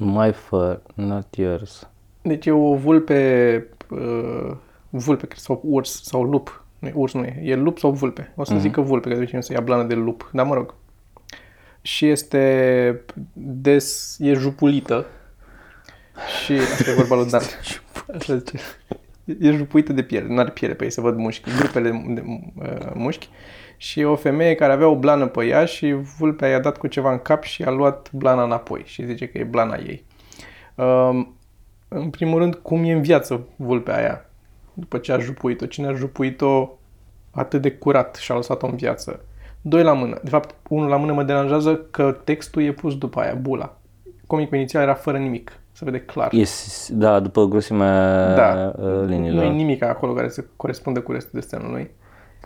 my 0.00 0.32
fur, 0.32 0.80
not 0.94 1.36
yours. 1.36 1.88
Deci 2.22 2.46
e 2.46 2.50
o 2.50 2.74
vulpe, 2.74 3.66
uh, 3.90 4.52
vulpe 4.88 5.28
sau 5.36 5.60
urs 5.64 6.02
sau 6.02 6.22
lup. 6.22 6.64
Nu, 6.78 6.88
e 6.88 6.92
urs 6.94 7.12
nu 7.12 7.22
e. 7.24 7.40
E 7.42 7.54
lup 7.54 7.78
sau 7.78 7.90
vulpe. 7.90 8.32
O 8.36 8.44
să 8.44 8.52
Mhm. 8.52 8.62
zic 8.62 8.72
că 8.72 8.80
vulpe, 8.80 9.08
că 9.08 9.14
de 9.14 9.20
obicei 9.20 9.38
nu 9.38 9.44
se 9.44 9.52
ia 9.52 9.60
blană 9.60 9.82
de 9.82 9.94
lup. 9.94 10.30
Dar 10.32 10.46
mă 10.46 10.54
rog. 10.54 10.74
Și 11.82 12.08
este 12.08 13.00
des, 13.32 14.16
e 14.20 14.32
jupulită. 14.32 15.06
Și 16.44 16.52
asta 16.52 16.90
e 16.90 16.94
vorba 16.94 17.14
lui 17.16 17.30
Dan. 17.30 17.40
Așa 18.18 18.36
zice. 18.36 18.58
E 19.40 19.50
jupuită 19.50 19.92
de 19.92 20.02
piele, 20.02 20.26
nu 20.28 20.38
are 20.38 20.50
piele 20.50 20.74
pe 20.74 20.84
ei, 20.84 20.90
să 20.90 21.00
văd 21.00 21.16
mușchi, 21.16 21.50
grupele 21.58 22.04
de 22.08 22.24
uh, 22.26 22.90
mușchi. 22.94 23.28
Și 23.76 24.00
e 24.00 24.04
o 24.04 24.16
femeie 24.16 24.54
care 24.54 24.72
avea 24.72 24.88
o 24.88 24.96
blană 24.96 25.26
pe 25.26 25.44
ea 25.44 25.64
și 25.64 25.92
vulpea 25.92 26.48
i-a 26.48 26.60
dat 26.60 26.76
cu 26.76 26.86
ceva 26.86 27.12
în 27.12 27.18
cap 27.18 27.42
și 27.42 27.62
a 27.62 27.70
luat 27.70 28.12
blana 28.12 28.42
înapoi 28.42 28.82
și 28.84 29.06
zice 29.06 29.28
că 29.28 29.38
e 29.38 29.44
blana 29.44 29.76
ei. 29.86 30.04
Um, 30.74 31.36
în 31.88 32.10
primul 32.10 32.38
rând, 32.38 32.54
cum 32.54 32.84
e 32.84 32.92
în 32.92 33.02
viață 33.02 33.48
vulpea 33.56 33.96
aia, 33.96 34.30
după 34.74 34.98
ce 34.98 35.12
a 35.12 35.18
jupuit-o. 35.18 35.66
Cine 35.66 35.86
a 35.86 35.92
jupuit-o 35.92 36.78
atât 37.30 37.62
de 37.62 37.72
curat 37.72 38.14
și 38.14 38.32
a 38.32 38.34
lăsat-o 38.34 38.66
în 38.66 38.76
viață. 38.76 39.24
Doi 39.60 39.82
la 39.82 39.92
mână. 39.92 40.20
De 40.22 40.30
fapt, 40.30 40.54
unul 40.68 40.88
la 40.88 40.96
mână 40.96 41.12
mă 41.12 41.22
deranjează 41.22 41.76
că 41.76 42.20
textul 42.24 42.62
e 42.62 42.72
pus 42.72 42.98
după 42.98 43.20
aia, 43.20 43.34
bula. 43.34 43.78
Comicul 44.26 44.56
inițial 44.56 44.82
era 44.82 44.94
fără 44.94 45.18
nimic. 45.18 45.60
Se 45.78 45.84
vede 45.84 46.00
clar. 46.00 46.32
Yes, 46.32 46.88
da, 46.92 47.20
după 47.20 47.44
grosimea 47.44 48.34
Da. 48.34 48.72
uh, 48.78 48.84
Nu 48.84 49.02
e 49.02 49.06
liniilor. 49.06 49.44
nimic 49.46 49.82
acolo 49.82 50.12
care 50.12 50.28
să 50.28 50.44
corespundă 50.56 51.00
cu 51.00 51.12
restul 51.12 51.40
desenului. 51.40 51.90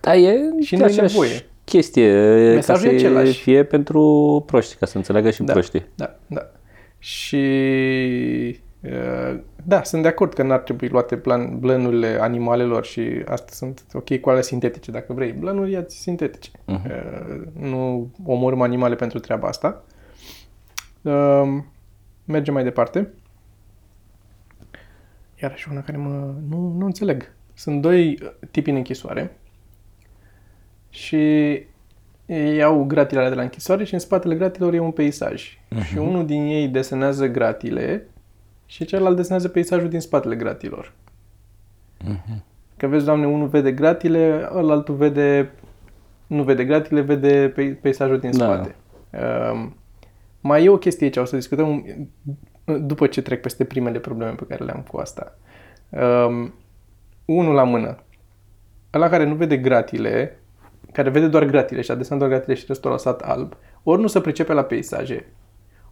Da, 0.01 0.17
e 0.17 0.39
Și 0.61 0.77
nu 0.77 0.83
e 0.83 0.85
aceeași 0.85 1.13
nevoie. 1.13 1.47
chestie, 1.65 2.13
Mesajul 2.55 2.89
ca 2.89 2.95
e 2.95 2.99
să 2.99 3.07
același. 3.07 3.41
fie 3.43 3.65
pentru 3.65 4.03
proști, 4.47 4.77
ca 4.77 4.87
să 4.87 4.97
înțeleagă 4.97 5.31
și 5.31 5.43
Da. 5.43 5.53
proștii. 5.53 5.87
Da, 5.95 6.17
da. 6.27 6.51
Și 6.99 7.37
uh, 8.83 9.39
da, 9.65 9.83
sunt 9.83 10.03
de 10.03 10.09
acord 10.09 10.33
că 10.35 10.43
n-ar 10.43 10.59
trebui 10.59 10.89
luate 10.89 11.17
plan, 11.17 11.59
blănurile 11.59 12.19
animalelor 12.21 12.85
și 12.85 13.01
astea 13.27 13.53
sunt 13.53 13.85
ok 13.93 14.19
cu 14.21 14.31
ale 14.31 14.43
sintetice, 14.43 14.91
dacă 14.91 15.13
vrei. 15.13 15.33
Blănuri 15.33 15.71
ia 15.73 15.85
sintetice. 15.87 16.51
Uh-huh. 16.51 16.85
Uh, 16.85 17.41
nu 17.61 18.11
omorâm 18.27 18.61
animale 18.61 18.95
pentru 18.95 19.19
treaba 19.19 19.49
asta. 19.49 19.85
Uh, 21.03 21.43
mergem 22.25 22.55
mai 22.55 22.63
departe. 22.65 23.13
Iarăși 25.43 25.69
una 25.71 25.83
care 25.83 25.97
mă... 25.97 26.35
Nu, 26.49 26.75
nu 26.79 26.85
înțeleg. 26.85 27.33
Sunt 27.55 27.81
doi 27.81 28.19
uh, 28.23 28.31
tipi 28.51 28.71
în 28.71 28.77
închisoare 28.77 29.37
și 30.89 31.17
ei 32.27 32.57
iau 32.57 32.85
gratile 32.85 33.19
alea 33.19 33.31
de 33.31 33.37
la 33.37 33.43
închisoare 33.43 33.85
și 33.85 33.93
în 33.95 34.01
spatele 34.01 34.35
gratilor 34.35 34.75
e 34.75 34.79
un 34.79 34.91
peisaj. 34.91 35.59
Uh-huh. 35.59 35.85
Și 35.85 35.99
unul 35.99 36.27
din 36.27 36.43
ei 36.43 36.69
desenează 36.69 37.27
gratile 37.27 38.07
și 38.67 38.85
celălalt 38.85 39.17
desenează 39.17 39.49
peisajul 39.49 39.89
din 39.89 40.01
spatele 40.01 40.37
gratilor. 40.37 40.93
Uh-huh. 42.05 42.43
Că 42.77 42.87
vezi, 42.87 43.05
doamne, 43.05 43.27
unul 43.27 43.49
vede 43.49 43.73
gratile, 43.73 44.49
altul 44.53 44.95
vede 44.95 45.51
nu 46.27 46.43
vede 46.43 46.65
gratile, 46.65 47.01
vede 47.01 47.53
pe, 47.55 47.65
peisajul 47.65 48.19
din 48.19 48.31
Da. 48.37 48.45
spate. 48.45 48.75
Um, 49.53 49.77
mai 50.41 50.65
e 50.65 50.69
o 50.69 50.79
chestie 50.79 51.07
aici, 51.07 51.17
o 51.17 51.25
să 51.25 51.37
discutăm 51.37 51.85
după 52.79 53.07
ce 53.07 53.23
trec 53.23 53.41
peste 53.41 53.65
primele 53.65 53.99
probleme 53.99 54.33
pe 54.33 54.45
care 54.49 54.65
le-am 54.65 54.85
cu 54.91 54.97
asta. 54.97 55.39
Um, 55.89 56.55
unul 57.25 57.55
la 57.55 57.65
mână. 57.65 57.99
Ăla 58.95 59.09
care 59.09 59.25
nu 59.25 59.35
vede 59.35 59.57
gratile, 59.57 60.39
care 60.93 61.11
vede 61.11 61.29
doar 61.29 61.45
gratile 61.45 61.81
și 61.81 61.91
a 61.91 61.95
desenat 61.95 62.19
doar 62.19 62.31
gratile 62.31 62.55
și 62.55 62.65
restul 62.69 62.91
a 62.91 62.93
lăsat 62.93 63.21
alb, 63.21 63.57
ori 63.83 64.01
nu 64.01 64.07
se 64.07 64.21
pricepe 64.21 64.53
la 64.53 64.63
peisaje, 64.63 65.33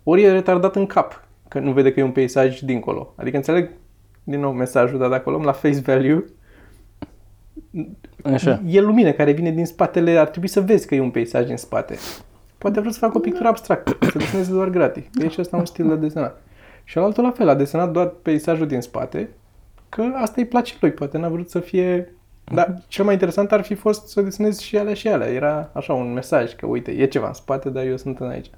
ori 0.03 0.23
e 0.23 0.33
retardat 0.33 0.77
în 0.77 0.87
cap, 0.87 1.25
că 1.49 1.59
nu 1.59 1.73
vede 1.73 1.93
că 1.93 2.01
e 2.01 2.03
un 2.03 2.13
peisaj 2.13 2.61
dincolo. 2.61 3.13
Adică 3.17 3.37
înțeleg 3.37 3.71
din 4.25 4.41
nou 4.41 4.53
mesajul, 4.53 4.99
dar 4.99 5.09
dacă 5.09 5.29
o 5.29 5.33
luăm 5.33 5.45
la 5.45 5.53
face 5.53 5.81
value, 5.81 6.25
Așa. 8.23 8.63
e 8.67 8.81
lumină 8.81 9.13
care 9.13 9.33
vine 9.33 9.51
din 9.51 9.67
spatele, 9.67 10.19
ar 10.19 10.29
trebui 10.29 10.49
să 10.49 10.61
vezi 10.61 10.87
că 10.87 10.95
e 10.95 11.01
un 11.01 11.11
peisaj 11.11 11.47
din 11.47 11.57
spate. 11.57 11.97
Poate 12.59 12.79
vreau 12.79 12.93
să 12.93 12.99
fac 12.99 13.15
o 13.15 13.19
pictură 13.19 13.49
abstractă, 13.49 13.97
să 14.01 14.19
deseneze 14.19 14.53
doar 14.53 14.69
gratii. 14.69 15.11
Deci 15.13 15.39
ăsta 15.39 15.57
e 15.57 15.59
un 15.59 15.67
stil 15.67 15.89
de 15.89 15.95
desenat. 15.95 16.43
Și 16.89 16.99
altul 16.99 17.25
la 17.25 17.31
fel, 17.31 17.49
a 17.49 17.55
desenat 17.55 17.93
doar 17.93 18.07
peisajul 18.07 18.67
din 18.67 18.81
spate, 18.81 19.29
că 19.89 20.03
asta 20.15 20.35
îi 20.37 20.47
place 20.47 20.75
lui, 20.81 20.91
poate 20.91 21.19
n-a 21.19 21.29
vrut 21.29 21.51
să 21.51 21.61
fie... 21.61 22.15
Dar 22.55 22.83
cel 22.87 23.05
mai 23.05 23.13
interesant 23.13 23.53
ar 23.53 23.63
fi 23.63 23.75
fost 23.75 24.09
să 24.09 24.21
desenezi 24.21 24.65
și 24.65 24.79
alea 24.79 24.95
și 24.95 25.09
alea. 25.09 25.29
Era 25.29 25.71
așa 25.73 25.93
un 25.93 26.13
mesaj, 26.13 26.55
că 26.55 26.67
uite, 26.67 26.91
e 26.91 27.07
ceva 27.07 27.27
în 27.27 27.33
spate, 27.33 27.71
dar 27.71 27.85
eu 27.85 27.97
sunt 27.97 28.19
în 28.19 28.29
aici. 28.29 28.51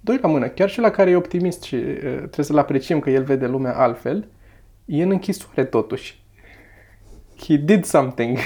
Doi 0.00 0.18
la 0.22 0.28
mână, 0.28 0.48
chiar 0.48 0.68
și 0.68 0.80
la 0.80 0.90
care 0.90 1.10
e 1.10 1.16
optimist 1.16 1.62
și 1.62 1.74
uh, 1.74 1.98
trebuie 2.00 2.46
să-l 2.46 2.58
apreciem 2.58 2.98
că 2.98 3.10
el 3.10 3.22
vede 3.22 3.46
lumea 3.46 3.78
altfel, 3.78 4.28
e 4.84 5.02
în 5.02 5.10
închisoare 5.10 5.64
totuși. 5.64 6.22
He 7.46 7.56
did 7.56 7.84
something. 7.84 8.38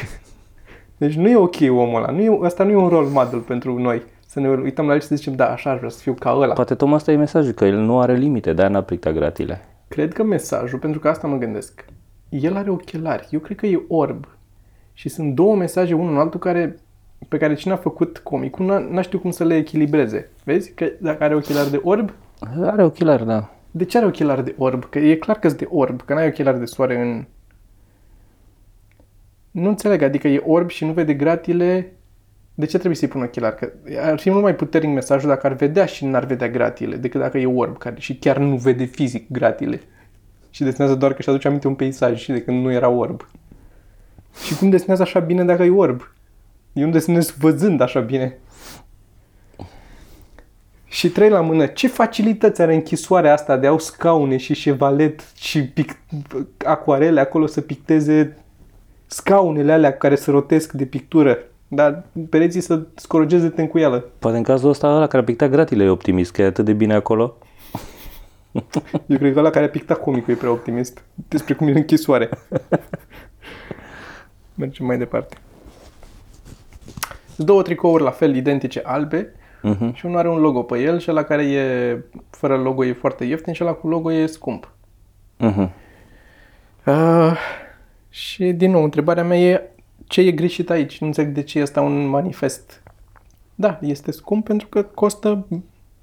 Deci 0.96 1.14
nu 1.14 1.28
e 1.28 1.37
ok 1.37 1.56
omul 1.61 2.02
ăla. 2.02 2.11
Nu 2.11 2.20
e, 2.20 2.38
ăsta 2.40 2.64
nu 2.64 2.70
e 2.70 2.76
un 2.76 2.88
rol 2.88 3.06
model 3.06 3.40
pentru 3.40 3.78
noi. 3.78 4.02
Să 4.30 4.40
ne 4.40 4.48
uităm 4.48 4.86
la 4.86 4.92
el 4.94 5.00
și 5.00 5.06
să 5.06 5.14
zicem, 5.14 5.34
da, 5.34 5.52
așa 5.52 5.70
aș 5.70 5.78
vrea 5.78 5.88
să 5.88 5.98
fiu 5.98 6.14
ca 6.14 6.32
ăla. 6.34 6.52
Poate 6.52 6.74
tocmai 6.74 6.96
asta 6.96 7.12
e 7.12 7.16
mesajul, 7.16 7.52
că 7.52 7.64
el 7.64 7.76
nu 7.76 8.00
are 8.00 8.14
limite, 8.14 8.52
de-aia 8.52 8.70
n-a 8.70 8.82
plictat 8.82 9.14
gratile. 9.14 9.60
Cred 9.88 10.12
că 10.12 10.22
mesajul, 10.22 10.78
pentru 10.78 11.00
că 11.00 11.08
asta 11.08 11.26
mă 11.26 11.36
gândesc, 11.36 11.84
el 12.28 12.56
are 12.56 12.70
ochelari. 12.70 13.28
Eu 13.30 13.40
cred 13.40 13.56
că 13.56 13.66
e 13.66 13.82
orb. 13.88 14.28
Și 14.92 15.08
sunt 15.08 15.34
două 15.34 15.56
mesaje, 15.56 15.94
unul 15.94 16.12
în 16.12 16.18
altul, 16.18 16.40
care 16.40 16.78
pe 17.28 17.38
care 17.38 17.54
cine 17.54 17.72
a 17.72 17.76
făcut 17.76 18.18
comicul 18.18 18.66
n-a, 18.66 18.78
n-a 18.78 19.00
știut 19.00 19.20
cum 19.22 19.30
să 19.30 19.44
le 19.44 19.56
echilibreze. 19.56 20.30
Vezi? 20.44 20.72
Că 20.72 20.86
dacă 21.00 21.24
are 21.24 21.34
ochelari 21.34 21.70
de 21.70 21.80
orb, 21.84 22.12
Are 22.60 22.84
ochelari, 22.84 23.26
da. 23.26 23.50
de 23.70 23.84
ce 23.84 23.96
are 23.96 24.06
ochelari 24.06 24.44
de 24.44 24.54
orb? 24.58 24.84
Că 24.84 24.98
e 24.98 25.14
clar 25.14 25.38
că 25.38 25.48
de 25.48 25.66
orb, 25.70 26.02
că 26.02 26.14
n-ai 26.14 26.26
ochelari 26.26 26.58
de 26.58 26.64
soare 26.64 27.00
în... 27.00 27.24
Nu 29.50 29.68
înțeleg, 29.68 30.02
adică 30.02 30.28
e 30.28 30.42
orb 30.46 30.68
și 30.68 30.84
nu 30.84 30.92
vede 30.92 31.14
gratile, 31.14 31.92
de 32.54 32.66
ce 32.66 32.76
trebuie 32.76 32.96
să-i 32.96 33.08
pun 33.08 33.22
ochelari? 33.22 33.56
Că 33.56 33.72
ar 34.00 34.18
fi 34.18 34.30
mult 34.30 34.42
mai 34.42 34.54
puternic 34.54 34.94
mesajul 34.94 35.28
dacă 35.28 35.46
ar 35.46 35.52
vedea 35.52 35.86
și 35.86 36.04
n-ar 36.04 36.24
vedea 36.24 36.48
gratile, 36.48 36.96
decât 36.96 37.20
dacă 37.20 37.38
e 37.38 37.46
orb, 37.46 37.78
care 37.78 37.96
și 37.98 38.16
chiar 38.16 38.38
nu 38.38 38.56
vede 38.56 38.84
fizic 38.84 39.32
gratile. 39.32 39.80
Și 40.50 40.62
desenează 40.62 40.94
doar 40.94 41.10
că 41.10 41.16
își 41.20 41.28
aduce 41.28 41.46
aminte 41.46 41.68
un 41.68 41.74
peisaj 41.74 42.20
și 42.20 42.32
de 42.32 42.42
când 42.42 42.62
nu 42.62 42.72
era 42.72 42.88
orb. 42.88 43.28
Și 44.46 44.56
cum 44.56 44.70
desenează 44.70 45.02
așa 45.02 45.20
bine 45.20 45.44
dacă 45.44 45.62
e 45.62 45.70
orb? 45.70 46.14
Eu 46.72 46.86
nu 46.86 46.92
desenez 46.92 47.34
văzând 47.38 47.80
așa 47.80 48.00
bine. 48.00 48.38
Și 50.84 51.08
trei 51.08 51.28
la 51.28 51.40
mână, 51.40 51.66
ce 51.66 51.88
facilități 51.88 52.62
are 52.62 52.74
închisoarea 52.74 53.32
asta 53.32 53.56
de 53.56 53.66
au 53.66 53.78
scaune 53.78 54.36
și 54.36 54.54
șevalet 54.54 55.32
și 55.34 55.64
pic, 55.64 55.96
acuarele 56.64 57.20
acolo 57.20 57.46
să 57.46 57.60
picteze 57.60 58.36
scaunele 59.06 59.72
alea 59.72 59.96
care 59.96 60.14
se 60.14 60.30
rotesc 60.30 60.72
de 60.72 60.84
pictură, 60.84 61.38
dar 61.72 62.02
pereții 62.30 62.61
să 62.61 62.83
scorogeze 62.94 63.42
de 63.48 63.54
tencuială. 63.54 64.04
Poate 64.18 64.37
în 64.37 64.42
cazul 64.42 64.68
ăsta 64.68 64.88
ăla 64.88 65.06
care 65.06 65.22
a 65.22 65.24
pictat 65.24 65.50
gratile 65.50 65.85
e 65.85 65.88
optimist, 65.88 66.33
că 66.33 66.42
e 66.42 66.46
atât 66.46 66.64
de 66.64 66.72
bine 66.72 66.94
acolo. 66.94 67.37
Eu 69.06 69.16
cred 69.16 69.33
că 69.33 69.38
ăla 69.38 69.50
care 69.50 69.64
a 69.64 69.68
pictat 69.68 70.00
comicul 70.00 70.35
e 70.35 70.37
prea 70.37 70.50
optimist 70.50 71.04
despre 71.28 71.54
cum 71.54 71.66
e 71.66 71.70
în 71.70 71.76
închisoare. 71.76 72.28
Mergem 74.54 74.87
mai 74.87 74.98
departe. 74.98 75.37
Două 77.37 77.62
tricouri 77.62 78.02
la 78.02 78.11
fel, 78.11 78.35
identice, 78.37 78.80
albe, 78.85 79.35
Uh-huh. 79.62 79.92
și 79.92 80.06
unul 80.06 80.18
are 80.18 80.28
un 80.28 80.40
logo 80.40 80.62
pe 80.62 80.78
el 80.78 80.98
și 80.98 81.11
ăla 81.11 81.22
care 81.22 81.42
e 81.42 81.98
fără 82.30 82.56
logo 82.56 82.85
e 82.85 82.92
foarte 82.92 83.24
ieftin 83.24 83.52
și 83.52 83.62
ăla 83.64 83.72
cu 83.72 83.88
logo 83.88 84.12
e 84.12 84.26
scump. 84.26 84.72
Uh-huh. 85.40 85.68
Uh, 86.87 87.37
și 88.09 88.44
din 88.44 88.70
nou, 88.70 88.83
întrebarea 88.83 89.24
mea 89.24 89.38
e 89.38 89.70
ce 90.10 90.20
e 90.20 90.30
greșit 90.30 90.70
aici? 90.70 91.00
Nu 91.00 91.06
înțeleg 91.06 91.32
de 91.32 91.42
ce 91.42 91.58
e 91.58 91.62
asta 91.62 91.80
un 91.80 92.06
manifest. 92.06 92.82
Da, 93.54 93.78
este 93.80 94.10
scump 94.10 94.44
pentru 94.44 94.66
că 94.66 94.82
costă, 94.82 95.46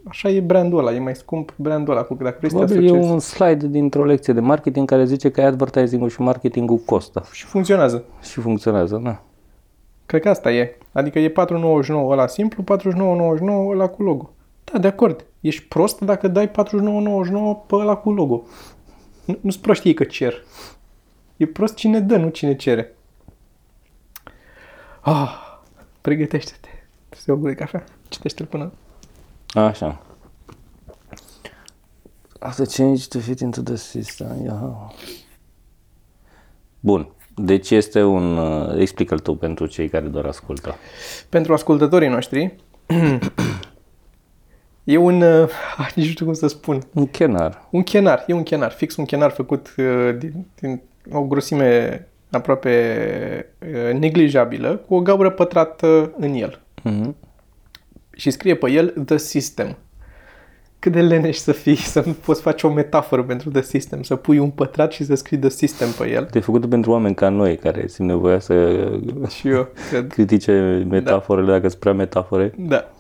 așa 0.06 0.30
e 0.30 0.40
brandul 0.40 0.80
ăla, 0.80 0.94
e 0.94 1.00
mai 1.00 1.16
scump 1.16 1.54
brandul 1.56 1.94
ăla. 1.94 2.04
Cu, 2.04 2.14
dacă 2.14 2.36
vrei 2.40 2.52
să 2.52 2.58
te 2.58 2.64
Probabil 2.64 2.88
e 2.88 2.90
asociezi 2.90 3.14
un 3.14 3.20
slide 3.20 3.68
dintr-o 3.68 4.06
lecție 4.06 4.34
de 4.34 4.40
marketing 4.40 4.88
care 4.88 5.06
zice 5.06 5.32
că 5.32 5.42
advertising-ul 5.42 6.10
și 6.10 6.22
marketingul 6.22 6.78
costă 6.78 7.26
și 7.32 7.46
funcționează. 7.46 8.04
și 8.22 8.40
funcționează, 8.40 9.02
da. 9.04 9.22
Cred 10.06 10.22
că 10.22 10.30
asta 10.30 10.52
e. 10.52 10.78
Adică 10.92 11.20
e 11.20 11.32
4,99 11.32 11.34
ăla 12.08 12.28
simplu, 12.28 12.64
49,99 12.64 12.98
ăla 13.70 13.88
cu 13.88 14.04
logo. 14.04 14.34
Da, 14.64 14.80
de 14.80 14.88
acord. 14.88 15.26
Ești 15.42 15.64
prost 15.64 16.00
dacă 16.00 16.28
dai 16.28 16.52
49,99 16.52 16.54
pe 17.68 17.76
ăla 17.76 17.96
cu 17.96 18.12
logo. 18.12 18.44
Nu, 19.26 19.38
nu-ți 19.42 19.60
proștii 19.60 19.94
că 19.94 20.04
cer. 20.04 20.44
E 21.38 21.46
prost 21.46 21.76
cine 21.76 22.00
dă, 22.00 22.18
nu 22.18 22.30
cine 22.30 22.56
cere. 22.56 22.97
Ah, 25.10 25.60
pregătește-te. 26.02 26.68
Trebuie 27.08 27.20
să 27.20 27.24
iau 27.28 27.38
o 27.38 27.40
gură 27.40 27.54
de 27.54 27.58
cafea. 27.58 27.84
Citește-l 28.08 28.46
până. 28.46 28.72
Așa. 29.54 30.02
Asta 32.40 32.64
change 32.64 33.08
to 33.08 33.20
fit 33.20 33.40
into 33.40 33.62
the 33.62 33.76
system. 33.76 34.42
Yeah. 34.44 34.92
Bun. 36.80 37.10
Deci 37.36 37.70
este 37.70 38.04
un... 38.04 38.38
uh, 38.38 38.80
Explică-l 38.80 39.20
tu 39.20 39.36
pentru 39.36 39.66
cei 39.66 39.90
care 39.90 40.08
doar 40.08 40.26
ascultă. 40.26 40.76
Pentru 41.30 41.54
ascultătorii 41.54 42.08
noștri, 42.08 42.56
e 44.84 44.98
un... 44.98 45.22
Uh, 45.22 45.50
nici 45.96 46.06
nu 46.06 46.12
știu 46.12 46.26
cum 46.26 46.34
să 46.34 46.48
spun. 46.48 46.82
Un 46.94 47.08
chenar. 47.08 47.68
Un 47.72 47.84
chenar, 47.84 48.24
e 48.28 48.34
un 48.34 48.44
chenar, 48.44 48.72
fix 48.72 48.96
un 48.96 49.06
chenar 49.06 49.32
făcut 49.32 49.74
uh, 49.78 50.18
din, 50.18 50.48
din 50.60 50.82
o 51.12 51.22
grosime 51.22 52.08
aproape 52.30 53.46
uh, 53.60 54.00
neglijabilă, 54.00 54.76
cu 54.88 54.96
o 54.96 55.02
gaură 55.02 55.30
pătrată 55.30 56.14
în 56.18 56.34
el. 56.34 56.62
Mm-hmm. 56.80 57.14
Și 58.12 58.30
scrie 58.30 58.56
pe 58.56 58.72
el 58.72 58.94
The 59.06 59.18
System. 59.18 59.78
Cât 60.80 60.92
de 60.92 61.02
leneș 61.02 61.38
să 61.38 61.52
fii, 61.52 61.76
să 61.76 62.04
nu 62.06 62.12
poți 62.12 62.42
face 62.42 62.68
o 62.68 62.72
metaforă 62.72 63.24
pentru 63.24 63.50
The 63.50 63.62
System, 63.62 64.02
să 64.02 64.16
pui 64.16 64.38
un 64.38 64.50
pătrat 64.50 64.92
și 64.92 65.06
să 65.06 65.16
scrii 65.16 65.38
The 65.38 65.50
System 65.50 65.88
pe 65.98 66.10
el. 66.10 66.30
E 66.34 66.40
făcut 66.40 66.66
pentru 66.66 66.92
oameni 66.92 67.16
ca 67.16 67.30
noi, 67.30 67.58
care 67.58 67.88
simt 67.88 68.08
nevoia 68.08 68.40
să 68.40 68.88
Și 69.30 69.48
eu 69.48 69.68
cred. 69.90 70.08
critique 70.14 70.86
metaforele, 70.90 71.52
dacă 71.52 71.68
sunt 71.68 71.80
prea 71.80 71.94
metafore. 71.94 72.54
Da. 72.58 72.92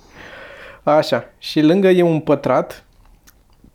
Așa. 0.83 1.33
Și 1.37 1.61
lângă 1.61 1.87
e 1.87 2.01
un 2.01 2.19
pătrat 2.19 2.85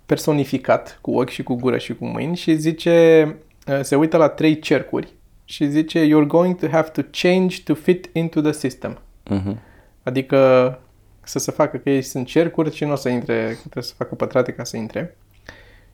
personificat 0.07 0.99
cu 1.01 1.19
ochi 1.19 1.29
și 1.29 1.43
cu 1.43 1.55
gură 1.55 1.79
și 1.79 1.95
cu 1.95 2.05
mâini 2.05 2.37
și 2.37 2.55
zice, 2.55 3.27
uh, 3.67 3.81
se 3.81 3.97
uită 3.97 4.17
la 4.17 4.29
trei 4.29 4.59
cercuri 4.59 5.13
și 5.45 5.67
zice 5.67 6.07
you're 6.07 6.27
going 6.27 6.57
to 6.57 6.69
have 6.69 6.89
to 6.89 7.03
change 7.11 7.63
to 7.63 7.75
fit 7.75 8.11
into 8.13 8.41
the 8.41 8.53
system. 8.53 8.99
Mm-hmm. 9.31 9.57
Adică 10.03 10.79
să 11.23 11.39
se 11.39 11.51
facă 11.51 11.77
că 11.77 11.91
ei 11.91 12.03
sunt 12.03 12.27
cercuri 12.27 12.75
și 12.75 12.85
nu 12.85 12.93
o 12.93 12.97
să 12.97 13.09
intre, 13.09 13.47
că 13.49 13.61
trebuie 13.61 13.85
să 13.85 13.95
facă 13.97 14.15
pătrate 14.15 14.53
ca 14.53 14.65
să 14.65 14.77
intre. 14.77 15.17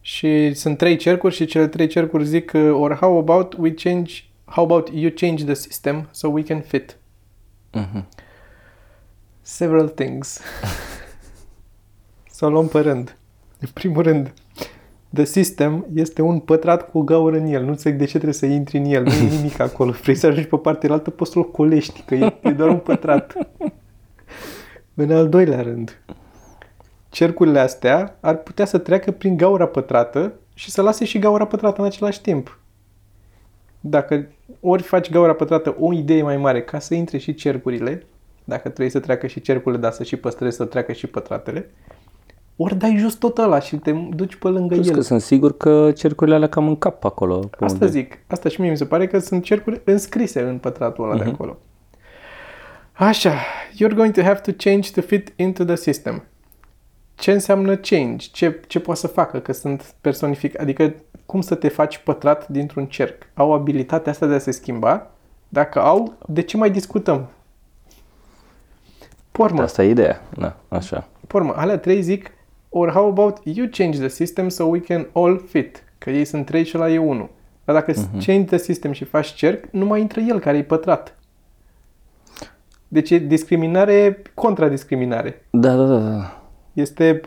Și 0.01 0.55
sunt 0.55 0.79
trei 0.79 0.97
cercuri 0.97 1.35
și 1.35 1.45
cele 1.45 1.69
trei 1.69 1.87
cercuri 1.87 2.25
zic 2.25 2.53
uh, 2.55 2.71
or 2.73 2.95
how 2.95 3.19
about 3.19 3.55
we 3.59 3.75
change 3.75 4.13
how 4.45 4.65
about 4.65 4.89
you 4.93 5.11
change 5.11 5.45
the 5.45 5.55
system 5.55 6.09
so 6.11 6.29
we 6.29 6.43
can 6.43 6.61
fit. 6.61 6.97
Mm-hmm. 7.75 8.03
Several 9.43 9.89
things. 9.89 10.41
să 12.31 12.45
o 12.45 12.51
luăm 12.51 12.69
pe 12.69 12.81
rând. 12.81 13.17
În 13.59 13.69
primul 13.73 14.03
rând, 14.03 14.33
The 15.15 15.25
System 15.25 15.87
este 15.95 16.23
un 16.23 16.39
pătrat 16.39 16.91
cu 16.91 16.99
o 16.99 17.03
gaură 17.03 17.37
în 17.37 17.47
el. 17.47 17.63
Nu 17.63 17.69
înțeleg 17.69 17.99
de 17.99 18.05
ce 18.05 18.11
trebuie 18.11 18.33
să 18.33 18.47
intri 18.47 18.79
în 18.79 18.85
el. 18.85 19.03
Nu 19.03 19.13
e 19.13 19.37
nimic 19.37 19.61
acolo. 19.69 19.91
Vrei 19.91 20.15
să 20.15 20.27
ajungi 20.27 20.49
pe 20.49 20.57
partea 20.57 20.93
altă, 20.93 21.11
poți 21.11 21.31
să-l 21.31 21.51
colești, 21.51 22.03
că 22.03 22.15
e, 22.15 22.35
e 22.43 22.51
doar 22.51 22.69
un 22.69 22.79
pătrat. 22.79 23.37
În 24.95 25.11
al 25.11 25.29
doilea 25.29 25.63
rând, 25.63 26.03
cercurile 27.09 27.59
astea 27.59 28.17
ar 28.21 28.37
putea 28.37 28.65
să 28.65 28.79
treacă 28.79 29.11
prin 29.11 29.37
gaura 29.37 29.67
pătrată 29.67 30.33
și 30.55 30.71
să 30.71 30.83
lase 30.83 31.05
și 31.05 31.19
gaura 31.19 31.47
pătrată 31.47 31.81
în 31.81 31.87
același 31.87 32.21
timp. 32.21 32.61
Dacă 33.81 34.29
ori 34.61 34.83
faci 34.83 35.11
gaura 35.11 35.33
pătrată 35.35 35.77
o 35.79 35.93
idee 35.93 36.23
mai 36.23 36.37
mare 36.37 36.63
ca 36.63 36.79
să 36.79 36.95
intre 36.95 37.19
și 37.19 37.35
cercurile, 37.35 38.07
dacă 38.45 38.69
trebuie 38.69 38.91
să 38.91 39.01
treacă 39.01 39.27
și 39.27 39.41
cercurile, 39.41 39.81
dar 39.81 39.93
să 39.93 40.03
și 40.03 40.17
păstrezi 40.17 40.57
să 40.57 40.65
treacă 40.65 40.93
și 40.93 41.07
pătratele, 41.07 41.71
ori 42.61 42.75
dai 42.77 42.97
jos 42.97 43.15
tot 43.15 43.39
ăla 43.39 43.61
și 43.61 43.77
te 43.77 43.93
duci 43.93 44.35
pe 44.37 44.49
lângă 44.49 44.75
Plus 44.75 44.89
el. 44.89 44.95
că 44.95 45.01
sunt 45.01 45.21
sigur 45.21 45.57
că 45.57 45.93
cercurile 45.93 46.35
alea 46.37 46.49
cam 46.49 46.69
în 46.69 46.77
cap 46.77 47.05
acolo. 47.05 47.37
pe 47.39 47.65
Asta 47.65 47.79
unde- 47.85 47.99
zic. 47.99 48.19
Asta 48.27 48.49
și 48.49 48.61
mie 48.61 48.71
mi 48.71 48.77
se 48.77 48.85
pare 48.85 49.07
că 49.07 49.19
sunt 49.19 49.43
cercuri 49.45 49.81
înscrise 49.85 50.41
în 50.43 50.59
pătratul 50.59 51.11
ăla 51.11 51.23
de 51.25 51.31
acolo. 51.31 51.57
Așa. 52.93 53.33
You're 53.75 53.95
going 53.95 54.13
to 54.15 54.23
have 54.23 54.41
to 54.41 54.51
change 54.57 54.91
to 54.91 55.01
fit 55.01 55.33
into 55.37 55.65
the 55.65 55.77
system. 55.77 56.23
Ce 57.15 57.33
înseamnă 57.33 57.77
change? 57.77 58.27
Ce, 58.33 58.61
ce 58.67 58.81
poate 58.81 59.01
să 59.01 59.07
facă? 59.07 59.39
Că 59.39 59.53
sunt 59.53 59.95
personific... 60.01 60.61
Adică 60.61 60.95
cum 61.27 61.41
să 61.41 61.55
te 61.55 61.69
faci 61.69 61.99
pătrat 61.99 62.49
dintr-un 62.49 62.87
cerc? 62.87 63.23
Au 63.35 63.53
abilitatea 63.53 64.13
asta 64.13 64.27
de 64.27 64.35
a 64.35 64.39
se 64.39 64.51
schimba? 64.51 65.11
Dacă 65.49 65.81
au, 65.83 66.13
de 66.27 66.43
ce 66.43 66.57
mai 66.57 66.71
discutăm? 66.71 67.29
Pormă, 69.33 69.63
Asta 69.63 69.85
e 69.85 69.91
ideea. 69.91 70.23
Da, 70.39 70.57
așa. 70.69 71.09
pormă, 71.27 71.53
alea 71.57 71.79
trei 71.79 72.03
zic 72.03 72.31
or 72.69 72.91
how 72.91 73.09
about 73.09 73.41
you 73.45 73.67
change 73.71 73.99
the 73.99 74.09
system 74.09 74.49
so 74.49 74.65
we 74.65 74.81
can 74.81 75.07
all 75.13 75.43
fit? 75.49 75.83
Că 75.99 76.11
ei 76.11 76.25
sunt 76.25 76.47
trei 76.47 76.65
și 76.65 76.77
ăla 76.77 76.91
e 76.91 76.99
unul. 76.99 77.31
Dar 77.65 77.75
dacă 77.75 77.93
uh-huh. 77.93 78.25
change 78.25 78.45
the 78.45 78.57
system 78.57 78.93
și 78.93 79.05
faci 79.05 79.35
cerc, 79.35 79.65
nu 79.71 79.85
mai 79.85 80.01
intră 80.01 80.21
el 80.21 80.39
care 80.39 80.57
e 80.57 80.63
pătrat. 80.63 81.19
Deci 82.89 83.11
e 83.11 83.19
discriminare 83.19 84.23
contra 84.35 84.69
discriminare. 84.69 85.47
Da, 85.51 85.77
da, 85.77 85.85
da, 85.87 85.99
da. 85.99 86.43
Este, 86.73 87.21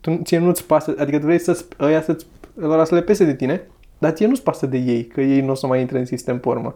tu, 0.00 0.20
ție 0.24 0.38
nu-ți 0.38 0.66
pasă, 0.66 0.94
adică 0.98 1.18
tu 1.18 1.24
vrei 1.24 1.38
să 1.38 1.64
ăia 1.80 2.02
să-ți, 2.02 2.26
lor 2.54 2.84
să 2.84 2.94
le 2.94 3.02
pese 3.02 3.24
de 3.24 3.34
tine, 3.34 3.62
dar 3.98 4.12
ție 4.12 4.26
nu-ți 4.26 4.42
pasă 4.42 4.66
de 4.66 4.76
ei, 4.76 5.06
că 5.06 5.20
ei 5.20 5.40
nu 5.40 5.50
o 5.50 5.54
să 5.54 5.66
mai 5.66 5.80
intre 5.80 5.98
în 5.98 6.04
sistem 6.04 6.38
pe 6.38 6.48
urmă. 6.48 6.74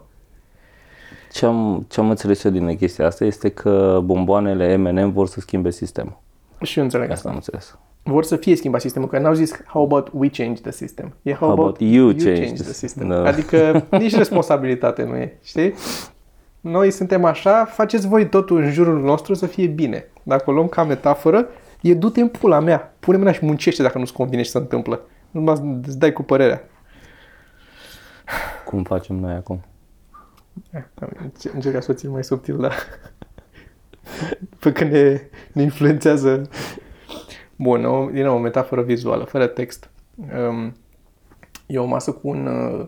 Ce 1.32 1.46
am, 1.46 1.86
ce 1.88 2.00
am 2.00 2.10
înțeles 2.10 2.44
eu 2.44 2.50
din 2.50 2.76
chestia 2.76 3.06
asta 3.06 3.24
este 3.24 3.48
că 3.48 4.00
bomboanele 4.04 4.76
M&M 4.76 5.12
vor 5.12 5.26
să 5.26 5.40
schimbe 5.40 5.70
sistemul. 5.70 6.20
Și 6.62 6.78
eu 6.78 6.84
înțeleg 6.84 7.10
Asta 7.10 7.14
asta. 7.14 7.28
am 7.28 7.34
înțeles. 7.34 7.78
Vor 8.08 8.24
să 8.24 8.36
fie 8.36 8.56
schimbat 8.56 8.80
sistemul, 8.80 9.08
că 9.08 9.18
n-au 9.18 9.32
zis 9.32 9.64
how 9.66 9.82
about 9.82 10.10
we 10.12 10.28
change 10.28 10.60
the 10.60 10.70
system. 10.70 11.14
E 11.22 11.32
how, 11.32 11.48
How 11.48 11.58
about, 11.58 11.76
about 11.76 11.92
you 11.92 12.06
change 12.06 12.34
change 12.34 12.52
the 12.52 12.62
the 12.62 12.72
system. 12.72 13.08
Da. 13.08 13.24
Adică 13.24 13.86
nici 14.02 14.14
responsabilitate 14.16 15.02
nu 15.02 15.16
e, 15.16 15.38
știi? 15.42 15.74
Noi 16.60 16.90
suntem 16.90 17.24
așa, 17.24 17.64
faceți 17.64 18.08
voi 18.08 18.28
totul 18.28 18.62
în 18.62 18.70
jurul 18.70 19.00
nostru 19.00 19.34
să 19.34 19.46
fie 19.46 19.66
bine. 19.66 20.06
Dacă 20.22 20.50
o 20.50 20.52
luăm 20.52 20.68
ca 20.68 20.84
metaforă, 20.84 21.48
e 21.80 21.94
du-te 21.94 22.20
în 22.20 22.28
pula 22.28 22.60
mea. 22.60 22.94
Pune 22.98 23.16
mâna 23.16 23.32
și 23.32 23.44
muncește 23.44 23.82
dacă 23.82 23.98
nu-ți 23.98 24.12
convine 24.12 24.42
ce 24.42 24.50
se 24.50 24.58
întâmplă. 24.58 25.00
Nu 25.30 25.52
îți 25.86 25.98
dai 25.98 26.12
cu 26.12 26.22
părerea. 26.22 26.62
Cum 28.64 28.82
facem 28.82 29.16
noi 29.16 29.34
acum? 29.34 29.60
Eh, 30.70 30.82
am 31.00 31.32
încercat 31.54 31.82
să 31.82 31.90
o 31.90 31.94
țin 31.94 32.10
mai 32.10 32.24
subtil, 32.24 32.56
dar... 32.56 32.74
pe 34.60 34.72
că 34.72 34.84
ne, 34.84 35.20
ne 35.52 35.62
influențează. 35.62 36.48
Bun, 37.58 37.84
o, 37.84 38.08
din 38.12 38.22
nou, 38.24 38.36
o 38.36 38.38
metaforă 38.40 38.82
vizuală, 38.82 39.24
fără 39.24 39.46
text. 39.46 39.90
Um, 40.48 40.76
e 41.66 41.78
o 41.78 41.84
masă 41.84 42.10
cu 42.12 42.28
un 42.28 42.46
uh, 42.46 42.86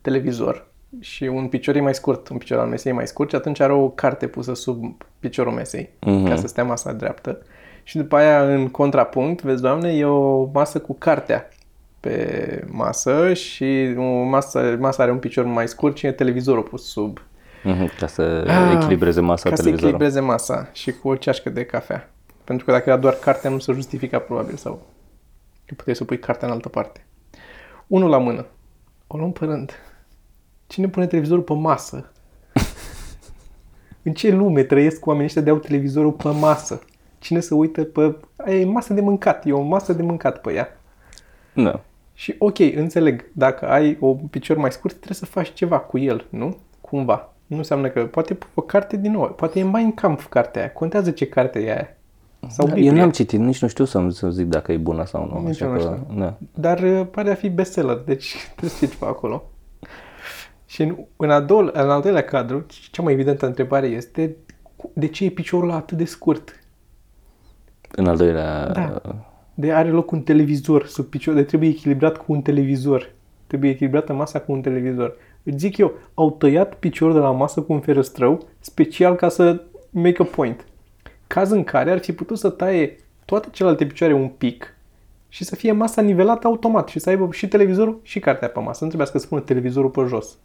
televizor 0.00 0.66
și 1.00 1.24
un 1.24 1.46
picior 1.48 1.76
e 1.76 1.80
mai 1.80 1.94
scurt, 1.94 2.28
un 2.28 2.36
picior 2.38 2.58
al 2.58 2.68
mesei 2.68 2.92
e 2.92 2.94
mai 2.94 3.06
scurt 3.06 3.28
și 3.28 3.34
atunci 3.34 3.60
are 3.60 3.72
o 3.72 3.88
carte 3.88 4.26
pusă 4.26 4.54
sub 4.54 5.04
piciorul 5.20 5.52
mesei 5.52 5.90
Mhm. 6.00 6.28
ca 6.28 6.36
să 6.36 6.46
stea 6.46 6.64
masa 6.64 6.92
dreaptă. 6.92 7.38
Și 7.82 7.96
după 7.96 8.16
aia, 8.16 8.54
în 8.54 8.68
contrapunct, 8.68 9.42
vezi, 9.42 9.62
doamne, 9.62 9.92
e 9.92 10.04
o 10.04 10.44
masă 10.52 10.80
cu 10.80 10.94
cartea 10.98 11.48
pe 12.00 12.64
masă 12.70 13.32
și 13.32 13.94
o 13.96 14.22
masă, 14.22 14.76
masa 14.78 15.02
are 15.02 15.12
un 15.12 15.18
picior 15.18 15.44
mai 15.44 15.68
scurt 15.68 15.96
și 15.96 16.06
e 16.06 16.12
televizorul 16.12 16.62
pus 16.62 16.90
sub 16.90 17.18
Mhm, 17.64 17.90
Ca 17.98 18.06
să 18.06 18.44
Ah, 18.48 18.72
echilibreze 18.76 19.20
masa 19.20 19.48
ca 19.48 19.54
să 19.54 19.62
televizorul. 19.62 19.94
echilibreze 19.94 20.20
masa 20.20 20.68
și 20.72 20.92
cu 20.92 21.08
o 21.08 21.14
ceașcă 21.16 21.50
de 21.50 21.64
cafea. 21.64 22.10
Pentru 22.52 22.70
că 22.70 22.76
dacă 22.76 22.88
era 22.88 22.98
doar 22.98 23.14
cartea, 23.14 23.50
nu 23.50 23.58
se 23.58 23.72
justifica 23.72 24.18
probabil 24.18 24.56
sau 24.56 24.82
că 25.64 25.74
puteai 25.74 25.96
să 25.96 26.04
pui 26.04 26.18
cartea 26.18 26.48
în 26.48 26.54
altă 26.54 26.68
parte. 26.68 27.04
Unul 27.86 28.08
la 28.08 28.18
mână. 28.18 28.46
O 29.06 29.16
luăm 29.16 29.32
pe 29.32 29.44
rând. 29.44 29.72
Cine 30.66 30.88
pune 30.88 31.06
televizorul 31.06 31.42
pe 31.42 31.52
masă? 31.52 32.12
în 34.02 34.12
ce 34.12 34.30
lume 34.30 34.62
trăiesc 34.62 35.06
oamenii 35.06 35.26
ăștia 35.26 35.42
de 35.42 35.50
au 35.50 35.58
televizorul 35.58 36.12
pe 36.12 36.28
masă? 36.28 36.82
Cine 37.18 37.40
se 37.40 37.54
uită 37.54 37.84
pe... 37.84 38.16
Aia 38.36 38.60
e 38.60 38.64
masă 38.64 38.92
de 38.92 39.00
mâncat, 39.00 39.46
e 39.46 39.52
o 39.52 39.60
masă 39.60 39.92
de 39.92 40.02
mâncat 40.02 40.40
pe 40.40 40.52
ea. 40.52 40.80
Da. 41.54 41.80
Și 42.14 42.34
ok, 42.38 42.58
înțeleg, 42.58 43.24
dacă 43.32 43.68
ai 43.68 43.96
o 44.00 44.14
picior 44.14 44.56
mai 44.56 44.72
scurt, 44.72 44.94
trebuie 44.94 45.16
să 45.16 45.26
faci 45.26 45.52
ceva 45.52 45.78
cu 45.78 45.98
el, 45.98 46.26
nu? 46.28 46.56
Cumva. 46.80 47.32
Nu 47.46 47.56
înseamnă 47.56 47.88
că 47.88 48.06
poate 48.06 48.34
pui 48.34 48.50
o 48.54 48.60
carte 48.60 48.96
din 48.96 49.12
nou, 49.12 49.28
poate 49.28 49.58
e 49.58 49.62
mai 49.62 49.82
în 49.82 49.92
camp 49.92 50.22
cartea 50.22 50.60
aia, 50.60 50.72
contează 50.72 51.10
ce 51.10 51.26
carte 51.26 51.58
e 51.58 51.72
aia. 51.72 51.96
Sau 52.48 52.66
Da, 52.66 52.72
Biblia. 52.72 52.92
eu 52.92 52.98
n-am 52.98 53.10
citit, 53.10 53.40
nici 53.40 53.62
nu 53.62 53.68
știu 53.68 53.84
să, 53.84 54.06
să 54.10 54.30
zic 54.30 54.46
dacă 54.46 54.72
e 54.72 54.76
bună 54.76 55.04
sau 55.04 55.30
nu. 55.32 55.46
Nici 55.46 55.60
așa 55.60 55.64
eu 55.64 55.72
nu 55.72 55.78
că, 55.78 55.98
da. 56.16 56.36
Dar 56.54 56.80
uh, 56.80 57.06
pare 57.10 57.30
a 57.30 57.34
fi 57.34 57.48
bestseller, 57.48 57.96
deci 57.96 58.36
trebuie 58.50 58.70
să 58.70 58.76
fie 58.76 58.88
ceva 58.88 59.06
acolo. 59.06 59.50
Și 60.66 60.82
în, 60.82 60.96
în, 61.16 61.30
a 61.30 61.40
doua, 61.40 61.70
în 61.72 61.90
al 61.90 62.02
doilea 62.02 62.22
cadru, 62.22 62.66
cea 62.90 63.02
mai 63.02 63.12
evidentă 63.12 63.46
întrebare 63.46 63.86
este 63.86 64.36
de 64.92 65.06
ce 65.06 65.24
e 65.24 65.28
piciorul 65.28 65.68
ăla 65.68 65.78
atât 65.78 65.96
de 65.98 66.04
scurt? 66.04 66.60
În 67.96 68.06
al 68.06 68.16
doilea... 68.16 68.66
Da. 68.66 69.00
De 69.54 69.72
are 69.72 69.88
loc 69.90 70.10
un 70.10 70.22
televizor 70.22 70.86
sub 70.86 71.04
picior, 71.04 71.34
de 71.34 71.42
trebuie 71.42 71.68
echilibrat 71.68 72.16
cu 72.16 72.32
un 72.32 72.42
televizor. 72.42 73.12
Trebuie 73.46 73.70
echilibrată 73.70 74.12
masa 74.12 74.40
cu 74.40 74.52
un 74.52 74.60
televizor. 74.60 75.16
Îți 75.42 75.56
zic 75.56 75.76
eu, 75.76 75.92
au 76.14 76.30
tăiat 76.30 76.74
piciorul 76.74 77.14
de 77.14 77.20
la 77.20 77.30
masă 77.30 77.60
cu 77.60 77.72
un 77.72 77.80
ferăstrău, 77.80 78.48
special 78.60 79.14
ca 79.14 79.28
să 79.28 79.62
make 79.90 80.22
a 80.22 80.24
point. 80.24 80.64
Caz 81.32 81.50
în 81.50 81.64
care 81.64 81.90
ar 81.90 81.98
fi 81.98 82.12
putut 82.12 82.38
să 82.38 82.50
taie 82.50 82.96
toate 83.24 83.48
celelalte 83.50 83.86
picioare 83.86 84.12
un 84.12 84.28
pic 84.28 84.76
și 85.28 85.44
să 85.44 85.54
fie 85.56 85.72
masa 85.72 86.02
nivelată 86.02 86.46
automat 86.46 86.88
și 86.88 86.98
să 86.98 87.08
aibă 87.08 87.28
și 87.30 87.48
televizorul 87.48 88.00
și 88.02 88.20
cartea 88.20 88.48
pe 88.48 88.60
masă. 88.60 88.78
Nu 88.84 88.88
trebuia 88.90 89.08
să 89.12 89.18
spună 89.18 89.40
televizorul 89.40 89.90
pe 89.90 90.02
jos. 90.06 90.38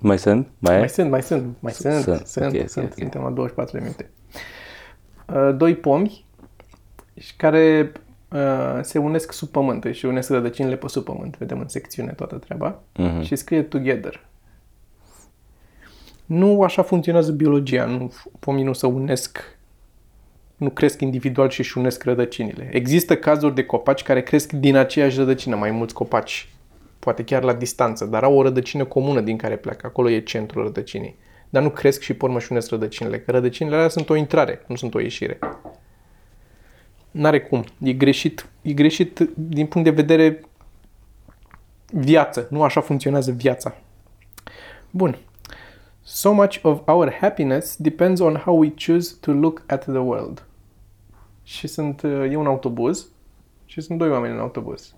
Mai 0.00 0.18
sunt? 0.18 0.48
Mai 0.58 0.74
e? 0.74 0.78
Mai 0.78 0.88
sunt, 0.88 1.10
mai 1.10 1.22
sunt, 1.22 1.56
mai 1.60 1.72
sunt, 1.72 2.02
Sunt, 2.02 2.04
sunt, 2.04 2.26
sunt, 2.26 2.54
ok, 2.54 2.60
ok, 2.60 2.68
sunt. 2.68 2.86
ok. 2.86 2.98
suntem 2.98 3.22
la 3.22 3.30
24 3.30 3.76
de 3.76 3.82
minute. 3.82 4.10
Uh, 5.26 5.56
Doi 5.56 5.76
pomi 5.76 6.24
și 7.18 7.36
care 7.36 7.92
uh, 8.32 8.78
se 8.80 8.98
unesc 8.98 9.32
sub 9.32 9.48
pământ 9.48 9.84
și 9.90 10.06
unesc 10.06 10.30
rădăcinile 10.30 10.76
pe 10.76 10.88
sub 10.88 11.04
pământ. 11.04 11.36
Vedem 11.38 11.60
în 11.60 11.68
secțiune 11.68 12.12
toată 12.12 12.36
treaba. 12.36 12.80
Mhm. 12.96 13.22
Și 13.22 13.36
scrie 13.36 13.62
together. 13.62 14.26
Nu 16.26 16.62
așa 16.62 16.82
funcționează 16.82 17.32
biologia. 17.32 17.84
Nu, 17.84 18.12
pomii 18.38 18.64
nu 18.64 18.72
se 18.72 18.86
unesc 18.86 19.58
nu 20.58 20.70
cresc 20.70 21.00
individual 21.00 21.48
și 21.48 21.60
își 21.60 21.78
unesc 21.78 22.04
rădăcinile. 22.04 22.68
Există 22.72 23.16
cazuri 23.16 23.54
de 23.54 23.64
copaci 23.64 24.02
care 24.02 24.22
cresc 24.22 24.52
din 24.52 24.76
aceeași 24.76 25.18
rădăcină, 25.18 25.56
mai 25.56 25.70
mulți 25.70 25.94
copaci, 25.94 26.48
poate 26.98 27.24
chiar 27.24 27.42
la 27.42 27.52
distanță, 27.52 28.04
dar 28.04 28.22
au 28.22 28.36
o 28.36 28.42
rădăcină 28.42 28.84
comună 28.84 29.20
din 29.20 29.36
care 29.36 29.56
pleacă. 29.56 29.86
Acolo 29.86 30.10
e 30.10 30.20
centrul 30.20 30.62
rădăcinii. 30.62 31.16
Dar 31.48 31.62
nu 31.62 31.70
cresc 31.70 32.00
și 32.00 32.14
pormă 32.14 32.38
și 32.38 32.48
unesc 32.50 32.70
rădăcinile, 32.70 33.20
că 33.20 33.30
rădăcinile 33.30 33.76
alea 33.76 33.88
sunt 33.88 34.10
o 34.10 34.16
intrare, 34.16 34.64
nu 34.66 34.76
sunt 34.76 34.94
o 34.94 35.00
ieșire. 35.00 35.38
N-are 37.18 37.40
cum. 37.40 37.64
E 37.82 37.92
greșit, 37.92 38.48
e 38.62 38.72
greșit 38.72 39.28
din 39.34 39.66
punct 39.66 39.88
de 39.88 40.02
vedere 40.02 40.40
viață. 41.92 42.46
Nu 42.50 42.62
așa 42.62 42.80
funcționează 42.80 43.30
viața. 43.30 43.74
Bun. 44.90 45.18
So 46.00 46.32
much 46.32 46.58
of 46.62 46.80
our 46.84 47.16
happiness 47.20 47.76
depends 47.76 48.20
on 48.20 48.34
how 48.34 48.58
we 48.58 48.72
choose 48.86 49.14
to 49.20 49.32
look 49.32 49.62
at 49.66 49.84
the 49.84 49.98
world. 49.98 50.46
Și 51.42 51.66
sunt, 51.66 52.02
e 52.02 52.36
un 52.36 52.46
autobuz 52.46 53.06
și 53.64 53.80
sunt 53.80 53.98
doi 53.98 54.10
oameni 54.10 54.34
în 54.34 54.40
autobuz. 54.40 54.94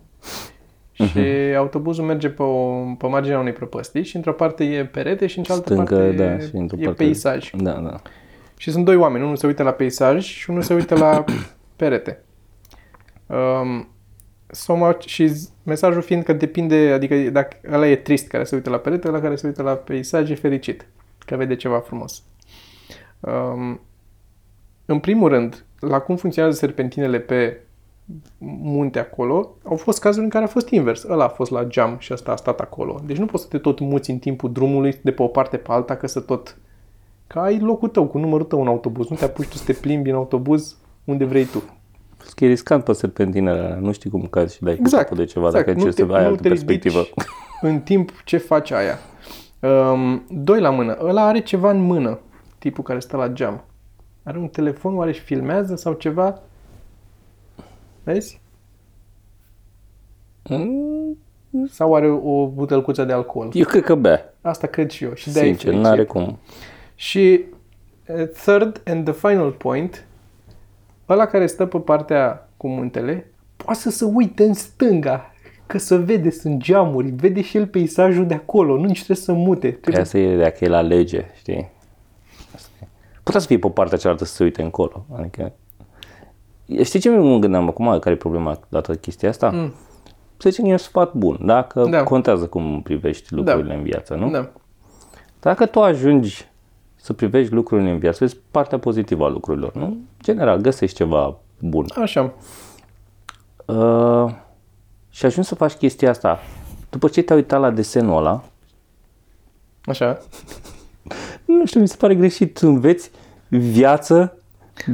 Și 0.91 1.19
autobuzul 1.57 2.05
merge 2.05 2.29
pe, 2.29 2.43
o, 2.43 2.83
pe 2.97 3.07
marginea 3.07 3.39
unei 3.39 3.53
prăpăstii 3.53 4.03
și 4.03 4.15
într-o 4.15 4.33
parte 4.33 4.63
e 4.63 4.85
perete 4.85 5.27
și 5.27 5.37
în 5.37 5.43
cealaltă 5.43 5.73
Stâncă, 5.73 5.95
parte 5.95 6.15
da, 6.15 6.39
și 6.39 6.55
într-o 6.55 6.77
e 6.79 6.83
parte... 6.83 7.03
peisaj. 7.03 7.51
Da, 7.57 7.71
da. 7.71 8.01
Și 8.57 8.71
sunt 8.71 8.85
doi 8.85 8.95
oameni, 8.95 9.23
unul 9.23 9.35
se 9.35 9.47
uită 9.47 9.63
la 9.63 9.71
peisaj 9.71 10.25
și 10.25 10.49
unul 10.49 10.61
se 10.61 10.73
uită 10.73 10.95
la 10.95 11.23
perete. 11.81 12.23
Um, 13.27 13.87
so 14.47 14.75
much, 14.75 15.05
și 15.05 15.29
z- 15.29 15.49
mesajul 15.63 16.01
fiind 16.01 16.23
că 16.23 16.33
depinde, 16.33 16.91
adică 16.93 17.15
dacă 17.15 17.57
ăla 17.71 17.87
e 17.87 17.95
trist 17.95 18.27
care 18.27 18.43
se 18.43 18.55
uită 18.55 18.69
la 18.69 18.77
perete, 18.77 19.07
ăla 19.07 19.19
care 19.19 19.35
se 19.35 19.47
uită 19.47 19.61
la 19.61 19.73
peisaj 19.73 20.29
e 20.29 20.35
fericit, 20.35 20.87
că 21.25 21.35
vede 21.35 21.55
ceva 21.55 21.79
frumos. 21.79 22.23
Um, 23.19 23.79
în 24.85 24.99
primul 24.99 25.29
rând, 25.29 25.65
la 25.79 25.99
cum 25.99 26.15
funcționează 26.15 26.57
serpentinele 26.57 27.19
pe 27.19 27.61
munte 28.61 28.99
acolo, 28.99 29.57
au 29.63 29.75
fost 29.75 29.99
cazuri 29.99 30.23
în 30.23 30.29
care 30.29 30.43
a 30.43 30.47
fost 30.47 30.69
invers. 30.69 31.03
Ăla 31.03 31.23
a 31.23 31.29
fost 31.29 31.51
la 31.51 31.63
geam 31.63 31.95
și 31.99 32.13
ăsta 32.13 32.31
a 32.31 32.35
stat 32.35 32.59
acolo. 32.59 33.01
Deci 33.05 33.17
nu 33.17 33.25
poți 33.25 33.43
să 33.43 33.49
te 33.49 33.57
tot 33.57 33.79
muți 33.79 34.11
în 34.11 34.17
timpul 34.17 34.51
drumului 34.51 34.99
de 35.01 35.11
pe 35.11 35.21
o 35.21 35.27
parte 35.27 35.57
pe 35.57 35.71
alta 35.71 35.95
că 35.95 36.07
să 36.07 36.19
tot... 36.19 36.57
Că 37.27 37.39
ai 37.39 37.59
locul 37.59 37.89
tău, 37.89 38.07
cu 38.07 38.17
numărul 38.17 38.45
tău 38.45 38.61
în 38.61 38.67
autobuz. 38.67 39.07
Nu 39.09 39.15
te 39.15 39.25
apuci 39.25 39.47
tu 39.47 39.57
să 39.57 39.63
te 39.65 39.73
plimbi 39.73 40.09
în 40.09 40.15
autobuz 40.15 40.75
unde 41.03 41.25
vrei 41.25 41.45
tu. 41.45 41.63
Plus 42.17 42.33
că 42.33 42.45
e 42.45 42.47
riscant 42.47 42.83
pe 42.83 42.93
serpentinele 42.93 43.59
alea. 43.59 43.75
Nu 43.75 43.91
știi 43.91 44.09
cum 44.09 44.21
cazi 44.21 44.55
și 44.55 44.61
dai 44.63 44.75
cu 44.75 44.79
Exact, 44.81 45.03
capul 45.03 45.17
de 45.17 45.25
ceva 45.25 45.45
exact. 45.45 45.65
dacă 45.65 45.77
Nu 45.77 45.85
încerci 45.85 46.05
te- 46.05 46.11
să 46.11 46.17
ai 46.17 46.23
nu 46.23 46.29
altă 46.29 46.41
te 46.41 46.47
perspectivă. 46.47 46.99
ridici 46.99 47.13
în 47.71 47.79
timp 47.79 48.11
ce 48.25 48.37
faci 48.37 48.71
aia. 48.71 48.97
Um, 49.59 50.25
doi 50.29 50.59
la 50.61 50.69
mână. 50.69 50.97
Ăla 51.01 51.25
are 51.25 51.39
ceva 51.41 51.69
în 51.71 51.79
mână, 51.81 52.19
tipul 52.57 52.83
care 52.83 52.99
stă 52.99 53.17
la 53.17 53.27
geam. 53.27 53.63
Are 54.23 54.37
un 54.37 54.47
telefon, 54.47 54.97
oare 54.97 55.11
și 55.11 55.21
filmează 55.21 55.75
sau 55.75 55.93
ceva? 55.93 56.41
Vezi? 58.03 58.41
Mm, 60.49 61.17
Sau 61.69 61.95
are 61.95 62.09
o 62.09 62.47
butelcuță 62.47 63.03
de 63.03 63.13
alcool? 63.13 63.49
Eu 63.53 63.65
cred 63.65 63.83
că 63.83 63.95
bea. 63.95 64.33
Asta 64.41 64.67
cred 64.67 64.89
și 64.89 65.03
eu. 65.03 65.13
Și 65.13 65.31
de 65.31 65.39
aici. 65.39 65.59
Sincer, 65.59 65.79
n-are 65.79 66.05
cum. 66.05 66.37
Și 66.95 67.43
uh, 68.07 68.27
third 68.27 68.81
and 68.85 69.03
the 69.03 69.13
final 69.13 69.51
point, 69.51 70.05
ăla 71.09 71.25
care 71.25 71.47
stă 71.47 71.65
pe 71.65 71.77
partea 71.77 72.49
cu 72.57 72.67
muntele, 72.67 73.31
poate 73.55 73.79
să 73.79 73.89
se 73.89 74.05
uite 74.05 74.43
în 74.43 74.53
stânga, 74.53 75.33
că 75.65 75.77
să 75.77 75.97
vede, 75.97 76.29
sunt 76.29 76.61
geamuri, 76.61 77.09
vede 77.09 77.41
și 77.41 77.57
el 77.57 77.67
peisajul 77.67 78.25
de 78.25 78.33
acolo, 78.33 78.75
nu 78.75 78.83
nici 78.83 79.03
trebuie 79.03 79.17
să 79.17 79.33
mute. 79.33 79.71
Că 79.71 79.77
Trebuie... 79.79 80.01
asta 80.01 80.17
e 80.17 80.37
dacă 80.37 80.65
e 80.65 80.67
la 80.67 80.81
lege, 80.81 81.25
știi? 81.35 81.69
Asta 82.55 82.69
e. 82.81 82.87
Putea 83.23 83.39
să 83.39 83.47
fie 83.47 83.59
pe 83.59 83.69
partea 83.69 83.97
cealaltă 83.97 84.25
să 84.25 84.33
se 84.33 84.43
uite 84.43 84.61
încolo. 84.61 85.05
Adică... 85.17 85.51
Știi 86.83 86.99
ce 86.99 87.09
mă 87.09 87.37
gândeam 87.37 87.67
acum? 87.67 87.99
Care 87.99 88.15
e 88.15 88.17
problema 88.17 88.59
dată 88.69 88.95
chestia 88.95 89.29
asta? 89.29 89.49
Mm. 89.49 89.73
Să 90.37 90.49
zicem 90.49 90.63
că 90.63 90.69
e 90.69 90.73
un 90.73 90.77
sfat 90.77 91.13
bun. 91.13 91.39
Dacă 91.41 91.83
Da. 91.83 91.89
da. 91.89 92.03
contează 92.03 92.47
cum 92.47 92.81
privești 92.81 93.33
lucrurile 93.33 93.73
în 93.73 93.83
viață, 93.83 94.15
nu? 94.15 94.29
Da. 94.29 94.51
Dacă 95.39 95.65
tu 95.65 95.81
ajungi 95.81 96.50
să 97.01 97.13
privești 97.13 97.53
lucrurile 97.53 97.89
în 97.89 97.97
viață, 97.97 98.17
vezi 98.19 98.37
partea 98.51 98.79
pozitivă 98.79 99.25
a 99.25 99.29
lucrurilor, 99.29 99.75
nu? 99.75 99.97
General, 100.23 100.57
găsești 100.59 100.95
ceva 100.95 101.37
bun. 101.59 101.85
Așa. 102.01 102.33
Uh, 103.65 104.31
și 105.09 105.25
ajungi 105.25 105.49
să 105.49 105.55
faci 105.55 105.73
chestia 105.73 106.09
asta. 106.09 106.39
După 106.89 107.07
ce 107.07 107.21
te-ai 107.21 107.39
uitat 107.39 107.59
la 107.59 107.69
desenul 107.69 108.17
ăla, 108.17 108.43
Așa. 109.85 110.17
nu 111.45 111.65
știu, 111.65 111.79
mi 111.79 111.87
se 111.87 111.95
pare 111.97 112.15
greșit. 112.15 112.59
Tu 112.59 112.67
înveți 112.67 113.11
viață 113.47 114.37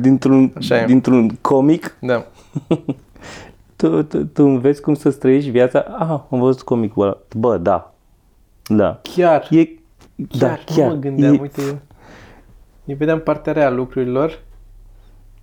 dintr-un, 0.01 0.53
Așa 0.57 0.81
e. 0.81 0.85
dintr-un 0.85 1.29
comic. 1.41 1.97
Da. 2.01 2.25
Tu, 3.75 4.03
tu, 4.03 4.25
tu 4.25 4.43
înveți 4.43 4.81
cum 4.81 4.93
să 4.93 5.11
trăiești 5.11 5.49
viața. 5.49 5.79
Ah, 5.79 6.19
am 6.29 6.39
văzut 6.39 6.61
comicul 6.61 7.03
ăla. 7.03 7.17
Bă, 7.35 7.57
da. 7.57 7.93
Da. 8.67 8.99
Chiar. 9.01 9.47
E, 9.49 9.65
Chiar, 9.65 9.77
da, 10.39 10.73
chiar. 10.73 10.87
nu 10.87 10.93
mă 10.93 10.99
gândeam, 10.99 11.33
e, 11.33 11.39
uite, 11.41 11.81
eu, 12.87 12.93
eu 12.93 12.95
vedeam 12.97 13.19
partea 13.19 13.53
rea 13.53 13.65
a 13.65 13.69
lucrurilor 13.69 14.39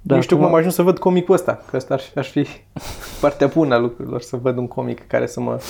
Da, 0.02 0.14
nu 0.14 0.20
știu 0.20 0.36
cum 0.36 0.44
acum- 0.44 0.54
am 0.54 0.60
ajuns 0.60 0.74
să 0.74 0.82
văd 0.82 0.98
comicul 0.98 1.34
ăsta, 1.34 1.62
că 1.70 1.76
ăsta 1.76 1.94
ar 1.94 2.00
fi, 2.00 2.18
ar 2.18 2.24
fi 2.24 2.46
partea 3.20 3.46
bună 3.46 3.74
a 3.74 3.78
lucrurilor, 3.78 4.20
să 4.20 4.36
văd 4.36 4.56
un 4.56 4.68
comic 4.68 5.06
care 5.06 5.26
să 5.26 5.40
mă... 5.40 5.60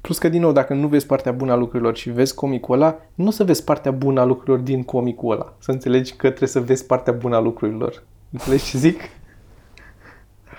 Plus 0.00 0.18
că, 0.18 0.28
din 0.28 0.40
nou, 0.40 0.52
dacă 0.52 0.74
nu 0.74 0.86
vezi 0.88 1.06
partea 1.06 1.32
bună 1.32 1.52
a 1.52 1.56
lucrurilor 1.56 1.96
și 1.96 2.10
vezi 2.10 2.34
comicul 2.34 2.74
ăla, 2.74 2.96
nu 3.14 3.26
o 3.26 3.30
să 3.30 3.44
vezi 3.44 3.64
partea 3.64 3.90
bună 3.90 4.20
a 4.20 4.24
lucrurilor 4.24 4.58
din 4.58 4.82
comicul 4.82 5.32
ăla. 5.32 5.54
Să 5.58 5.70
înțelegi 5.70 6.12
că 6.12 6.26
trebuie 6.28 6.48
să 6.48 6.60
vezi 6.60 6.86
partea 6.86 7.12
bună 7.12 7.36
a 7.36 7.40
lucrurilor. 7.40 8.02
Înțelegi 8.32 8.64
ce 8.64 8.78
zic? 8.78 9.00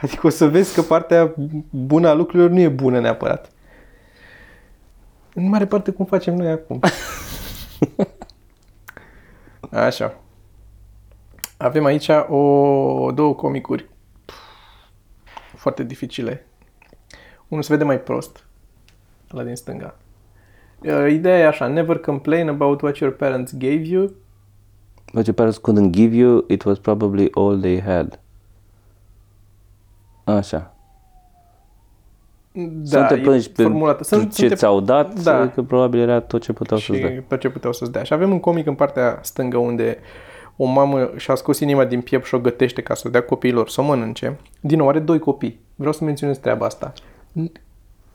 Adică 0.02 0.28
o 0.28 0.30
să 0.30 0.48
vezi 0.48 0.74
că 0.76 0.82
partea 0.82 1.34
bună 1.70 2.08
a 2.08 2.14
lucrurilor 2.14 2.50
nu 2.50 2.60
e 2.60 2.68
bună 2.68 3.00
neapărat. 3.00 3.52
În 5.34 5.48
mare 5.48 5.66
parte 5.68 5.92
cum 5.92 6.06
facem 6.06 6.36
noi 6.36 6.52
acum. 6.52 6.80
Așa. 9.72 10.20
Avem 11.58 11.86
aici 11.86 12.10
o, 12.28 13.12
două 13.12 13.36
comicuri 13.36 13.90
foarte 15.56 15.84
dificile. 15.84 16.46
Unul 17.48 17.64
se 17.64 17.74
vede 17.74 17.84
mai 17.84 18.00
prost, 18.00 18.46
la 19.28 19.44
din 19.44 19.56
stânga. 19.56 19.96
Uh, 20.80 21.08
Ideea 21.12 21.38
e 21.38 21.48
așa, 21.48 21.68
never 21.68 21.98
complain 21.98 22.48
about 22.48 22.82
what 22.82 22.98
your 22.98 23.14
parents 23.16 23.54
gave 23.58 23.82
you. 23.82 24.14
What 25.14 25.26
your 25.26 25.36
parents 25.36 25.60
couldn't 25.60 25.90
give 25.92 26.16
you, 26.16 26.46
it 26.48 26.64
was 26.64 26.80
probably 26.80 27.30
all 27.34 27.60
they 27.60 27.82
had. 27.82 28.20
Așa. 30.24 30.74
Da, 32.52 32.90
să 32.90 33.00
nu 33.00 33.08
te 33.08 33.14
e 33.14 33.18
plângi 33.18 33.50
pe 33.52 33.62
formulată. 33.62 34.04
Să 34.04 34.16
nu- 34.16 34.22
să 34.22 34.28
ce 34.30 34.44
nu 34.44 34.50
te- 34.50 34.56
ți-au 34.56 34.80
dat, 34.80 35.20
Da. 35.24 35.50
că 35.50 35.62
probabil 35.62 36.00
era 36.00 36.20
tot 36.20 36.42
ce 36.42 36.54
puteau 36.54 36.80
să-ți 36.80 36.98
și 37.00 37.06
dea. 37.06 37.24
tot 37.28 37.40
ce 37.40 37.50
puteau 37.50 37.74
să-ți 37.74 37.92
dea. 37.92 38.04
Și 38.04 38.14
avem 38.14 38.32
un 38.32 38.40
comic 38.40 38.66
în 38.68 38.74
partea 38.76 39.20
stângă 39.22 39.58
unde 39.58 39.98
o 40.58 40.66
mamă 40.66 41.10
și-a 41.16 41.36
scos 41.36 41.60
inima 41.60 41.86
din 41.86 42.02
piept 42.02 42.26
și 42.26 42.36
o 42.36 42.40
gătește 42.40 42.82
ca 42.82 42.94
să 42.94 43.04
o 43.08 43.10
dea 43.10 43.24
copiilor 43.24 43.70
să 43.70 43.82
o 43.82 43.84
mănânce. 43.84 44.38
Din 44.60 44.78
nou, 44.78 44.88
are 44.88 45.00
doi 45.00 45.20
copii. 45.20 45.60
Vreau 45.76 45.94
să 45.94 46.04
menționez 46.04 46.38
treaba 46.38 46.66
asta. 46.66 46.94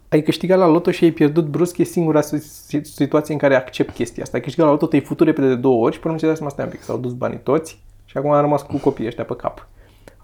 Ai 0.09 0.23
câștigat 0.23 0.59
la 0.59 0.67
loto 0.67 0.91
și 0.91 1.05
ai 1.05 1.11
pierdut 1.11 1.47
brusc, 1.47 1.79
e 1.79 1.83
singura 1.85 2.21
si- 2.21 2.81
situație 2.83 3.33
în 3.35 3.41
care 3.41 3.55
accept 3.55 3.95
chestia 3.95 4.23
asta. 4.23 4.37
Ai 4.37 4.43
câștigat 4.43 4.67
la 4.67 4.73
loto, 4.73 4.87
te-ai 4.87 5.03
futut 5.03 5.27
repede 5.27 5.49
de 5.49 5.55
două 5.55 5.85
ori 5.85 5.95
și 5.95 6.01
până 6.01 6.13
nu 6.13 6.19
ți-ai 6.19 6.31
dat 6.31 6.39
seama, 6.39 6.53
stai 6.53 6.65
un 6.65 6.71
pic, 6.71 6.83
s-au 6.83 6.99
dus 6.99 7.13
banii 7.13 7.39
toți 7.43 7.83
și 8.05 8.17
acum 8.17 8.31
am 8.31 8.41
rămas 8.41 8.63
cu 8.63 8.77
copiii 8.77 9.07
ăștia 9.09 9.25
pe 9.25 9.37
cap. 9.37 9.69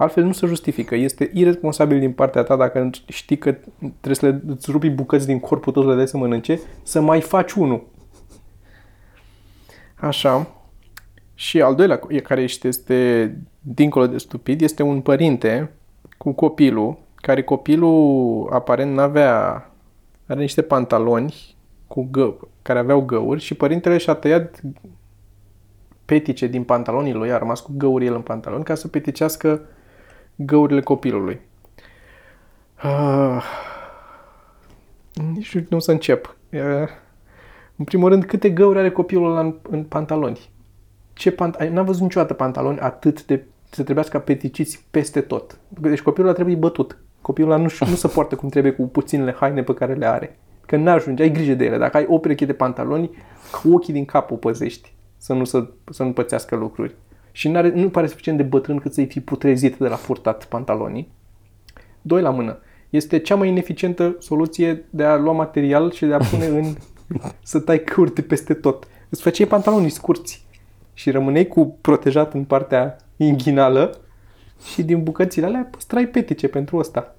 Altfel 0.01 0.25
nu 0.25 0.33
se 0.33 0.47
justifică. 0.47 0.95
Este 0.95 1.31
irresponsabil 1.35 1.99
din 1.99 2.13
partea 2.13 2.43
ta 2.43 2.57
dacă 2.57 2.91
știi 3.07 3.39
că 3.39 3.53
trebuie 3.79 4.15
să 4.15 4.27
le 4.27 4.43
îți 4.47 4.71
rupi 4.71 4.89
bucăți 4.89 5.27
din 5.27 5.41
corpul 5.41 5.73
tău 5.73 5.83
să 5.83 5.89
le 5.89 5.95
dai 5.95 6.09
să 6.09 6.17
mănânce, 6.17 6.61
să 6.83 7.01
mai 7.01 7.21
faci 7.21 7.53
unul. 7.53 7.87
Așa. 9.95 10.47
Și 11.35 11.61
al 11.61 11.75
doilea, 11.75 12.01
e- 12.09 12.21
care 12.21 12.41
este, 12.41 12.69
este 12.69 13.39
dincolo 13.61 14.07
de 14.07 14.19
stupid, 14.19 14.61
este 14.61 14.83
un 14.83 15.01
părinte 15.01 15.73
cu 16.19 16.33
copilul, 16.33 16.99
care 17.15 17.43
copilul 17.43 18.49
aparent 18.53 18.95
n-avea, 18.95 19.71
are 20.27 20.41
niște 20.41 20.63
pantaloni 20.63 21.35
cu 21.87 22.09
gă, 22.11 22.35
care 22.63 22.79
aveau 22.79 23.01
găuri 23.01 23.41
și 23.41 23.55
părintele 23.55 23.99
și-a 23.99 24.15
tăiat 24.15 24.61
petice 26.05 26.47
din 26.47 26.63
pantalonii 26.63 27.13
lui, 27.13 27.33
a 27.33 27.39
rămas 27.39 27.61
cu 27.61 27.73
găuri 27.77 28.07
el 28.07 28.15
în 28.15 28.23
pantaloni 28.23 28.65
ca 28.65 28.75
să 28.75 28.89
peticească 28.89 29.63
găurile 30.45 30.81
copilului. 30.81 31.41
Ah, 32.75 33.45
nici 35.15 35.35
nu 35.37 35.41
știu 35.41 35.63
cum 35.69 35.79
să 35.79 35.91
încep. 35.91 36.37
Uh, 36.53 36.61
în 37.77 37.85
primul 37.85 38.09
rând, 38.09 38.25
câte 38.25 38.51
găuri 38.51 38.79
are 38.79 38.91
copilul 38.91 39.31
ăla 39.31 39.41
în, 39.41 39.55
în 39.71 39.85
pantaloni? 39.85 40.51
Ce 41.13 41.31
pant- 41.31 41.57
ai- 41.59 41.71
N-am 41.71 41.85
văzut 41.85 42.03
niciodată 42.03 42.35
pantaloni 42.35 42.79
atât 42.79 43.25
de 43.27 43.45
să 43.71 43.83
trebuiască 43.83 44.19
peticiți 44.19 44.85
peste 44.91 45.21
tot. 45.21 45.59
Deci 45.69 46.03
copilul 46.03 46.27
ăla 46.27 46.35
trebuie 46.37 46.57
bătut. 46.57 46.99
Copilul 47.21 47.51
ăla 47.51 47.61
nu, 47.61 47.69
nu 47.89 47.95
se 47.95 48.09
poartă 48.09 48.37
cum 48.37 48.49
trebuie 48.49 48.73
cu 48.73 48.83
puținele 48.89 49.33
haine 49.39 49.63
pe 49.63 49.75
care 49.75 49.95
le 49.95 50.07
are. 50.07 50.39
Că 50.67 50.77
n-ajungi, 50.77 51.23
ai 51.23 51.31
grijă 51.33 51.55
de 51.55 51.65
ele. 51.65 51.79
Dacă 51.79 51.97
ai 51.97 52.07
o 52.09 52.19
pereche 52.19 52.45
de 52.45 52.53
pantaloni, 52.53 53.11
cu 53.51 53.73
ochii 53.73 53.93
din 53.93 54.05
cap 54.05 54.31
o 54.31 54.35
păzești. 54.35 54.93
Să 55.17 55.33
nu, 55.33 55.45
să, 55.45 55.69
să 55.91 56.03
nu 56.03 56.13
pățească 56.13 56.57
lucruri. 56.57 56.95
Și 57.33 57.49
n-are, 57.49 57.71
nu 57.75 57.91
pare 57.91 58.07
suficient 58.07 58.39
de 58.39 58.45
bătrân 58.45 58.79
cât 58.79 58.93
să-i 58.93 59.07
fi 59.07 59.21
putrezit 59.21 59.77
de 59.77 59.89
la 59.89 59.97
purtat 59.97 60.45
pantalonii. 60.45 61.09
Doi 62.03 62.23
la 62.23 62.31
mână. 62.31 62.59
Este 62.91 63.19
cea 63.19 63.35
mai 63.35 63.49
ineficientă 63.49 64.17
soluție 64.19 64.85
de 64.91 65.05
a 65.05 65.17
lua 65.17 65.33
material 65.33 65.93
și 65.93 66.05
de 66.05 66.15
a 66.15 66.19
pune 66.19 66.47
în... 66.47 66.75
să 67.43 67.61
tai 67.61 67.85
căuri 67.85 68.15
de 68.15 68.23
peste 68.23 68.55
tot. 68.55 68.89
Îți 69.09 69.23
făceai 69.23 69.49
pantalonii 69.49 69.91
scurți 69.91 70.47
și 70.95 71.11
rămâneai 71.11 71.47
cu 71.47 71.79
protejat 71.81 72.35
în 72.35 72.45
partea 72.45 72.97
inghinală 73.17 74.01
și 74.73 74.83
din 74.83 75.03
bucățile 75.03 75.47
alea 75.47 75.69
păstrai 75.71 76.07
petice 76.07 76.49
pentru 76.49 76.79
asta. 76.79 77.15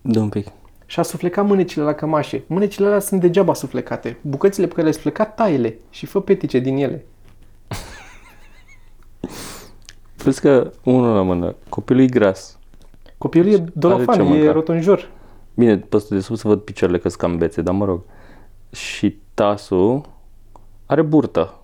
Dă 0.00 0.20
un 0.20 0.28
pic. 0.28 0.46
Și 0.90 1.00
a 1.00 1.02
suflecat 1.02 1.46
mânecile 1.46 1.84
la 1.84 1.92
cămașe. 1.92 2.42
Mânecile 2.46 2.86
alea 2.86 2.98
sunt 2.98 3.20
degeaba 3.20 3.54
suflecate. 3.54 4.18
Bucățile 4.20 4.64
pe 4.66 4.70
care 4.70 4.82
le-ai 4.82 4.94
suflecat, 4.94 5.34
taile 5.34 5.78
și 5.90 6.06
fă 6.06 6.20
petice 6.20 6.58
din 6.58 6.76
ele. 6.76 7.04
Plus 10.16 10.38
că, 10.38 10.70
unul 10.84 11.14
la 11.14 11.22
mână, 11.22 11.54
copilul 11.68 12.02
e 12.02 12.06
gras. 12.06 12.58
Copilul 13.18 13.52
e 13.52 13.54
Are 13.54 13.64
ce 13.64 13.70
dolofan, 13.74 14.20
e 14.20 14.22
mânca. 14.22 14.52
rotonjor. 14.52 15.10
Bine, 15.54 15.78
pe 15.78 15.96
ăsta 15.96 16.14
de 16.14 16.20
sus 16.20 16.40
să 16.40 16.48
văd 16.48 16.60
picioarele 16.60 16.98
că 16.98 17.08
cam 17.08 17.38
bețe, 17.38 17.62
dar 17.62 17.74
mă 17.74 17.84
rog. 17.84 18.02
Și 18.70 19.18
tasul 19.34 20.00
are 20.86 21.02
burtă. 21.02 21.54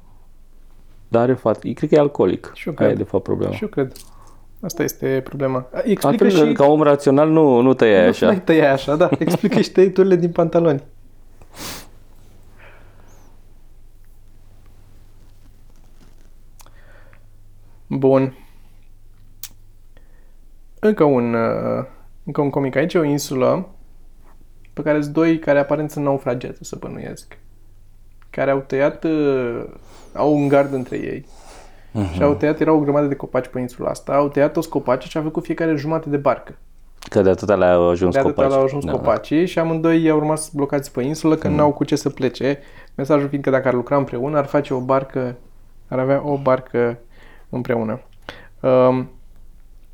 Dar 1.08 1.22
are 1.22 1.34
fat. 1.34 1.58
Cred 1.58 1.88
că 1.88 1.94
e 1.94 1.98
alcoolic. 1.98 2.50
Și 2.54 2.68
eu 2.68 2.74
Aia 2.78 2.88
e 2.88 2.92
cred. 2.92 3.04
de 3.04 3.10
fapt 3.10 3.22
problema. 3.22 3.52
Și 3.52 3.62
eu 3.62 3.68
cred. 3.68 3.92
Asta 4.64 4.82
este 4.82 5.20
problema. 5.24 5.66
Explică 5.72 6.06
Altfel, 6.06 6.30
și... 6.30 6.52
ca 6.52 6.64
om 6.64 6.82
rațional, 6.82 7.30
nu, 7.30 7.60
nu 7.60 7.74
tăiai 7.74 8.02
Nu 8.02 8.08
așa. 8.08 8.26
mai 8.26 8.42
tăiai 8.42 8.72
așa, 8.72 8.96
da. 8.96 9.10
Explică 9.18 9.60
și 9.60 9.70
tăieturile 9.70 10.16
din 10.16 10.30
pantaloni. 10.30 10.82
Bun. 17.86 18.36
Încă 20.78 21.04
un, 21.04 21.34
uh, 21.34 21.84
încă 22.24 22.40
un 22.40 22.50
comic 22.50 22.76
aici, 22.76 22.94
o 22.94 23.04
insulă 23.04 23.68
pe 24.72 24.82
care 24.82 25.00
sunt 25.00 25.14
doi 25.14 25.38
care 25.38 25.58
aparent 25.58 25.90
sunt 25.90 26.04
naufragiați, 26.04 26.58
să 26.60 26.76
bănuiesc. 26.80 27.38
Care 28.30 28.50
au 28.50 28.60
tăiat, 28.60 29.04
uh, 29.04 29.64
au 30.12 30.34
un 30.34 30.48
gard 30.48 30.72
între 30.72 30.96
ei. 30.96 31.26
Și 32.12 32.22
au 32.22 32.34
tăiat, 32.34 32.60
erau 32.60 32.76
o 32.76 32.80
grămadă 32.80 33.06
de 33.06 33.14
copaci 33.14 33.46
pe 33.46 33.60
insula 33.60 33.90
asta, 33.90 34.14
au 34.14 34.28
tăiat 34.28 34.52
toți 34.52 34.68
copacii 34.68 35.10
și 35.10 35.16
au 35.16 35.22
făcut 35.22 35.44
fiecare 35.44 35.74
jumate 35.74 36.08
de 36.08 36.16
barcă. 36.16 36.54
Că 37.08 37.22
de 37.22 37.30
atâta 37.30 37.54
le-au 37.54 37.88
ajuns 37.88 38.14
De 38.14 38.18
atâta 38.20 38.42
copaci. 38.42 38.52
au 38.56 38.64
ajuns 38.64 38.84
Da, 38.84 38.92
copacii 38.92 39.46
și 39.46 39.58
amândoi 39.58 40.10
au 40.10 40.18
rămas 40.18 40.48
blocați 40.48 40.92
pe 40.92 41.02
insulă 41.02 41.34
că 41.34 41.48
n-au 41.48 41.72
cu 41.72 41.84
ce 41.84 41.96
să 41.96 42.10
plece. 42.10 42.58
Mesajul 42.94 43.28
fiind 43.28 43.44
că 43.44 43.50
dacă 43.50 43.68
ar 43.68 43.74
lucra 43.74 43.96
împreună, 43.96 44.38
ar 44.38 44.46
face 44.46 44.74
o 44.74 44.80
barcă, 44.80 45.36
ar 45.88 45.98
avea 45.98 46.22
o 46.26 46.36
barcă 46.38 46.98
împreună. 47.48 48.00
Um, 48.60 49.10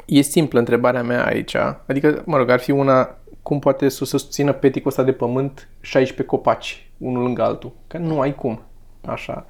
e 0.06 0.20
simplă 0.20 0.58
întrebarea 0.58 1.02
mea 1.02 1.24
aici. 1.26 1.56
Adică, 1.86 2.22
mă 2.24 2.36
rog, 2.36 2.50
ar 2.50 2.58
fi 2.60 2.70
una 2.70 3.14
cum 3.42 3.58
poate 3.58 3.88
să 3.88 4.04
susțină 4.04 4.52
peticul 4.52 4.90
ăsta 4.90 5.02
de 5.02 5.12
pământ 5.12 5.68
16 5.80 6.36
copaci, 6.36 6.90
unul 6.98 7.22
lângă 7.22 7.42
altul. 7.42 7.72
Că 7.86 7.98
nu 7.98 8.20
ai 8.20 8.34
cum. 8.34 8.60
Așa. 9.06 9.46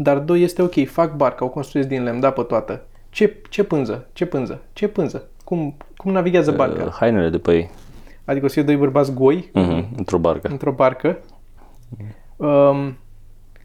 Dar 0.00 0.18
doi 0.18 0.42
este 0.42 0.62
ok, 0.62 0.86
fac 0.86 1.16
barca, 1.16 1.44
o 1.44 1.48
construiesc 1.48 1.88
din 1.88 2.02
lemn, 2.02 2.20
da 2.20 2.30
pe 2.30 2.42
toată. 2.42 2.84
Ce, 3.10 3.36
ce 3.48 3.64
pânză? 3.64 4.06
Ce 4.12 4.26
pânză? 4.26 4.62
Ce 4.72 4.88
pânză? 4.88 5.28
Cum, 5.44 5.76
cum 5.96 6.12
navighează 6.12 6.52
barca? 6.52 6.84
Uh, 6.84 6.90
Hainele 6.92 7.28
de 7.28 7.38
pe 7.38 7.52
ei. 7.54 7.70
Adică 8.24 8.44
o 8.44 8.48
să 8.48 8.54
fie 8.54 8.62
doi 8.62 8.76
bărbați 8.76 9.12
goi 9.12 9.50
Mhm, 9.52 9.86
într-o 9.96 10.18
barcă. 10.18 10.48
într-o 10.48 10.72
barcă. 10.72 11.18
Um, 12.36 12.96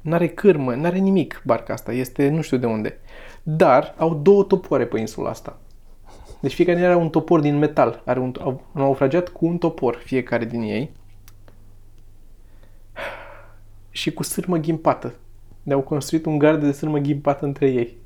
n-are 0.01 0.27
cârmă, 0.27 0.73
n-are 0.75 0.97
nimic 0.97 1.41
barca 1.45 1.73
asta, 1.73 1.91
este 1.91 2.29
nu 2.29 2.41
știu 2.41 2.57
de 2.57 2.65
unde. 2.65 2.97
Dar 3.43 3.93
au 3.97 4.13
două 4.15 4.43
topoare 4.43 4.85
pe 4.85 4.99
insula 4.99 5.29
asta. 5.29 5.57
Deci 6.39 6.53
fiecare 6.53 6.85
are 6.85 6.95
un 6.95 7.09
topor 7.09 7.39
din 7.39 7.57
metal. 7.57 8.01
Are 8.05 8.19
un, 8.19 8.33
au 8.39 8.49
un 8.73 8.81
naufragiat 8.81 9.29
cu 9.29 9.45
un 9.45 9.57
topor 9.57 9.95
fiecare 9.95 10.45
din 10.45 10.61
ei. 10.61 10.91
Și 13.89 14.11
cu 14.13 14.23
sârmă 14.23 14.57
ghimpată. 14.57 15.13
Ne-au 15.63 15.79
construit 15.81 16.25
un 16.25 16.37
gard 16.37 16.61
de 16.63 16.71
sârmă 16.71 16.97
ghimpată 16.97 17.45
între 17.45 17.69
ei. 17.69 17.97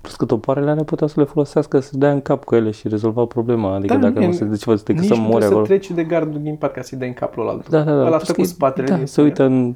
Plus 0.00 0.16
că 0.16 0.24
topoarele 0.24 0.70
alea 0.70 0.84
puteau 0.84 1.08
să 1.08 1.20
le 1.20 1.26
folosească 1.26 1.80
să 1.80 1.96
dea 1.96 2.10
în 2.12 2.20
cap 2.20 2.44
cu 2.44 2.54
ele 2.54 2.70
și 2.70 2.88
rezolva 2.88 3.24
problema. 3.24 3.74
Adică 3.74 3.94
Da, 3.94 4.00
dacă 4.00 4.18
nu 4.18 4.24
nu 4.24 4.32
e- 4.32 4.36
se 4.36 4.48
zice, 4.52 4.74
decât 4.74 4.94
Nici 5.00 5.04
să 5.06 5.14
nu 5.14 5.20
mori 5.20 5.30
trebuie 5.30 5.46
acolo. 5.48 5.64
să 5.64 5.70
treci 5.70 5.90
de 5.90 6.04
gardul 6.04 6.40
ghimpat 6.40 6.72
ca 6.72 6.82
să-i 6.82 6.98
dai 6.98 7.08
în 7.08 7.14
capul 7.14 7.48
altul. 7.48 7.66
Da, 7.70 7.82
da, 7.82 7.92
da. 7.94 8.00
Ăla 8.00 8.08
Plus 8.08 8.22
stă 8.22 8.32
că 8.32 8.38
cu 8.40 8.44
e- 8.46 8.50
spatele 8.50 8.86
Da, 8.86 8.96
din 8.96 9.06
se 9.06 9.22
uită 9.22 9.42
în... 9.44 9.74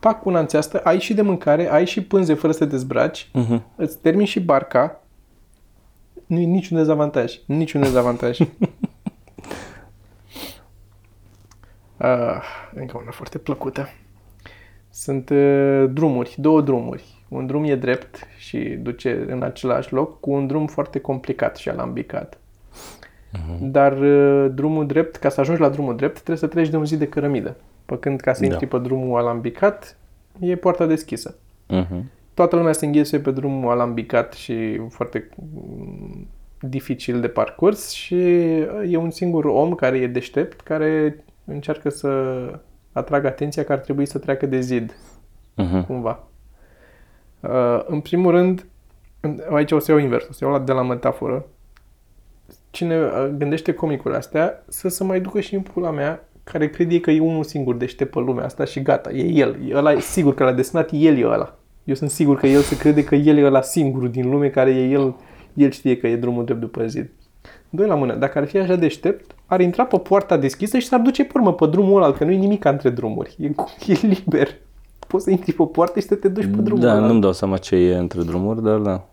fac 0.00 0.24
una 0.24 0.38
înțeastă, 0.38 0.78
ai 0.78 0.98
și 1.00 1.14
de 1.14 1.22
mâncare, 1.22 1.72
ai 1.72 1.86
și 1.86 2.02
pânze 2.02 2.34
fără 2.34 2.52
să 2.52 2.58
te 2.58 2.64
dezbraci, 2.70 3.30
Mhm. 3.32 3.62
îți 3.76 3.98
termini 3.98 4.26
și 4.26 4.40
barca, 4.40 5.00
nu 6.26 6.38
e 6.38 6.44
niciun 6.44 6.76
dezavantaj. 6.76 7.34
Niciun 7.46 7.80
dezavantaj. 7.80 8.38
Uh, 12.04 12.42
încă 12.74 12.98
una 13.02 13.10
foarte 13.10 13.38
plăcută. 13.38 13.88
Sunt 14.90 15.30
uh, 15.30 15.84
drumuri, 15.92 16.34
două 16.38 16.60
drumuri. 16.60 17.04
Un 17.28 17.46
drum 17.46 17.64
e 17.64 17.74
drept 17.74 18.26
și 18.38 18.58
duce 18.58 19.24
în 19.28 19.42
același 19.42 19.92
loc 19.92 20.20
cu 20.20 20.30
un 20.30 20.46
drum 20.46 20.66
foarte 20.66 21.00
complicat 21.00 21.56
și 21.56 21.68
alambicat. 21.68 22.38
Dar 23.60 23.98
uh, 24.00 24.50
drumul 24.54 24.86
drept, 24.86 25.16
ca 25.16 25.28
să 25.28 25.40
ajungi 25.40 25.60
la 25.60 25.68
drumul 25.68 25.96
drept, 25.96 26.14
trebuie 26.14 26.36
să 26.36 26.46
treci 26.46 26.68
de 26.68 26.76
un 26.76 26.84
zid 26.84 26.98
de 26.98 27.08
cărămidă. 27.08 27.56
Pe 27.86 27.98
când 27.98 28.20
ca 28.20 28.32
să 28.32 28.40
Da. 28.40 28.46
intri 28.46 28.66
pe 28.66 28.78
drumul 28.78 29.18
alambicat, 29.18 29.96
e 30.38 30.56
poarta 30.56 30.86
deschisă. 30.86 31.36
Mhm. 31.68 32.10
Toată 32.34 32.56
lumea 32.56 32.72
se 32.72 32.86
înghesuie 32.86 33.20
pe 33.20 33.30
drumul 33.30 33.70
alambicat 33.70 34.32
și 34.32 34.80
foarte 34.88 35.28
mm, 35.34 36.26
dificil 36.60 37.20
de 37.20 37.28
parcurs 37.28 37.90
și 37.90 38.14
e 38.88 38.96
un 38.96 39.10
singur 39.10 39.44
om 39.44 39.74
care 39.74 39.98
e 39.98 40.06
deștept, 40.06 40.60
care 40.60 41.24
încearcă 41.52 41.88
să 41.88 42.08
atragă 42.92 43.26
atenția 43.26 43.64
că 43.64 43.72
ar 43.72 43.78
trebui 43.78 44.06
să 44.06 44.18
treacă 44.18 44.46
de 44.46 44.60
zid, 44.60 44.96
Mhm. 45.56 45.86
cumva. 45.86 46.24
Uh, 47.40 47.80
în 47.86 48.00
primul 48.00 48.30
rând, 48.30 48.66
în- 49.20 49.40
aici 49.50 49.72
o 49.72 49.78
să 49.78 49.90
iau 49.90 50.00
invers, 50.00 50.28
o 50.28 50.32
să 50.32 50.44
iau 50.44 50.52
la, 50.52 50.58
de 50.58 50.72
la 50.72 50.82
metaforă. 50.82 51.46
Cine 52.70 53.00
uh, 53.02 53.28
gândește 53.36 53.72
comicurile 53.72 54.16
astea, 54.18 54.64
să 54.68 54.88
se 54.88 55.04
mai 55.04 55.20
ducă 55.20 55.40
și 55.40 55.54
în 55.54 55.60
pula 55.60 55.90
mea, 55.90 56.28
care 56.44 56.68
crede 56.68 57.00
că 57.00 57.10
e 57.10 57.20
unul 57.20 57.44
singur 57.44 57.74
deștept 57.74 58.10
pe 58.10 58.18
lumea 58.18 58.44
asta 58.44 58.64
și 58.64 58.82
gata, 58.82 59.10
e 59.10 59.22
el. 59.22 59.56
E 59.68 59.76
ăla, 59.76 59.92
e 59.92 60.00
sigur 60.00 60.34
că 60.34 60.44
l-a 60.44 60.52
desenat, 60.52 60.88
el 60.92 61.18
e 61.18 61.24
ăla. 61.26 61.58
Eu 61.84 61.94
sunt 61.94 62.10
sigur 62.10 62.36
că 62.36 62.46
el 62.46 62.60
se 62.60 62.76
crede 62.76 63.04
că 63.04 63.14
el 63.14 63.36
e 63.38 63.44
ăla 63.44 63.62
singurul 63.62 64.10
din 64.10 64.30
lume 64.30 64.48
care 64.48 64.70
e 64.70 64.88
el, 64.88 65.16
el 65.54 65.70
știe 65.70 65.96
că 65.96 66.06
e 66.06 66.16
drumul 66.16 66.44
drept 66.44 66.60
după 66.60 66.86
zid. 66.86 67.10
Doi 67.70 67.86
la 67.86 67.94
mână, 67.94 68.14
dacă 68.14 68.38
ar 68.38 68.46
fi 68.46 68.58
așa 68.58 68.74
deștept, 68.76 69.34
ar 69.46 69.60
intra 69.60 69.84
pe 69.84 69.98
poarta 69.98 70.36
deschisă 70.36 70.78
și 70.78 70.86
s-ar 70.86 71.00
duce 71.00 71.24
pe 71.24 71.32
urmă 71.34 71.52
pe 71.54 71.66
drumul 71.66 72.02
ăla, 72.02 72.12
că 72.12 72.24
nu 72.24 72.30
e 72.30 72.36
nimic 72.36 72.64
între 72.64 72.90
drumuri. 72.90 73.36
E, 73.38 73.46
e 73.92 74.06
liber. 74.06 74.48
Poți 75.06 75.24
să 75.24 75.30
intri 75.30 75.52
pe 75.52 75.62
poartă 75.62 76.00
și 76.00 76.06
să 76.06 76.14
te 76.14 76.28
duci 76.28 76.44
pe 76.44 76.60
drumul 76.60 76.84
Da, 76.84 76.96
ăla. 76.96 77.06
nu-mi 77.06 77.20
dau 77.20 77.32
seama 77.32 77.56
ce 77.56 77.76
e 77.76 77.96
între 77.96 78.22
drumuri, 78.22 78.62
dar 78.62 78.78
da. 78.78 79.04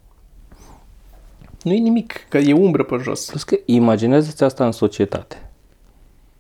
Nu 1.62 1.74
e 1.74 1.78
nimic, 1.78 2.26
că 2.30 2.38
e 2.38 2.53
umbră 2.53 2.84
pe 2.84 2.95
jos. 3.01 3.26
Plus 3.30 3.43
că 3.43 3.58
imaginează-ți 3.66 4.43
asta 4.43 4.66
în 4.66 4.72
societate. 4.72 5.49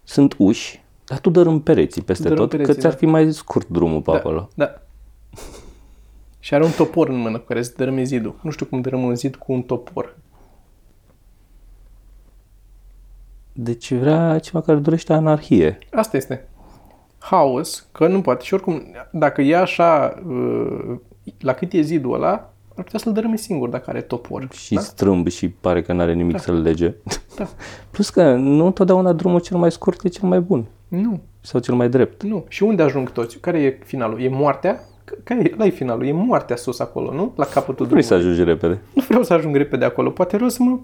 Sunt 0.03 0.35
uși, 0.37 0.83
dar 1.05 1.19
tu 1.19 1.29
dărâm 1.29 1.61
pereții 1.61 2.01
peste 2.01 2.23
Dărâm 2.23 2.37
tot, 2.37 2.49
pereții, 2.49 2.73
că 2.73 2.79
ți-ar 2.79 2.91
da. 2.91 2.97
fi 2.97 3.05
mai 3.05 3.33
scurt 3.33 3.67
drumul 3.67 4.01
pe 4.01 4.11
Da, 4.11 4.17
acolo. 4.17 4.49
Da. 4.55 4.81
Și 6.39 6.53
are 6.53 6.63
un 6.63 6.71
topor 6.71 7.09
în 7.09 7.17
mână 7.17 7.37
cu 7.37 7.45
care 7.45 7.61
să 7.63 7.73
dărâme 7.77 8.03
zidul. 8.03 8.35
Nu 8.41 8.51
știu 8.51 8.65
cum 8.65 8.81
dărâm 8.81 9.03
un 9.03 9.15
zid 9.15 9.35
cu 9.35 9.51
un 9.53 9.61
topor. 9.61 10.17
Deci 13.59 13.93
vrea 13.93 14.39
ceva 14.39 14.61
care 14.61 14.77
dorește 14.77 15.13
anarhie. 15.13 15.77
Asta 15.91 16.17
este. 16.17 16.47
Haos, 17.19 17.87
că 17.91 18.07
nu 18.07 18.21
poate. 18.21 18.43
Și 18.43 18.53
oricum, 18.53 18.81
dacă 19.11 19.41
e 19.41 19.57
așa, 19.57 20.13
uh, 20.27 20.95
la 21.39 21.53
cât 21.53 21.71
e 21.73 21.81
zidul 21.81 22.13
ăla, 22.13 22.53
ar 22.75 22.83
putea 22.83 22.99
să-l 22.99 23.13
dărâme 23.13 23.35
singur 23.37 23.69
dacă 23.69 23.89
are 23.89 24.01
topor. 24.01 24.47
Și 24.51 24.73
da? 24.73 24.81
strâmb 24.81 25.27
și 25.27 25.49
pare 25.49 25.81
că 25.81 25.93
n-are 25.93 26.13
nimic 26.13 26.39
să-l 26.39 26.61
lege. 26.61 26.93
Da. 27.37 27.47
Plus 27.91 28.09
că 28.09 28.33
nu 28.35 28.65
întotdeauna 28.65 29.13
drumul 29.13 29.39
cel 29.39 29.57
mai 29.57 29.71
scurt 29.71 30.03
e 30.03 30.07
cel 30.09 30.27
mai 30.27 30.39
bun. 30.39 30.65
Nu, 30.87 31.19
Sau 31.41 31.59
cel 31.59 31.73
mai 31.73 31.89
drept. 31.89 32.23
nu. 32.23 32.45
Și 32.47 32.63
unde 32.63 32.83
ajung 32.83 33.11
toți? 33.11 33.37
Care 33.39 33.59
e 33.61 33.79
finalul? 33.85 34.21
E 34.21 34.29
moartea? 34.29 34.79
C- 34.79 35.23
Care 35.23 35.41
e? 35.43 35.51
Ăla 35.53 35.65
e 35.65 35.69
finalul. 35.69 36.05
E 36.05 36.11
moartea 36.11 36.55
sus 36.55 36.79
acolo, 36.79 37.13
nu? 37.13 37.33
La 37.35 37.45
capătul 37.45 37.85
Nu 37.85 37.91
vrei 37.91 38.03
drumului. 38.03 38.03
să 38.03 38.13
ajungi 38.13 38.43
repede. 38.43 38.81
Nu 38.93 39.03
vreau 39.07 39.23
să 39.23 39.33
ajung 39.33 39.55
repede 39.55 39.85
acolo. 39.85 40.09
Poate 40.09 40.35
vreau 40.35 40.49
să 40.51 40.63
mă... 40.63 40.79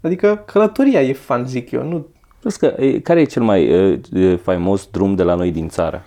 Adică 0.00 0.42
călătoria 0.46 1.02
e 1.02 1.12
fan, 1.12 1.46
zic 1.46 1.70
eu. 1.70 1.82
Nu... 1.82 2.06
Plus 2.40 2.56
că 2.56 2.74
e, 2.78 3.00
care 3.00 3.20
e 3.20 3.24
cel 3.24 3.42
mai 3.42 3.64
e, 3.64 4.00
e, 4.12 4.36
faimos 4.36 4.88
drum 4.90 5.14
de 5.14 5.22
la 5.22 5.34
noi 5.34 5.50
din 5.50 5.68
țară? 5.68 6.04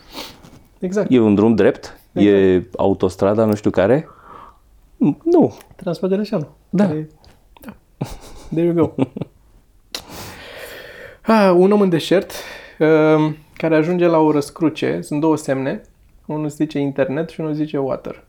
Exact. 0.79 1.11
E 1.11 1.19
un 1.19 1.35
drum 1.35 1.55
drept? 1.55 1.99
E 2.13 2.61
autostrada 2.75 3.45
nu 3.45 3.55
știu 3.55 3.69
care? 3.69 4.07
Nu. 5.23 5.57
Transfăgărășanu. 5.75 6.47
Da. 6.69 6.85
Care... 6.85 7.07
da. 7.61 7.75
There 8.49 8.65
you 8.65 8.73
go. 8.73 9.03
ah, 11.33 11.53
un 11.55 11.71
om 11.71 11.81
în 11.81 11.89
deșert 11.89 12.33
um, 12.79 13.35
care 13.53 13.75
ajunge 13.75 14.05
la 14.05 14.17
o 14.17 14.31
răscruce. 14.31 15.01
Sunt 15.01 15.19
două 15.19 15.37
semne. 15.37 15.81
Unul 16.25 16.49
zice 16.49 16.79
internet 16.79 17.29
și 17.29 17.39
unul 17.39 17.53
zice 17.53 17.77
water. 17.77 18.23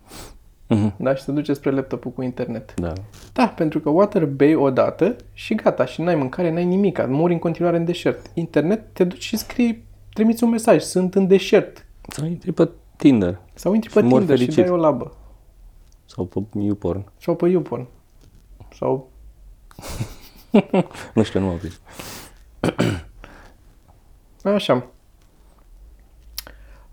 Mhm. 0.66 0.94
Da? 0.96 1.14
Și 1.14 1.22
se 1.22 1.32
duce 1.32 1.52
spre 1.52 1.70
laptopul 1.70 2.10
cu 2.10 2.22
internet. 2.22 2.74
Da. 2.80 2.92
Da, 3.32 3.46
pentru 3.48 3.80
că 3.80 3.88
water 3.88 4.26
bei 4.26 4.54
odată 4.54 5.16
și 5.32 5.54
gata. 5.54 5.84
Și 5.84 6.00
n-ai 6.00 6.14
mâncare, 6.14 6.50
n-ai 6.52 6.64
nimic. 6.64 7.06
Mori 7.06 7.32
în 7.32 7.38
continuare 7.38 7.76
în 7.76 7.84
deșert. 7.84 8.30
Internet, 8.34 8.82
te 8.92 9.04
duci 9.04 9.22
și 9.22 9.36
scrii, 9.36 9.84
trimiți 10.12 10.44
un 10.44 10.50
mesaj. 10.50 10.82
Sunt 10.82 11.14
în 11.14 11.26
deșert. 11.26 11.86
Sau 12.08 12.26
intri 12.26 12.52
pe 12.52 12.68
Tinder. 12.96 13.38
Sau 13.54 13.72
intri 13.74 13.90
pe 13.92 14.00
Și 14.00 14.06
mor 14.06 14.18
Tinder 14.18 14.38
și 14.38 14.44
fericit. 14.44 14.64
dai 14.64 14.74
o 14.74 14.80
labă. 14.80 15.16
Sau 16.04 16.24
pe 16.24 16.40
YouPorn. 16.58 17.04
Sau 17.18 17.34
pe 17.36 17.48
YouPorn. 17.48 17.86
Sau 18.78 19.10
Nu 21.14 21.22
știu, 21.22 21.40
nu 21.40 21.48
am 21.48 21.56
prins. 21.58 21.80
Așa. 24.42 24.86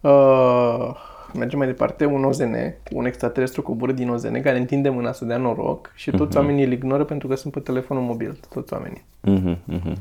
Uh, 0.02 0.96
mergem 1.38 1.58
mai 1.58 1.68
departe. 1.68 2.06
Un 2.06 2.24
OZN, 2.24 2.56
un 2.92 3.06
extraterestru 3.06 3.62
coborât 3.62 3.96
din 3.96 4.10
OZN, 4.10 4.42
care 4.42 4.58
întinde 4.58 4.90
mâna 4.90 5.12
să 5.12 5.26
dea 5.26 5.38
noroc 5.38 5.92
și 5.96 6.12
toți 6.12 6.38
oamenii 6.38 6.66
îl 6.66 6.72
ignoră 6.72 7.04
pentru 7.04 7.28
că 7.28 7.36
sunt 7.36 7.54
pe 7.54 7.60
telefonul 7.60 8.04
mobil. 8.04 8.40
Toți 8.54 8.74
oamenii. 8.74 9.06
Mhm, 9.22 9.58
mhm. 9.66 9.98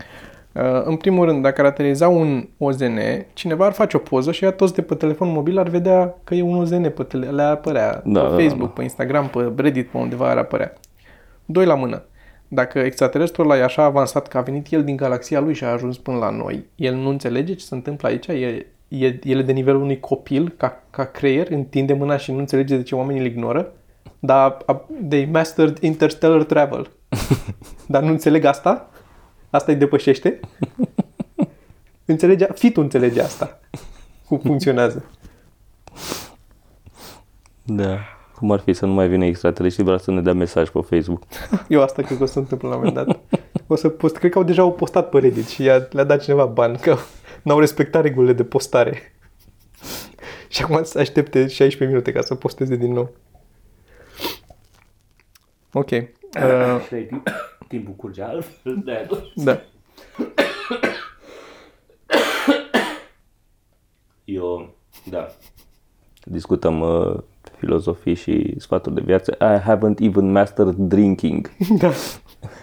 Uh, 0.53 0.83
în 0.85 0.97
primul 0.97 1.25
rând, 1.25 1.43
dacă 1.43 1.61
ar 1.61 1.67
ateriza 1.67 2.09
un 2.09 2.49
OZN, 2.59 2.99
cineva 3.33 3.67
ar 3.67 3.73
face 3.73 3.97
o 3.97 4.01
poză 4.01 4.33
și 4.33 4.45
ea 4.45 4.51
toți 4.51 4.75
de 4.75 4.83
pe 4.83 4.95
telefon 4.95 5.33
mobil 5.33 5.59
ar 5.59 5.69
vedea 5.69 6.15
că 6.25 6.35
e 6.35 6.43
un 6.43 6.57
OZN 6.57 6.91
pe 6.91 7.03
tele- 7.03 7.31
le 7.31 7.43
apărea 7.43 8.03
Da, 8.05 8.21
pe 8.21 8.29
da, 8.29 8.43
Facebook, 8.43 8.73
pe 8.73 8.83
Instagram, 8.83 9.29
pe 9.29 9.53
Reddit, 9.57 9.89
pe 9.89 9.97
undeva 9.97 10.31
ar 10.31 10.37
apărea. 10.37 10.73
Doi 11.45 11.67
la 11.67 11.75
mână. 11.75 12.03
Dacă 12.49 12.79
extraterestrul 12.79 13.45
ăla 13.45 13.61
e 13.61 13.63
așa 13.63 13.83
avansat 13.83 14.29
că 14.29 14.39
a 14.39 14.41
venit 14.41 14.73
el 14.73 14.85
din 14.85 14.97
galaxia 14.97 15.41
lui 15.41 15.55
și 15.55 15.65
a 15.65 15.69
ajuns 15.73 15.99
până 15.99 16.17
la 16.17 16.31
noi, 16.31 16.65
el 16.75 16.95
nu 16.95 17.09
înțelege 17.09 17.55
ce 17.55 17.65
se 17.65 17.75
întâmplă 17.75 18.09
aici? 18.09 18.27
E, 18.27 18.33
e, 18.33 18.67
el 18.89 19.39
e 19.39 19.43
de 19.43 19.53
nivelul 19.53 19.83
unui 19.83 20.01
copil, 20.01 20.55
ca, 20.57 20.83
ca 20.91 21.05
creier, 21.05 21.51
întinde 21.51 21.93
mâna 21.93 22.17
și 22.17 22.33
nu 22.33 22.39
înțelege 22.39 22.77
de 22.77 22.83
ce 22.83 22.95
oamenii 22.95 23.21
îl 23.21 23.27
ignoră? 23.27 23.73
Dar 24.19 24.57
a- 24.67 24.87
they 25.09 25.29
mastered 25.33 25.79
interstellar 25.79 26.43
travel. 26.43 26.91
Dar 27.89 28.03
nu 28.03 28.09
înțeleg 28.09 28.45
asta? 28.45 28.91
Asta 29.51 29.73
îi 29.73 29.79
depășește? 29.79 30.41
Înțelege, 32.05 32.47
fitul 32.55 32.83
înțelege 32.83 33.21
asta. 33.23 33.61
Cum 34.27 34.39
funcționează. 34.39 35.05
Da. 37.63 37.99
Cum 38.35 38.51
ar 38.51 38.61
fi 38.61 38.73
să 38.73 38.87
nu 38.87 38.93
mai 38.93 39.09
vină 39.09 39.25
extraterestri, 39.25 39.85
doar 39.85 39.99
să 39.99 40.11
ne 40.11 40.21
dea 40.21 40.33
mesaj 40.33 40.69
pe 40.69 40.81
Facebook. 40.81 41.23
Eu 41.69 41.83
asta 41.83 42.03
cred 42.03 42.17
că 42.19 42.23
o 42.23 42.27
să 42.27 42.33
se 42.33 42.39
întâmple 42.39 42.69
la 42.69 42.75
un 42.77 42.83
moment 42.85 43.07
dat. 43.07 43.19
O 43.67 43.75
să 43.75 43.89
post, 43.89 44.17
cred 44.17 44.31
că 44.31 44.39
au 44.39 44.45
deja 44.45 44.63
au 44.63 44.73
postat 44.73 45.09
pe 45.09 45.19
Reddit 45.19 45.47
și 45.49 45.63
i-a, 45.63 45.87
le-a 45.91 46.05
dat 46.05 46.23
cineva 46.23 46.45
bani, 46.45 46.77
că 46.77 46.97
n-au 47.49 47.59
respectat 47.59 48.03
regulile 48.03 48.33
de 48.33 48.45
postare. 48.45 49.13
și 50.49 50.63
acum 50.63 50.83
să 50.83 50.99
aștepte 50.99 51.47
16 51.47 51.85
minute 51.85 52.13
ca 52.13 52.21
să 52.21 52.35
posteze 52.35 52.77
din 52.77 52.93
nou. 52.93 53.17
Ok. 55.73 55.91
Uh, 55.91 56.07
Timpul 57.69 57.95
curge 57.95 58.23
altfel, 58.23 58.83
de 58.85 59.09
da. 59.35 59.61
Eu, 64.25 64.75
da. 65.11 65.29
Discutăm 66.25 66.81
uh, 66.81 67.19
filozofii 67.59 68.15
și 68.15 68.55
sfaturi 68.59 68.95
de 68.95 69.01
viață. 69.01 69.37
I 69.41 69.59
haven't 69.71 69.99
even 70.01 70.33
mastered 70.33 70.75
drinking. 70.75 71.51
da. 71.81 71.93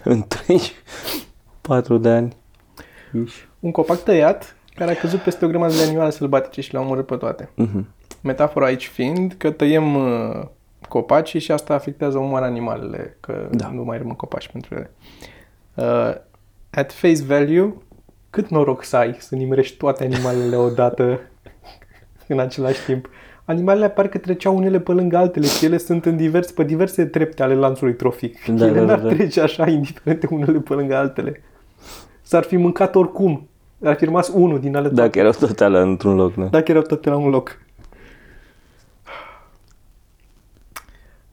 În 0.04 0.24
34 0.28 1.98
de 1.98 2.10
ani. 2.10 2.36
Iși. 3.24 3.48
Un 3.60 3.72
copac 3.72 4.04
tăiat 4.04 4.55
care 4.76 4.92
a 4.92 4.96
căzut 4.96 5.20
peste 5.20 5.46
o 5.46 5.48
grămadă 5.48 5.74
de 5.74 5.84
animale 5.84 6.10
sălbatice 6.10 6.62
și 6.62 6.72
le-a 6.74 6.82
omorât 6.82 7.06
pe 7.06 7.16
toate. 7.16 7.50
Mhm. 7.56 7.88
Metafora 8.22 8.66
aici 8.66 8.88
fiind 8.88 9.34
că 9.38 9.52
tăiem 9.52 9.96
uh, 9.96 10.44
copacii 10.90 11.40
și 11.40 11.52
asta 11.52 11.74
afectează 11.74 12.18
omoară 12.18 12.46
animalele, 12.46 13.18
că 13.20 13.48
Da. 13.52 13.72
nu 13.74 13.84
mai 13.84 13.98
rămân 13.98 14.16
copaci 14.16 14.48
pentru 14.48 14.76
ele. 14.76 14.92
Uh, 15.74 16.16
at 16.70 16.92
face 16.94 17.24
value, 17.24 17.74
cât 18.30 18.50
noroc 18.50 18.84
să 18.84 18.96
ai 18.98 19.16
să 19.20 19.36
nimerești 19.36 19.78
toate 19.78 20.04
animalele 20.04 20.56
odată 20.56 21.20
în 22.28 22.40
același 22.40 22.86
timp. 22.86 23.10
Animalele 23.46 23.90
parcă 23.90 24.18
treceau 24.18 24.56
unele 24.58 24.80
pe 24.80 24.92
lângă 24.92 25.18
altele 25.18 25.46
și 25.46 25.66
ele 25.66 25.78
sunt 25.78 26.06
în 26.06 26.16
divers, 26.18 26.52
pe 26.52 26.64
diverse 26.64 27.06
trepte 27.06 27.44
ale 27.44 27.56
lanțului 27.56 27.96
trofic. 27.96 28.46
Da, 28.46 28.66
ele 28.66 28.80
da, 28.80 28.86
n-ar 28.86 29.00
da, 29.00 29.08
da. 29.08 29.14
trece 29.14 29.42
așa 29.42 29.70
indiferente 29.70 30.28
unele 30.32 30.60
pe 30.60 30.74
lângă 30.74 30.96
altele. 30.96 31.42
S-ar 32.22 32.44
fi 32.44 32.58
mâncat 32.58 32.96
oricum. 32.96 33.48
Ar 33.86 33.96
fi 33.96 34.06
rămas 34.06 34.28
unul 34.34 34.60
din 34.60 34.76
ale 34.76 34.88
toate. 34.88 35.02
Dacă 35.02 35.20
erau 35.20 35.32
toate 35.32 35.64
alea 35.64 35.82
într-un 35.82 36.16
loc, 36.16 36.34
nu? 36.34 36.48
Dacă 36.48 36.72
erau 36.72 36.84
toate 36.84 37.10
la 37.10 37.16
un 37.16 37.30
loc. 37.30 37.60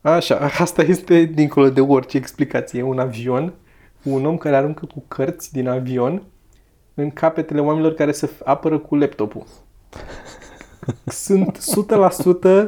Așa, 0.01 0.37
asta 0.59 0.83
este 0.83 1.23
dincolo 1.23 1.71
de 1.71 1.81
orice 1.81 2.17
explicație. 2.17 2.79
E 2.79 2.83
un 2.83 2.99
avion, 2.99 3.53
un 4.03 4.27
om 4.27 4.37
care 4.37 4.57
aruncă 4.57 4.87
cu 4.87 5.05
cărți 5.09 5.53
din 5.53 5.69
avion 5.69 6.23
în 6.95 7.11
capetele 7.11 7.61
oamenilor 7.61 7.95
care 7.95 8.13
se 8.13 8.31
apără 8.45 8.79
cu 8.79 8.97
laptopul. 8.97 9.45
Sunt 11.05 11.59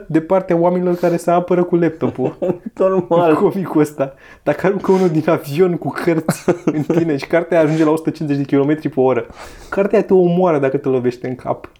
100% 0.04 0.06
de 0.06 0.20
partea 0.20 0.56
oamenilor 0.56 0.94
care 0.94 1.16
se 1.16 1.30
apără 1.30 1.62
cu 1.62 1.76
laptopul. 1.76 2.36
Normal. 2.78 3.34
Comicul 3.34 3.80
ăsta. 3.80 4.14
Dacă 4.42 4.66
aruncă 4.66 4.92
unul 4.92 5.08
din 5.08 5.30
avion 5.30 5.76
cu 5.76 5.88
cărți 5.88 6.44
în 6.64 6.82
tine 6.82 7.16
și 7.16 7.26
cartea 7.26 7.60
ajunge 7.60 7.84
la 7.84 7.90
150 7.90 8.46
de 8.46 8.56
km 8.56 8.80
pe 8.94 9.00
oră, 9.00 9.26
cartea 9.68 10.02
te 10.02 10.14
omoară 10.14 10.58
dacă 10.58 10.76
te 10.76 10.88
lovește 10.88 11.28
în 11.28 11.34
cap. 11.34 11.70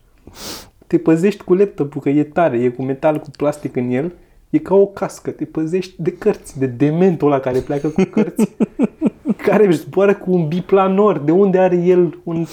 Te 0.86 0.98
păzești 0.98 1.44
cu 1.44 1.54
laptopul, 1.54 2.00
că 2.00 2.08
e 2.08 2.22
tare, 2.24 2.58
e 2.58 2.68
cu 2.68 2.82
metal, 2.82 3.18
cu 3.18 3.30
plastic 3.36 3.76
în 3.76 3.90
el, 3.90 4.12
e 4.50 4.58
ca 4.58 4.74
o 4.74 4.86
cască, 4.86 5.30
te 5.30 5.44
păzești 5.44 5.94
de 6.02 6.12
cărți, 6.12 6.58
de 6.58 6.66
dementul 6.66 7.26
ăla 7.26 7.40
care 7.40 7.58
pleacă 7.58 7.88
cu 7.88 8.02
cărți, 8.02 8.56
care 9.46 9.66
își 9.66 9.78
zboară 9.78 10.14
cu 10.14 10.32
un 10.32 10.48
biplanor, 10.48 11.18
de 11.18 11.32
unde 11.32 11.58
are 11.58 11.76
el 11.76 12.18
un... 12.24 12.46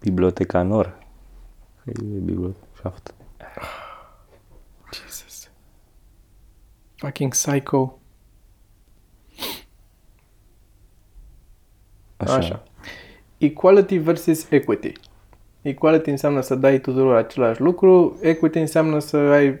Bibliotecanor. 0.00 0.98
E 1.86 1.92
bibliotecaft. 2.02 3.14
Jesus. 4.92 5.50
Fucking 6.96 7.32
psycho. 7.32 7.98
Așa. 12.16 12.34
Așa. 12.34 12.62
Equality 13.38 13.98
versus 13.98 14.50
equity. 14.50 14.92
Equality 15.62 16.10
înseamnă 16.10 16.40
să 16.40 16.54
dai 16.54 16.80
tuturor 16.80 17.16
același 17.16 17.60
lucru, 17.60 18.18
equity 18.20 18.58
înseamnă 18.58 18.98
să 18.98 19.16
ai 19.16 19.60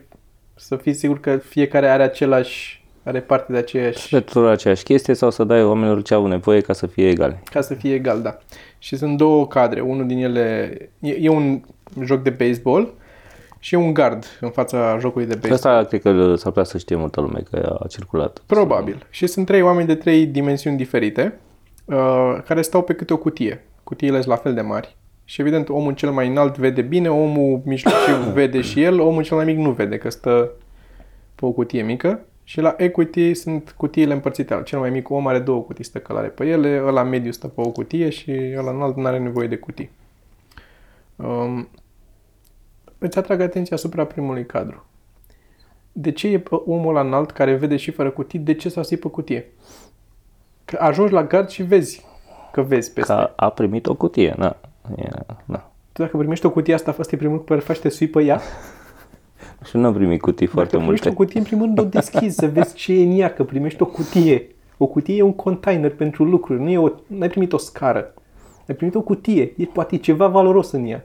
să 0.54 0.76
fii 0.76 0.94
sigur 0.94 1.20
că 1.20 1.36
fiecare 1.36 1.88
are 1.88 2.02
același 2.02 2.79
are 3.02 3.20
parte 3.20 3.52
de 3.52 3.58
aceeași 3.58 4.10
De 4.10 4.20
tuturor 4.20 4.50
aceeași 4.50 4.82
chestie 4.82 5.14
sau 5.14 5.30
să 5.30 5.44
dai 5.44 5.64
oamenilor 5.64 6.02
ce 6.02 6.14
au 6.14 6.26
nevoie 6.26 6.60
ca 6.60 6.72
să 6.72 6.86
fie 6.86 7.08
egale. 7.08 7.42
ca 7.50 7.60
să 7.60 7.74
fie 7.74 7.94
egal, 7.94 8.22
da. 8.22 8.38
Și 8.78 8.96
sunt 8.96 9.16
două 9.16 9.46
cadre, 9.46 9.80
unul 9.80 10.06
din 10.06 10.18
ele 10.18 10.76
e, 10.98 11.16
e 11.20 11.28
un 11.28 11.60
joc 12.02 12.22
de 12.22 12.30
baseball 12.30 12.92
și 13.58 13.74
e 13.74 13.78
un 13.78 13.92
gard 13.92 14.24
în 14.40 14.50
fața 14.50 14.98
jocului 14.98 15.26
de 15.26 15.34
baseball. 15.34 15.76
Asta 15.76 15.88
cred 15.88 16.00
că 16.00 16.34
s-ar 16.34 16.52
putea 16.52 16.64
să 16.64 16.78
știe 16.78 16.96
multă 16.96 17.20
lume 17.20 17.42
că 17.50 17.78
a 17.82 17.86
circulat. 17.86 18.42
Probabil. 18.46 19.06
Și 19.10 19.26
sunt 19.26 19.46
trei 19.46 19.62
oameni 19.62 19.86
de 19.86 19.94
trei 19.94 20.26
dimensiuni 20.26 20.76
diferite 20.76 21.38
uh, 21.84 22.38
care 22.46 22.62
stau 22.62 22.82
pe 22.82 22.92
câte 22.92 23.12
o 23.12 23.16
cutie. 23.16 23.64
Cutiile 23.84 24.16
sunt 24.16 24.26
la 24.26 24.36
fel 24.36 24.54
de 24.54 24.60
mari. 24.60 24.96
Și 25.24 25.40
evident, 25.40 25.68
omul 25.68 25.92
cel 25.92 26.10
mai 26.10 26.28
înalt 26.28 26.58
vede 26.58 26.82
bine, 26.82 27.10
omul 27.10 27.60
mijlociu 27.64 28.14
vede 28.34 28.60
și 28.60 28.82
el, 28.82 29.00
omul 29.00 29.22
cel 29.22 29.36
mai 29.36 29.44
mic 29.44 29.56
nu 29.56 29.70
vede, 29.70 29.98
că 29.98 30.10
stă 30.10 30.50
pe 31.34 31.46
o 31.46 31.50
cutie 31.50 31.82
mică. 31.82 32.20
Și 32.50 32.60
la 32.60 32.74
equity 32.76 33.34
sunt 33.34 33.74
cutiile 33.76 34.12
împărțite. 34.12 34.62
Cel 34.64 34.78
mai 34.78 34.90
mic 34.90 35.10
om 35.10 35.26
are 35.26 35.38
două 35.38 35.62
cutii, 35.62 35.84
stă 35.84 35.98
călare 35.98 36.28
pe 36.28 36.44
ele, 36.44 36.82
ăla 36.86 37.02
mediu 37.02 37.30
stă 37.30 37.48
pe 37.48 37.60
o 37.60 37.70
cutie 37.70 38.08
și 38.08 38.54
ăla 38.56 38.70
înalt 38.70 38.96
nu 38.96 39.06
are 39.06 39.18
nevoie 39.18 39.48
de 39.48 39.56
cutii. 39.56 39.90
Um, 41.16 41.68
îți 42.98 43.18
atrag 43.18 43.40
atenția 43.40 43.76
asupra 43.76 44.04
primului 44.04 44.46
cadru. 44.46 44.86
De 45.92 46.12
ce 46.12 46.28
e 46.28 46.38
pe 46.38 46.54
omul 46.54 46.96
ăla 46.96 47.06
înalt 47.06 47.30
care 47.30 47.54
vede 47.54 47.76
și 47.76 47.90
fără 47.90 48.10
cutii, 48.10 48.38
de 48.38 48.54
ce 48.54 48.68
să 48.68 48.96
pe 49.00 49.08
cutie? 49.08 49.52
Că 50.64 50.76
ajungi 50.80 51.12
la 51.12 51.24
gard 51.24 51.48
și 51.48 51.62
vezi 51.62 52.04
că 52.52 52.62
vezi 52.62 52.92
peste. 52.92 53.12
Că 53.12 53.32
a 53.36 53.50
primit 53.50 53.86
o 53.86 53.94
cutie, 53.94 54.34
da. 54.38 54.56
E, 54.96 55.08
da. 55.44 55.70
Tu 55.92 56.02
dacă 56.02 56.16
primești 56.16 56.46
o 56.46 56.50
cutie 56.50 56.74
asta, 56.74 56.94
asta 56.98 57.14
e 57.14 57.18
primul 57.18 57.44
care 57.44 57.60
faci, 57.60 57.78
te 57.78 57.88
sui 57.88 58.08
pe 58.08 58.22
ea. 58.22 58.40
Și 59.64 59.76
nu 59.76 59.86
am 59.86 59.92
primit 59.92 60.20
cutii 60.20 60.46
foarte 60.46 60.70
Dacă 60.70 60.82
primești 60.82 61.06
multe. 61.06 61.22
o 61.22 61.24
cutie, 61.24 61.38
în 61.40 61.46
primul 61.46 61.64
rând 61.64 61.78
o 61.78 61.84
deschizi 61.84 62.36
să 62.36 62.46
vezi 62.46 62.74
ce 62.74 62.92
e 62.92 63.04
în 63.04 63.18
ea, 63.18 63.32
că 63.32 63.44
primești 63.44 63.82
o 63.82 63.86
cutie. 63.86 64.46
O 64.76 64.86
cutie 64.86 65.16
e 65.16 65.22
un 65.22 65.32
container 65.34 65.94
pentru 65.94 66.24
lucruri, 66.24 66.60
nu 66.62 66.68
e 66.70 66.78
o, 66.78 66.88
n-ai 67.06 67.28
primit 67.28 67.52
o 67.52 67.56
scară. 67.58 68.14
Ai 68.68 68.74
primit 68.74 68.94
o 68.94 69.00
cutie, 69.00 69.52
e 69.56 69.64
poate 69.64 69.94
e 69.94 69.98
ceva 69.98 70.26
valoros 70.26 70.70
în 70.70 70.84
ea. 70.86 71.04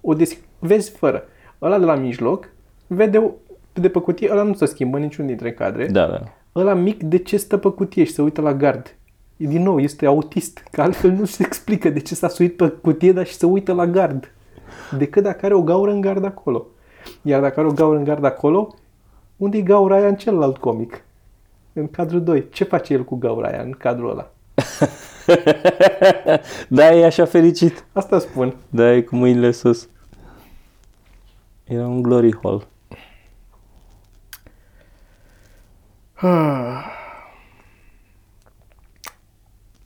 O 0.00 0.14
des- 0.14 0.38
vezi 0.58 0.90
fără. 0.90 1.24
Ăla 1.62 1.78
de 1.78 1.84
la 1.84 1.94
mijloc, 1.94 2.48
vede 2.86 3.18
o, 3.18 3.30
de 3.72 3.88
pe 3.88 3.98
cutie, 3.98 4.28
ăla 4.32 4.42
nu 4.42 4.54
se 4.54 4.64
schimbă 4.64 4.98
niciun 4.98 5.26
dintre 5.26 5.52
cadre. 5.52 5.86
Da, 5.86 6.06
da. 6.06 6.22
Ăla 6.56 6.74
mic 6.74 7.02
de 7.02 7.18
ce 7.18 7.36
stă 7.36 7.56
pe 7.56 7.68
cutie 7.70 8.04
și 8.04 8.12
se 8.12 8.22
uită 8.22 8.40
la 8.40 8.54
gard? 8.54 8.96
E, 9.36 9.46
din 9.46 9.62
nou, 9.62 9.78
este 9.78 10.06
autist, 10.06 10.62
că 10.70 10.82
altfel 10.82 11.10
nu 11.10 11.24
se 11.24 11.42
explică 11.46 11.90
de 11.90 12.00
ce 12.00 12.14
s-a 12.14 12.28
suit 12.28 12.56
pe 12.56 12.68
cutie, 12.68 13.12
dar 13.12 13.26
și 13.26 13.34
se 13.34 13.46
uită 13.46 13.72
la 13.72 13.86
gard. 13.86 14.32
Decât 14.98 15.22
dacă 15.22 15.44
are 15.46 15.54
o 15.54 15.62
gaură 15.62 15.90
în 15.90 16.00
gard 16.00 16.24
acolo. 16.24 16.66
Iar 17.22 17.40
dacă 17.40 17.60
are 17.60 17.68
o 17.68 17.72
gaură 17.72 17.98
în 17.98 18.04
gard 18.04 18.24
acolo, 18.24 18.74
unde 19.36 19.56
e 19.56 19.60
gaura 19.62 19.96
aia 19.96 20.08
în 20.08 20.16
celălalt 20.16 20.56
comic? 20.56 21.04
În 21.72 21.88
cadrul 21.88 22.22
2. 22.22 22.48
Ce 22.48 22.64
face 22.64 22.92
el 22.92 23.04
cu 23.04 23.16
gaura 23.16 23.48
aia 23.48 23.62
în 23.62 23.70
cadrul 23.70 24.10
ăla? 24.10 24.30
da, 26.68 26.94
e 26.94 27.04
așa 27.04 27.24
fericit. 27.24 27.84
Asta 27.92 28.18
spun. 28.18 28.56
Da, 28.68 28.92
e 28.92 29.02
cu 29.02 29.16
mâinile 29.16 29.50
sus. 29.50 29.88
Era 31.64 31.86
un 31.86 32.02
glory 32.02 32.34
hole. 32.34 32.62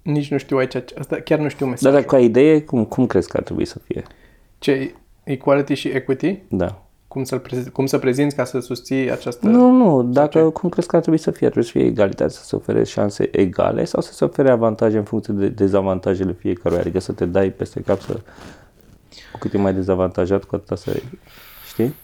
Nici 0.03 0.31
nu 0.31 0.39
știu 0.39 0.57
aici, 0.57 0.75
asta 0.75 1.17
chiar 1.25 1.39
nu 1.39 1.49
știu 1.49 1.67
Dar 1.67 1.75
mesaj. 1.75 1.93
dacă 1.93 2.15
ai 2.15 2.25
idee, 2.25 2.63
cum, 2.63 2.85
cum 2.85 3.07
crezi 3.07 3.29
că 3.29 3.37
ar 3.37 3.43
trebui 3.43 3.65
să 3.65 3.79
fie? 3.79 4.03
Ce, 4.59 4.95
equality 5.25 5.75
și 5.75 5.89
equity? 5.89 6.39
Da. 6.49 6.83
Cum 7.17 7.25
să, 7.25 7.39
prezi- 7.39 7.71
cum 7.73 7.87
să 7.87 7.99
prezinți 7.99 8.37
ca 8.37 8.45
să 8.45 8.59
susții 8.59 9.11
această... 9.11 9.47
Nu, 9.47 9.71
nu, 9.71 10.03
dacă 10.03 10.39
ce? 10.39 10.45
cum 10.45 10.69
crezi 10.69 10.89
că 10.89 10.97
ar 10.97 11.03
trebui 11.03 11.21
să 11.21 11.31
fie? 11.31 11.47
Ar 11.47 11.53
trebui 11.53 11.71
să 11.71 11.79
fie 11.79 11.87
egalitate, 11.87 12.31
să 12.31 12.45
se 12.45 12.57
ofere 12.57 12.85
șanse 12.85 13.29
egale 13.33 13.85
sau 13.85 14.03
să 14.03 14.13
se 14.13 14.25
ofere 14.25 14.51
avantaje 14.51 14.97
în 14.97 15.05
funcție 15.05 15.35
de 15.35 15.49
dezavantajele 15.49 16.33
fiecăruia? 16.33 16.81
Adică 16.81 16.99
să 16.99 17.13
te 17.13 17.25
dai 17.25 17.51
peste 17.51 17.81
cap 17.81 18.01
să... 18.01 18.13
Cu 19.33 19.39
cât 19.39 19.55
e 19.55 19.59
mai 19.59 19.75
dezavantajat, 19.75 20.45
cu 20.45 20.55
atâta 20.55 20.75
să... 20.75 21.03
Știi? 21.69 21.95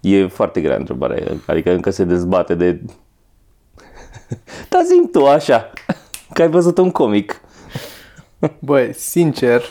E 0.00 0.26
foarte 0.26 0.60
grea 0.60 0.76
întrebarea, 0.76 1.26
adică 1.46 1.72
încă 1.72 1.90
se 1.90 2.04
dezbate 2.04 2.54
de... 2.54 2.80
Dar 4.70 4.82
zi 4.84 5.08
tu 5.12 5.26
așa, 5.26 5.70
că 6.32 6.42
ai 6.42 6.48
văzut 6.48 6.78
un 6.78 6.90
comic. 6.90 7.40
Băi, 8.58 8.94
sincer, 8.94 9.62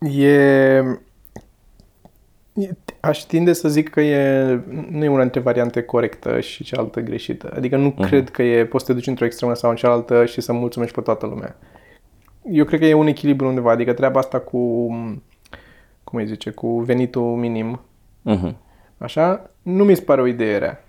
e... 0.00 1.07
e- 2.58 2.76
Aș 3.00 3.18
tinde 3.18 3.52
să 3.52 3.68
zic 3.68 3.88
că 3.88 4.00
e, 4.00 4.60
nu 4.90 5.04
e 5.04 5.08
una 5.08 5.20
dintre 5.20 5.40
variante 5.40 5.82
corectă 5.82 6.40
și 6.40 6.64
cealaltă 6.64 7.00
greșită. 7.00 7.52
Adică 7.56 7.76
nu 7.76 7.92
uh-huh. 7.92 8.06
cred 8.06 8.30
că 8.30 8.42
e, 8.42 8.64
poți 8.64 8.84
să 8.84 8.90
te 8.90 8.98
duci 8.98 9.06
într-o 9.06 9.24
extremă 9.24 9.54
sau 9.54 9.70
în 9.70 9.76
cealaltă 9.76 10.24
și 10.24 10.40
să 10.40 10.52
mulțumești 10.52 10.94
pe 10.94 11.00
toată 11.00 11.26
lumea. 11.26 11.56
Eu 12.50 12.64
cred 12.64 12.80
că 12.80 12.86
e 12.86 12.94
un 12.94 13.06
echilibru 13.06 13.46
undeva. 13.46 13.70
Adică 13.70 13.92
treaba 13.92 14.18
asta 14.18 14.38
cu, 14.38 14.86
cum 16.04 16.18
îi 16.18 16.26
zice, 16.26 16.50
cu 16.50 16.80
venitul 16.80 17.22
minim, 17.22 17.80
Uh-huh. 18.28 18.54
Așa, 18.98 19.50
nu 19.62 19.84
mi 19.84 19.94
se 19.94 20.02
pare 20.02 20.20
o 20.20 20.26
idee 20.26 20.58
rea. 20.58 20.84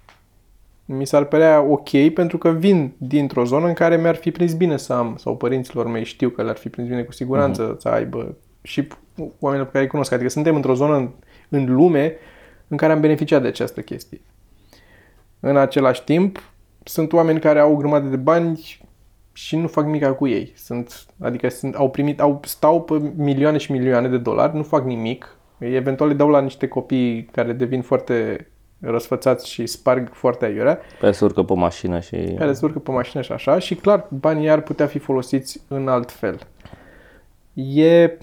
Mi 0.85 1.07
s-ar 1.07 1.23
părea 1.23 1.61
ok 1.61 2.09
pentru 2.13 2.37
că 2.37 2.49
vin 2.49 2.93
dintr-o 2.97 3.45
zonă 3.45 3.67
în 3.67 3.73
care 3.73 3.97
mi-ar 3.97 4.15
fi 4.15 4.31
prins 4.31 4.53
bine 4.53 4.77
să 4.77 4.93
am, 4.93 5.15
sau 5.17 5.37
părinților 5.37 5.87
mei 5.87 6.03
știu 6.03 6.29
că 6.29 6.43
le-ar 6.43 6.57
fi 6.57 6.69
prins 6.69 6.87
bine 6.87 7.03
cu 7.03 7.11
siguranță 7.11 7.75
uh-huh. 7.75 7.79
să 7.79 7.89
aibă 7.89 8.37
și 8.61 8.87
oamenii 9.39 9.65
pe 9.65 9.71
care 9.71 9.83
îi 9.83 9.89
cunosc. 9.89 10.11
Adică 10.11 10.29
suntem 10.29 10.55
într-o 10.55 10.73
zonă 10.73 11.13
în, 11.49 11.59
în 11.59 11.75
lume 11.75 12.15
în 12.67 12.77
care 12.77 12.93
am 12.93 12.99
beneficiat 12.99 13.41
de 13.41 13.47
această 13.47 13.81
chestie. 13.81 14.21
În 15.39 15.57
același 15.57 16.03
timp, 16.03 16.43
sunt 16.83 17.13
oameni 17.13 17.39
care 17.39 17.59
au 17.59 17.71
o 17.71 17.75
grămadă 17.75 18.07
de 18.07 18.15
bani 18.15 18.79
și 19.33 19.55
nu 19.55 19.67
fac 19.67 19.85
nimic 19.85 20.05
cu 20.05 20.27
ei. 20.27 20.53
Sunt, 20.55 21.05
adică 21.19 21.49
sunt, 21.49 21.75
au 21.75 21.89
primit, 21.89 22.21
au, 22.21 22.39
stau 22.43 22.81
pe 22.81 23.11
milioane 23.15 23.57
și 23.57 23.71
milioane 23.71 24.07
de 24.07 24.17
dolari, 24.17 24.55
nu 24.55 24.63
fac 24.63 24.85
nimic. 24.85 25.37
Eventual 25.57 26.09
le 26.09 26.15
dau 26.15 26.29
la 26.29 26.41
niște 26.41 26.67
copii 26.67 27.29
care 27.31 27.53
devin 27.53 27.81
foarte 27.81 28.47
răsfățați 28.79 29.49
și 29.49 29.65
sparg 29.65 30.13
foarte 30.13 30.45
aiurea, 30.45 30.79
Pe 30.99 31.11
se 31.11 31.25
urcă 31.25 31.43
pe 31.43 31.53
mașină 31.53 31.99
și... 31.99 32.15
care 32.37 32.53
se 32.53 32.65
urcă 32.65 32.79
pe 32.79 32.91
mașină 32.91 33.21
și 33.21 33.31
așa 33.31 33.59
și 33.59 33.75
clar 33.75 34.07
banii 34.09 34.49
ar 34.49 34.61
putea 34.61 34.85
fi 34.85 34.99
folosiți 34.99 35.61
în 35.67 35.87
alt 35.87 36.11
fel. 36.11 36.39
E 37.53 38.17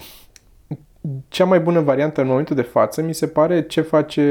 cea 1.27 1.45
mai 1.45 1.59
bună 1.59 1.79
variantă 1.79 2.21
în 2.21 2.27
momentul 2.27 2.55
de 2.55 2.61
față, 2.61 3.01
mi 3.01 3.13
se 3.13 3.27
pare 3.27 3.61
ce 3.61 3.81
face, 3.81 4.21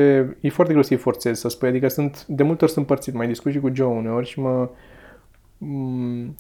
e 0.40 0.48
foarte 0.48 0.72
greu 0.72 0.84
să-i 0.84 0.96
forțezi 0.96 1.40
să 1.40 1.48
spui, 1.48 1.68
adică 1.68 1.88
sunt, 1.88 2.26
de 2.26 2.42
multe 2.42 2.64
ori 2.64 2.72
sunt 2.72 2.86
părțit, 2.86 3.14
mai 3.14 3.26
discut 3.26 3.52
și 3.52 3.60
cu 3.60 3.70
Joe 3.74 3.86
uneori 3.86 4.26
și 4.26 4.40
mă, 4.40 4.68
m- 5.58 6.34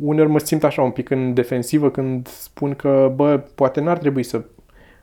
uneori 0.00 0.30
mă 0.30 0.38
simt 0.38 0.64
așa 0.64 0.82
un 0.82 0.90
pic 0.90 1.10
în 1.10 1.34
defensivă 1.34 1.90
când 1.90 2.26
spun 2.26 2.74
că, 2.74 3.12
bă, 3.14 3.44
poate 3.54 3.80
n-ar 3.80 3.98
trebui 3.98 4.22
să, 4.22 4.44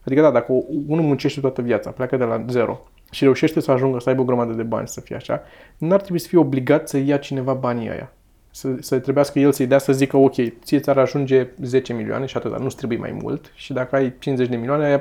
adică 0.06 0.22
da, 0.22 0.32
dacă 0.32 0.52
unul 0.88 1.04
muncește 1.04 1.40
toată 1.40 1.62
viața, 1.62 1.90
pleacă 1.92 2.18
de 2.18 2.24
la 2.24 2.46
zero 2.50 2.80
și 3.12 3.24
reușește 3.24 3.60
să 3.60 3.72
ajungă 3.72 4.00
să 4.00 4.10
aibă 4.10 4.22
o 4.22 4.26
grămadă 4.26 4.54
de 4.54 4.64
bani, 4.64 4.88
să 4.88 5.02
fie 5.02 5.16
așa, 5.16 5.42
n-ar 5.78 6.02
trebui 6.02 6.20
să 6.20 6.28
fie 6.28 6.38
obligat 6.38 6.90
să 6.90 6.98
ia 6.98 7.18
cineva 7.18 7.54
banii 7.54 7.90
ăia. 7.90 8.14
Să, 8.52 8.76
să 8.80 9.00
trebuiască 9.00 9.40
el 9.40 9.52
să-i 9.52 9.68
dea 9.68 9.78
să 9.78 9.94
zică, 9.94 10.18
ok, 10.18 10.34
ție 10.64 10.80
ți-ar 10.80 10.98
ajunge 10.98 11.48
10 11.62 11.94
milioane 11.94 12.26
și 12.26 12.38
atâta, 12.38 12.58
nu-ți 12.58 12.76
trebuie 12.76 12.98
mai 12.98 13.12
mult 13.22 13.52
și 13.56 13.74
dacă 13.74 13.96
ai 13.96 14.14
50 14.20 14.48
de 14.50 14.56
milioane, 14.56 14.86
aia 14.86 15.00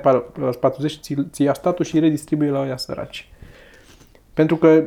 40 0.61 1.01
ți, 1.01 1.15
ți 1.31 1.43
ia 1.43 1.55
statul 1.55 1.85
și 1.85 1.95
îi 1.95 2.01
redistribuie 2.01 2.51
la 2.51 2.61
ăia 2.61 2.77
săraci. 2.77 3.29
Pentru 4.35 4.57
că 4.57 4.85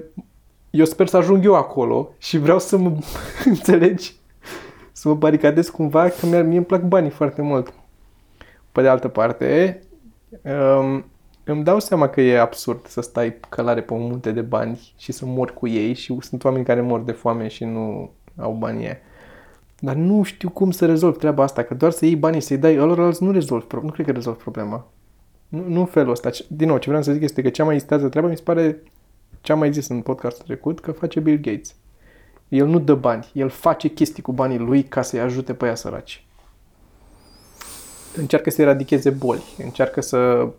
eu 0.69 0.85
sper 0.85 1.07
să 1.07 1.17
ajung 1.17 1.45
eu 1.45 1.55
acolo 1.55 2.13
și 2.17 2.37
vreau 2.37 2.59
să 2.59 2.77
mă 2.77 2.97
înțelegi 3.45 4.19
să 5.01 5.07
mă 5.07 5.13
baricadez 5.13 5.69
cumva, 5.69 6.09
că 6.09 6.25
mie 6.25 6.57
îmi 6.57 6.65
plac 6.65 6.81
banii 6.81 7.09
foarte 7.09 7.41
mult. 7.41 7.73
Pe 8.71 8.81
de 8.81 8.87
altă 8.87 9.07
parte, 9.07 9.79
um, 10.41 11.05
îmi 11.43 11.63
dau 11.63 11.79
seama 11.79 12.09
că 12.09 12.21
e 12.21 12.39
absurd 12.39 12.85
să 12.87 13.01
stai 13.01 13.39
călare 13.49 13.81
pe 13.81 13.93
un 13.93 14.01
munte 14.01 14.31
de 14.31 14.41
bani 14.41 14.93
și 14.97 15.11
să 15.11 15.25
mor 15.25 15.53
cu 15.53 15.67
ei 15.67 15.93
și 15.93 16.17
sunt 16.19 16.43
oameni 16.43 16.65
care 16.65 16.81
mor 16.81 17.01
de 17.01 17.11
foame 17.11 17.47
și 17.47 17.63
nu 17.63 18.11
au 18.37 18.53
banii 18.53 18.85
aia. 18.85 18.97
Dar 19.79 19.95
nu 19.95 20.23
știu 20.23 20.49
cum 20.49 20.71
să 20.71 20.85
rezolv 20.85 21.17
treaba 21.17 21.43
asta, 21.43 21.63
că 21.63 21.73
doar 21.73 21.91
să 21.91 22.05
iei 22.05 22.15
banii 22.15 22.41
să-i 22.41 22.57
dai 22.57 22.75
alorlalți 22.75 23.23
nu 23.23 23.31
rezolv, 23.31 23.65
nu 23.81 23.91
cred 23.91 24.05
că 24.05 24.11
rezolv 24.11 24.35
problema. 24.35 24.87
Nu, 25.47 25.63
nu 25.67 25.79
în 25.79 25.85
felul 25.85 26.11
ăsta. 26.11 26.29
Din 26.47 26.67
nou, 26.67 26.77
ce 26.77 26.87
vreau 26.87 27.03
să 27.03 27.11
zic 27.11 27.21
este 27.21 27.41
că 27.41 27.49
cea 27.49 27.63
mai 27.63 27.75
istează 27.75 28.09
treaba 28.09 28.27
mi 28.27 28.37
se 28.37 28.43
pare, 28.43 28.83
ce 29.41 29.51
am 29.51 29.59
mai 29.59 29.73
zis 29.73 29.87
în 29.87 30.01
podcastul 30.01 30.45
trecut, 30.45 30.79
că 30.79 30.91
face 30.91 31.19
Bill 31.19 31.37
Gates. 31.41 31.75
El 32.47 32.67
nu 32.67 32.79
dă 32.79 32.95
bani, 32.95 33.29
el 33.33 33.49
face 33.49 33.87
chestii 33.87 34.23
cu 34.23 34.31
banii 34.31 34.57
lui 34.57 34.83
ca 34.83 35.01
să-i 35.01 35.19
ajute 35.19 35.53
pe 35.53 35.65
ea 35.65 35.75
săraci. 35.75 36.25
Încearcă 38.15 38.49
să 38.49 38.61
eradicheze 38.61 39.09
boli, 39.09 39.43
încearcă 39.63 40.01
să 40.01 40.49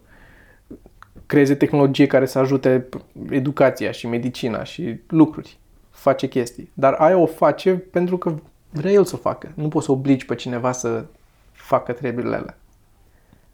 creeze 1.26 1.54
tehnologie 1.54 2.06
care 2.06 2.26
să 2.26 2.38
ajute 2.38 2.88
educația 3.30 3.90
și 3.90 4.06
medicina 4.06 4.64
și 4.64 5.00
lucruri. 5.06 5.58
Face 6.02 6.28
chestii. 6.28 6.70
Dar 6.74 6.92
aia 6.92 7.16
o 7.16 7.26
face 7.26 7.74
pentru 7.74 8.18
că 8.18 8.34
vrea 8.70 8.90
el 8.90 9.04
să 9.04 9.14
o 9.14 9.18
facă. 9.18 9.52
Nu 9.54 9.68
poți 9.68 9.84
să 9.84 9.92
obligi 9.92 10.26
pe 10.26 10.34
cineva 10.34 10.72
să 10.72 11.04
facă 11.52 11.92
treburile 11.92 12.36
alea. 12.36 12.58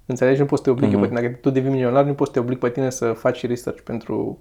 Înțelegi? 0.06 0.40
Nu 0.40 0.46
poți 0.46 0.62
să 0.62 0.68
te 0.68 0.74
obligi 0.74 0.96
mm-hmm. 0.96 1.00
pe 1.00 1.06
tine. 1.06 1.20
Dacă 1.20 1.34
tu 1.40 1.50
devii 1.50 1.70
milionar, 1.70 2.04
nu 2.04 2.14
poți 2.14 2.30
să 2.30 2.36
te 2.36 2.42
obligi 2.42 2.60
pe 2.60 2.70
tine 2.70 2.90
să 2.90 3.12
faci 3.12 3.46
research 3.46 3.80
pentru 3.80 4.38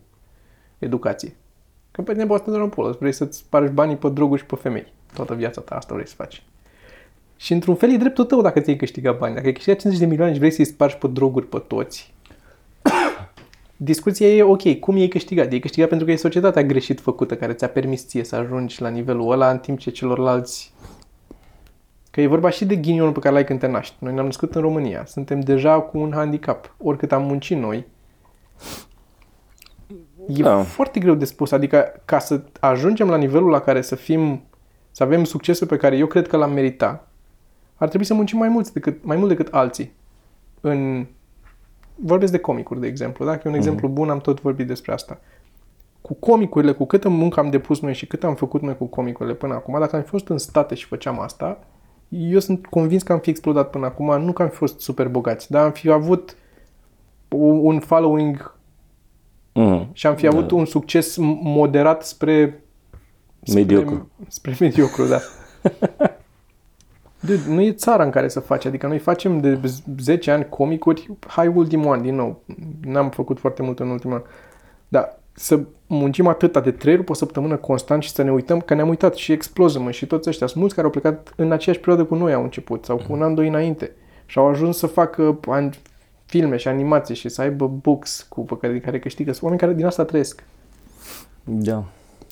educație. 0.80 1.36
Că 1.92 2.02
pe 2.02 2.12
tine 2.12 2.26
poți 2.26 2.44
să 2.44 2.52
te 2.52 2.58
în 2.58 2.70
pulă. 2.70 2.96
Vrei 3.00 3.12
să-ți 3.12 3.38
spargi 3.38 3.72
banii 3.72 3.96
pe 3.96 4.10
droguri 4.10 4.42
și 4.42 4.46
pe 4.46 4.56
femei. 4.56 4.94
Toată 5.14 5.34
viața 5.34 5.62
ta 5.62 5.76
asta 5.76 5.94
vrei 5.94 6.08
să 6.08 6.14
faci. 6.16 6.44
Și 7.36 7.54
într-un 7.54 7.76
fel 7.76 7.92
e 7.94 7.98
dreptul 7.98 8.26
tău 8.26 8.42
dacă 8.42 8.60
ți-ai 8.60 8.76
câștigat 8.76 9.18
bani. 9.18 9.34
Dacă 9.34 9.46
ai 9.46 9.54
câștigat 9.54 9.80
50 9.80 10.02
de 10.02 10.10
milioane 10.10 10.34
și 10.34 10.40
vrei 10.40 10.52
să-i 10.52 10.66
spargi 10.66 10.98
pe 10.98 11.08
droguri 11.08 11.46
pe 11.46 11.58
toți, 11.68 12.14
discuția 13.78 14.28
e 14.28 14.44
ok, 14.44 14.80
cum 14.80 14.98
e 14.98 15.08
câștigat? 15.08 15.52
E 15.52 15.60
câștigat 15.60 15.90
pentru 15.90 16.06
că 16.06 16.14
e 16.14 16.16
societatea 16.16 16.64
greșit 16.64 17.00
făcută 17.00 17.36
care 17.36 17.54
ți-a 17.54 17.70
permis 17.70 18.08
ție 18.08 18.24
să 18.24 18.36
ajungi 18.36 18.82
la 18.82 18.90
nivelul 18.90 19.32
ăla 19.32 19.50
în 19.50 19.58
timp 19.58 19.80
ce 19.80 19.90
celorlalți 19.90 20.74
Că 22.12 22.24
e 22.24 22.28
vorba 22.28 22.50
și 22.50 22.66
de 22.66 22.76
ghinionul 22.76 23.12
pe 23.12 23.20
care 23.20 23.34
l-ai 23.34 23.44
când 23.44 23.60
te 23.60 23.68
naști. 23.68 23.96
Noi 24.00 24.14
ne-am 24.14 24.26
născut 24.26 24.56
în 24.56 24.62
România. 24.62 25.06
Suntem 25.06 25.40
deja 25.40 25.80
cu 25.80 25.98
un 25.98 26.12
handicap. 26.14 26.76
Oricât 26.78 27.12
am 27.12 27.24
muncit 27.24 27.58
noi, 27.58 27.86
e 30.28 30.42
da. 30.42 30.64
foarte 30.64 31.00
greu 31.00 31.16
de 31.16 31.26
spus. 31.26 31.52
Adică 31.52 32.02
ca 32.06 32.20
să 32.20 32.44
ajungem 32.60 33.10
la 33.10 33.18
nivelul 33.18 33.50
la 33.50 33.60
care 33.60 33.82
să 33.82 33.96
fim, 33.96 34.44
să 34.92 35.04
avem 35.04 35.24
succesul 35.24 35.68
pe 35.68 35.78
care 35.78 35.98
eu 35.98 36.08
cred 36.08 36.28
că 36.28 36.38
l-am 36.38 36.54
meritat, 36.54 37.08
ar 37.76 37.88
trebui 37.88 38.06
să 38.06 38.14
muncim 38.14 38.38
mai 38.38 38.48
mult 38.48 38.72
decât, 38.72 39.04
mai 39.04 39.18
mult 39.18 39.30
decât 39.30 39.54
alții. 39.54 39.94
În... 40.62 41.06
Vorbesc 42.00 42.32
de 42.32 42.38
comicuri, 42.38 42.80
de 42.80 42.88
exemplu. 42.88 43.26
Dacă 43.26 43.42
e 43.44 43.48
un 43.48 43.54
mm-hmm. 43.54 43.58
exemplu 43.58 43.88
bun, 43.88 44.10
am 44.10 44.20
tot 44.20 44.42
vorbit 44.42 44.68
despre 44.68 44.94
asta. 44.94 45.20
Cu 46.02 46.14
comicurile, 46.14 46.72
cu 46.72 46.86
câtă 46.86 47.10
muncă 47.10 47.40
am 47.40 47.50
depus 47.50 47.80
noi 47.80 47.94
și 47.94 48.06
cât 48.06 48.24
am 48.24 48.36
făcut 48.36 48.62
noi 48.62 48.78
cu 48.78 48.86
comicurile 48.86 49.36
până 49.36 49.54
acum, 49.54 49.80
dacă 49.80 49.96
am 49.96 50.02
fost 50.02 50.28
în 50.28 50.38
state 50.38 50.76
și 50.76 50.86
făceam 50.86 51.20
asta, 51.20 51.60
eu 52.10 52.40
sunt 52.40 52.66
convins 52.66 53.04
că 53.04 53.14
am 53.14 53.20
fi 53.20 53.30
explodat 53.30 53.70
până 53.70 53.86
acum, 53.86 54.22
nu 54.22 54.34
că 54.34 54.42
am 54.42 54.50
fi 54.50 54.56
fost 54.56 54.80
super 54.80 55.08
bogați, 55.08 55.52
dar 55.52 55.64
am 55.64 55.72
fi 55.72 55.90
avut 55.90 56.38
un 57.30 57.80
following 57.80 58.56
mm. 59.54 59.90
și 59.94 60.08
am 60.08 60.16
fi 60.16 60.28
avut 60.28 60.48
da. 60.48 60.56
un 60.56 60.66
succes 60.66 61.16
moderat 61.42 62.04
spre 62.04 62.64
mediocru. 63.54 64.10
Spre, 64.28 64.54
spre 64.54 64.66
mediocru, 64.66 65.06
da. 65.14 65.20
Dude, 67.28 67.42
nu 67.48 67.62
e 67.62 67.72
țara 67.72 68.04
în 68.04 68.10
care 68.10 68.28
să 68.28 68.40
faci, 68.40 68.66
adică 68.66 68.88
noi 68.88 68.98
facem 68.98 69.40
de 69.40 69.60
10 70.00 70.32
ani 70.32 70.50
comicuri, 70.50 71.10
hai 71.28 71.48
ultimul 71.48 71.94
an 71.94 72.02
din 72.02 72.16
nou, 72.16 72.44
n-am 72.82 73.10
făcut 73.10 73.40
foarte 73.40 73.62
mult 73.62 73.80
în 73.80 73.90
ultimul 73.90 74.16
an, 74.16 74.22
dar 74.88 75.20
să 75.34 75.60
muncim 75.88 76.28
atâta 76.28 76.60
de 76.60 76.72
trei 76.72 76.94
ori 76.94 77.04
pe 77.04 77.14
săptămână 77.14 77.56
constant 77.56 78.04
și 78.04 78.12
să 78.12 78.22
ne 78.22 78.32
uităm, 78.32 78.60
că 78.60 78.74
ne-am 78.74 78.90
uitat 78.90 79.16
și 79.16 79.32
exploză 79.32 79.90
și 79.90 80.06
toți 80.06 80.30
ăștia 80.30 80.48
sunt 80.48 80.60
mulți 80.60 80.76
care 80.76 80.88
au 80.88 80.94
plecat 80.94 81.34
în 81.36 81.52
aceeași 81.52 81.82
perioadă 81.82 82.08
cu 82.08 82.16
noi 82.16 82.34
au 82.34 82.44
început 82.44 82.86
sau 82.86 82.98
cu 82.98 83.14
un 83.14 83.22
an, 83.22 83.34
doi 83.34 83.48
înainte 83.48 83.92
și 84.26 84.38
au 84.38 84.48
ajuns 84.48 84.78
să 84.78 84.88
facă 84.88 85.40
filme 86.26 86.58
și 86.58 86.68
animații 86.68 87.16
și 87.16 87.30
să 87.30 87.42
aibă 87.42 87.68
books 87.68 88.26
cu, 88.30 88.42
pe 88.42 88.58
care, 88.58 88.80
care 88.80 89.00
câștigă. 89.00 89.32
Sunt 89.32 89.44
oameni 89.44 89.62
care 89.62 89.74
din 89.74 89.86
asta 89.86 90.04
trăiesc. 90.04 90.44
Da. 91.44 91.84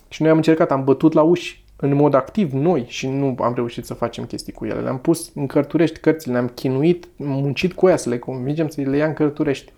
Și 0.08 0.22
noi 0.22 0.32
am 0.32 0.38
încercat, 0.38 0.72
am 0.72 0.84
bătut 0.84 1.14
la 1.14 1.22
uși 1.22 1.65
în 1.76 1.94
mod 1.94 2.14
activ 2.14 2.54
noi 2.54 2.86
și 2.88 3.08
nu 3.08 3.36
am 3.40 3.54
reușit 3.54 3.86
să 3.86 3.94
facem 3.94 4.26
chestii 4.26 4.54
cu 4.54 4.66
ele. 4.66 4.80
Le-am 4.80 5.00
pus 5.00 5.32
în 5.34 5.48
cărturești 5.48 6.00
cărțile, 6.00 6.34
le-am 6.34 6.48
chinuit, 6.48 7.08
muncit 7.16 7.74
cu 7.74 7.88
ea 7.88 7.98
să 7.98 8.10
le 8.10 8.20
convingem 8.20 8.68
să 8.68 8.82
le 8.82 8.98
ia 8.98 9.06
în 9.06 9.14
cărturești. 9.14 9.74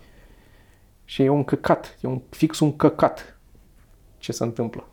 Și 1.04 1.22
e 1.22 1.28
un 1.28 1.44
căcat, 1.44 1.98
e 2.00 2.08
un 2.08 2.20
fix 2.30 2.60
un 2.60 2.76
căcat 2.76 3.38
ce 4.18 4.32
se 4.32 4.44
întâmplă. 4.44 4.84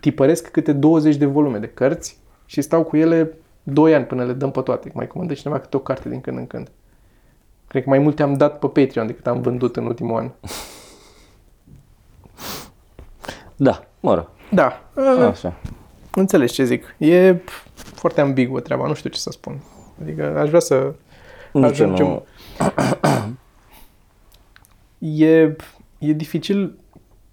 Tipăresc 0.00 0.48
câte 0.48 0.72
20 0.72 1.16
de 1.16 1.26
volume 1.26 1.58
de 1.58 1.68
cărți 1.68 2.18
și 2.46 2.60
stau 2.60 2.82
cu 2.82 2.96
ele 2.96 3.32
2 3.62 3.94
ani 3.94 4.04
până 4.04 4.24
le 4.24 4.32
dăm 4.32 4.50
pe 4.50 4.60
toate. 4.60 4.90
Mai 4.94 5.06
comandă 5.06 5.34
cineva 5.34 5.58
câte 5.58 5.76
o 5.76 5.80
carte 5.80 6.08
din 6.08 6.20
când 6.20 6.38
în 6.38 6.46
când. 6.46 6.70
Cred 7.68 7.82
că 7.82 7.88
mai 7.88 7.98
multe 7.98 8.22
am 8.22 8.34
dat 8.34 8.58
pe 8.58 8.66
Patreon 8.66 9.06
decât 9.06 9.26
am 9.26 9.40
vândut 9.40 9.76
în 9.76 9.86
ultimul 9.86 10.18
an. 10.18 10.30
Da, 13.56 13.84
mă 14.00 14.14
rog. 14.14 14.35
Da. 14.50 14.82
Așa. 15.30 15.54
Înțelegi 16.14 16.52
ce 16.52 16.64
zic. 16.64 16.94
E 16.98 17.36
foarte 17.74 18.20
ambiguă 18.20 18.60
treaba, 18.60 18.86
nu 18.86 18.94
știu 18.94 19.10
ce 19.10 19.18
să 19.18 19.30
spun. 19.30 19.60
Adică 20.02 20.38
aș 20.38 20.48
vrea 20.48 20.60
să 20.60 20.94
Nici 21.52 21.64
ajungem... 21.64 22.06
Nu 22.06 22.24
e, 25.26 25.56
e 25.98 26.12
dificil 26.12 26.78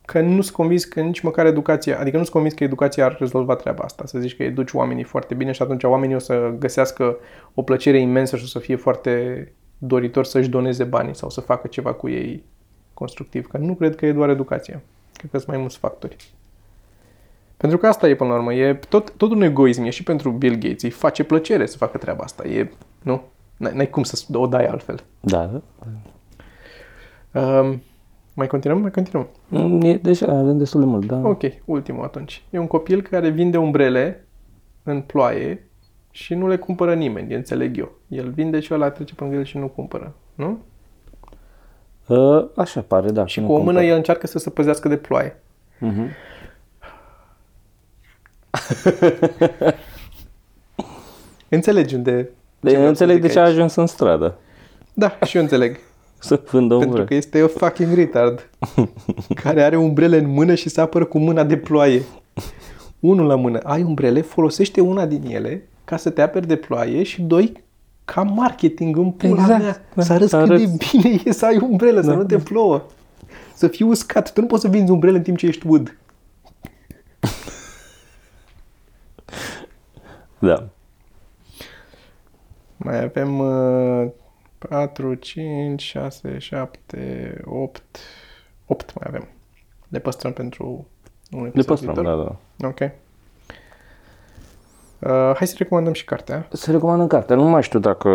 că 0.05 0.22
nu 0.22 0.41
sunt 0.41 0.55
convins 0.55 0.86
că 0.86 1.01
nici 1.01 1.20
măcar 1.20 1.45
educația, 1.45 1.99
adică 1.99 2.18
nu 2.18 2.22
sunt 2.22 2.34
convins 2.34 2.53
că 2.53 2.64
educația 2.64 3.05
ar 3.05 3.16
rezolva 3.20 3.55
treaba 3.55 3.84
asta, 3.84 4.05
să 4.05 4.20
zici 4.20 4.36
că 4.36 4.43
educi 4.43 4.72
oamenii 4.72 5.03
foarte 5.03 5.34
bine 5.34 5.51
și 5.51 5.61
atunci 5.61 5.84
oamenii 5.84 6.16
o 6.16 6.20
să 6.20 6.53
găsească 6.59 7.18
o 7.53 7.61
plăcere 7.61 7.99
imensă 7.99 8.38
și 8.38 8.43
o 8.43 8.47
să 8.47 8.59
fie 8.59 8.76
foarte 8.76 9.53
doritor 9.78 10.26
să-și 10.26 10.49
doneze 10.49 10.84
banii 10.84 11.16
sau 11.16 11.30
să 11.30 11.41
facă 11.41 11.68
ceva 11.68 11.93
cu 11.93 12.09
ei 12.09 12.43
constructiv, 12.93 13.47
că 13.47 13.57
nu 13.57 13.74
cred 13.74 13.95
că 13.95 14.05
e 14.05 14.14
doar 14.14 14.30
educația. 14.30 14.82
Cred 15.14 15.32
că 15.32 15.38
sunt 15.38 15.49
mai 15.49 15.57
mulți 15.57 15.78
factori. 15.78 16.16
Pentru 17.58 17.78
că 17.78 17.88
asta 17.88 18.10
e 18.10 18.16
până 18.16 18.30
la 18.30 18.36
urmă, 18.36 18.54
e 18.54 18.74
tot, 18.74 19.10
tot 19.18 19.32
un 19.32 19.41
egoism, 19.41 19.84
e 19.84 19.89
și 19.89 20.04
pentru 20.04 20.32
Bill 20.32 20.56
Gates, 20.56 20.84
îi 20.84 20.89
face 20.89 21.24
plăcere 21.24 21.66
să 21.66 21.78
facă 21.78 21.97
treaba 21.97 22.24
asta, 22.24 22.47
e, 22.47 22.72
nu? 23.01 23.22
N-ai 23.58 23.89
cum 23.89 24.04
să 24.04 24.26
o 24.34 24.47
dai 24.47 24.66
altfel. 24.66 25.04
Da. 25.20 25.62
Um, 27.32 27.82
mai 28.34 28.47
continuăm? 28.47 28.82
Mai 28.82 28.91
continuăm. 28.91 29.28
Mm, 29.47 29.82
e, 29.82 29.97
deja 29.97 30.26
avem 30.26 30.58
destul 30.58 30.80
de 30.80 30.86
mult, 30.86 31.06
da. 31.06 31.22
Ok, 31.24 31.41
ultimul 31.66 32.04
atunci. 32.04 32.43
E 32.49 32.58
un 32.58 32.68
copil 32.68 33.01
care 33.01 33.30
vinde 33.30 33.58
umbrele 33.58 34.28
în 34.84 35.01
ploaie 35.01 35.68
și 36.12 36.34
nu 36.34 36.47
le 36.47 36.58
cumpără 36.58 36.93
nimeni, 36.93 37.34
înțeleg 37.34 37.78
eu. 37.78 37.91
El 38.08 38.30
vinde 38.30 38.60
și 38.60 38.74
ăla 38.74 38.89
trece 38.89 39.16
pe 39.16 39.26
el 39.26 39.43
și 39.43 39.58
nu 39.58 39.68
cumpără, 39.68 40.16
nu? 40.36 40.58
Uh, 42.08 42.45
așa 42.56 42.82
pare, 42.82 43.12
da. 43.12 43.26
Și 43.26 43.39
cu 43.39 43.45
o 43.45 43.47
mână 43.47 43.64
cumpără. 43.64 43.86
el 43.86 43.95
încearcă 43.95 44.28
să 44.28 44.39
se 44.39 44.49
păzească 44.49 44.88
de 44.88 44.97
ploaie. 44.97 45.39
Uh-huh. 45.76 46.10
Înțelegi 51.49 51.95
unde... 51.95 52.30
De, 52.60 52.78
înțeleg 52.78 53.22
de 53.22 53.28
ce 53.28 53.39
a 53.39 53.43
ajuns 53.43 53.76
în 53.76 53.86
stradă. 53.86 54.38
Da, 54.93 55.18
și 55.26 55.36
eu 55.36 55.41
înțeleg. 55.41 55.80
Să 56.20 56.41
vândă 56.51 56.78
Pentru 56.78 57.04
că 57.04 57.14
este 57.14 57.41
o 57.41 57.47
fucking 57.47 57.93
retard 57.93 58.49
care 59.43 59.64
are 59.64 59.78
umbrele 59.78 60.18
în 60.18 60.30
mână 60.30 60.56
și 60.56 60.70
se 60.70 60.82
apără 60.82 61.06
cu 61.06 61.18
mâna 61.18 61.43
de 61.43 61.58
ploaie. 61.58 62.04
Unul 62.99 63.26
la 63.26 63.36
mână. 63.36 63.60
Ai 63.64 63.84
umbrele, 63.84 64.22
folosește 64.22 64.82
una 64.82 65.06
din 65.06 65.26
ele 65.26 65.68
ca 65.84 65.97
să 65.97 66.10
te 66.10 66.22
aperi 66.22 66.47
de 66.47 66.56
ploaie 66.56 67.04
și 67.04 67.22
doi, 67.22 67.64
ca 68.06 68.22
marketing 68.22 68.97
în 68.97 69.12
pula 69.12 69.41
exact, 69.41 69.62
mea. 69.62 69.86
Da, 69.95 70.04
să 70.04 70.14
arăți 70.14 70.38
cât 70.38 70.58
de 70.58 70.70
bine 70.91 71.22
e 71.26 71.32
să 71.32 71.45
ai 71.45 71.58
umbrelă, 71.58 72.01
da, 72.01 72.12
să 72.12 72.18
nu 72.18 72.24
te 72.24 72.38
plouă. 72.38 72.86
Să 73.54 73.68
fii 73.68 73.86
uscat. 73.86 74.34
Tu 74.34 74.41
nu 74.41 74.47
poți 74.47 74.62
să 74.62 74.68
vinzi 74.68 74.91
umbrele 74.91 75.18
în 75.18 75.24
timp 75.24 75.38
ce 75.38 75.45
ești 75.45 75.68
wood. 75.68 75.97
Da. 80.46 80.64
Mai 82.78 83.04
avem 83.04 83.39
uh, 83.39 84.12
4, 84.58 85.14
5, 85.14 85.82
6, 85.82 86.38
7, 86.39 87.41
8, 87.46 87.82
8 88.66 88.94
mai 89.00 89.06
avem. 89.08 89.28
Le 89.89 90.00
păstrăm 90.00 90.34
pentru 90.34 90.88
un 91.32 91.52
Le 91.54 91.62
păstrăm, 91.62 91.94
viitor. 91.94 92.16
da, 92.16 92.36
da. 92.56 92.68
Ok. 92.68 92.80
Uh, 95.00 95.36
hai 95.36 95.48
să 95.48 95.56
recomandăm 95.58 95.94
și 95.94 96.06
cartea. 96.06 96.48
Să 96.52 96.72
recomandăm 96.72 97.08
cartea. 97.08 97.36
Nu 97.36 97.44
mai 97.44 97.64
știu 97.64 97.80
dacă 97.80 98.10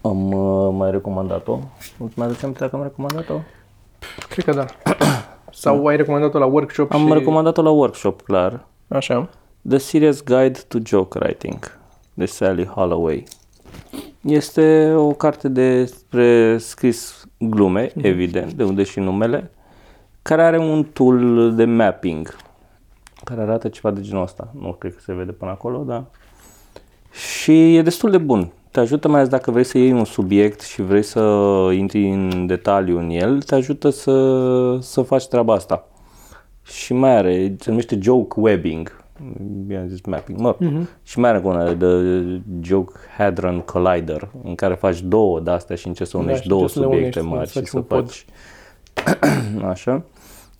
am 0.00 0.32
uh, 0.32 0.74
mai 0.76 0.90
recomandat-o. 0.90 1.58
Nu 1.96 2.10
mai 2.14 2.26
aduce 2.26 2.46
dacă 2.46 2.76
am 2.76 2.82
recomandat-o? 2.82 3.40
Cred 4.28 4.44
că 4.44 4.52
da. 4.52 4.64
Sau 5.62 5.86
ai 5.86 5.96
recomandat-o 5.96 6.38
la 6.38 6.46
workshop 6.46 6.92
Am 6.92 7.06
și... 7.06 7.12
recomandat-o 7.12 7.62
la 7.62 7.70
workshop, 7.70 8.22
clar. 8.22 8.64
Așa. 8.88 9.28
The 9.68 9.78
Serious 9.78 10.22
Guide 10.24 10.58
to 10.68 10.78
Joke 10.84 11.18
Writing 11.18 11.78
de 12.14 12.26
Sally 12.26 12.64
Holloway. 12.64 13.24
Este 14.20 14.92
o 14.96 15.12
carte 15.12 15.48
despre 15.48 16.58
scris 16.58 17.24
glume, 17.38 17.92
evident, 17.96 18.52
de 18.52 18.64
unde 18.64 18.82
și 18.82 19.00
numele, 19.00 19.50
care 20.22 20.42
are 20.42 20.58
un 20.58 20.84
tool 20.84 21.54
de 21.54 21.64
mapping, 21.64 22.36
care 23.24 23.40
arată 23.40 23.68
ceva 23.68 23.90
de 23.90 24.00
genul 24.00 24.22
ăsta. 24.22 24.52
Nu 24.60 24.72
cred 24.72 24.94
că 24.94 25.00
se 25.00 25.12
vede 25.12 25.32
până 25.32 25.50
acolo, 25.50 25.82
dar... 25.86 26.04
Și 27.12 27.76
e 27.76 27.82
destul 27.82 28.10
de 28.10 28.18
bun. 28.18 28.52
Te 28.70 28.80
ajută 28.80 29.08
mai 29.08 29.18
ales 29.18 29.30
dacă 29.30 29.50
vrei 29.50 29.64
să 29.64 29.78
iei 29.78 29.92
un 29.92 30.04
subiect 30.04 30.60
și 30.60 30.82
vrei 30.82 31.02
să 31.02 31.20
intri 31.72 32.10
în 32.10 32.46
detaliu 32.46 32.98
în 32.98 33.10
el, 33.10 33.42
te 33.42 33.54
ajută 33.54 33.90
să, 33.90 34.78
să 34.80 35.02
faci 35.02 35.26
treaba 35.28 35.54
asta. 35.54 35.88
Și 36.62 36.92
mai 36.92 37.16
are, 37.16 37.56
se 37.58 37.70
numește 37.70 37.98
joke 38.00 38.40
webbing. 38.40 38.99
Bine 39.66 39.78
am 39.78 39.88
zis 39.88 40.00
mapping, 40.00 40.38
mă. 40.38 40.56
Uh-huh. 40.56 41.02
Și 41.02 41.18
mai 41.18 41.30
are 41.30 41.40
cu 41.40 41.48
una 41.48 41.72
de 41.72 41.86
Joke 42.60 42.92
Hadron 43.16 43.60
Collider, 43.60 44.28
în 44.44 44.54
care 44.54 44.74
faci 44.74 45.00
două 45.00 45.40
de 45.40 45.50
astea 45.50 45.76
și 45.76 45.86
încerci 45.86 46.10
să 46.10 46.16
unești 46.16 46.42
și 46.42 46.48
două 46.48 46.60
încerci 46.60 46.82
să 46.82 46.88
le 46.88 46.94
subiecte 46.94 47.20
unești, 47.20 47.36
mari 47.36 47.48
să 47.48 47.52
și 47.52 47.58
faci 47.58 47.68
să 47.68 47.76
un 47.76 47.82
pod. 47.82 48.10
faci 48.10 48.24
Așa. 49.72 50.04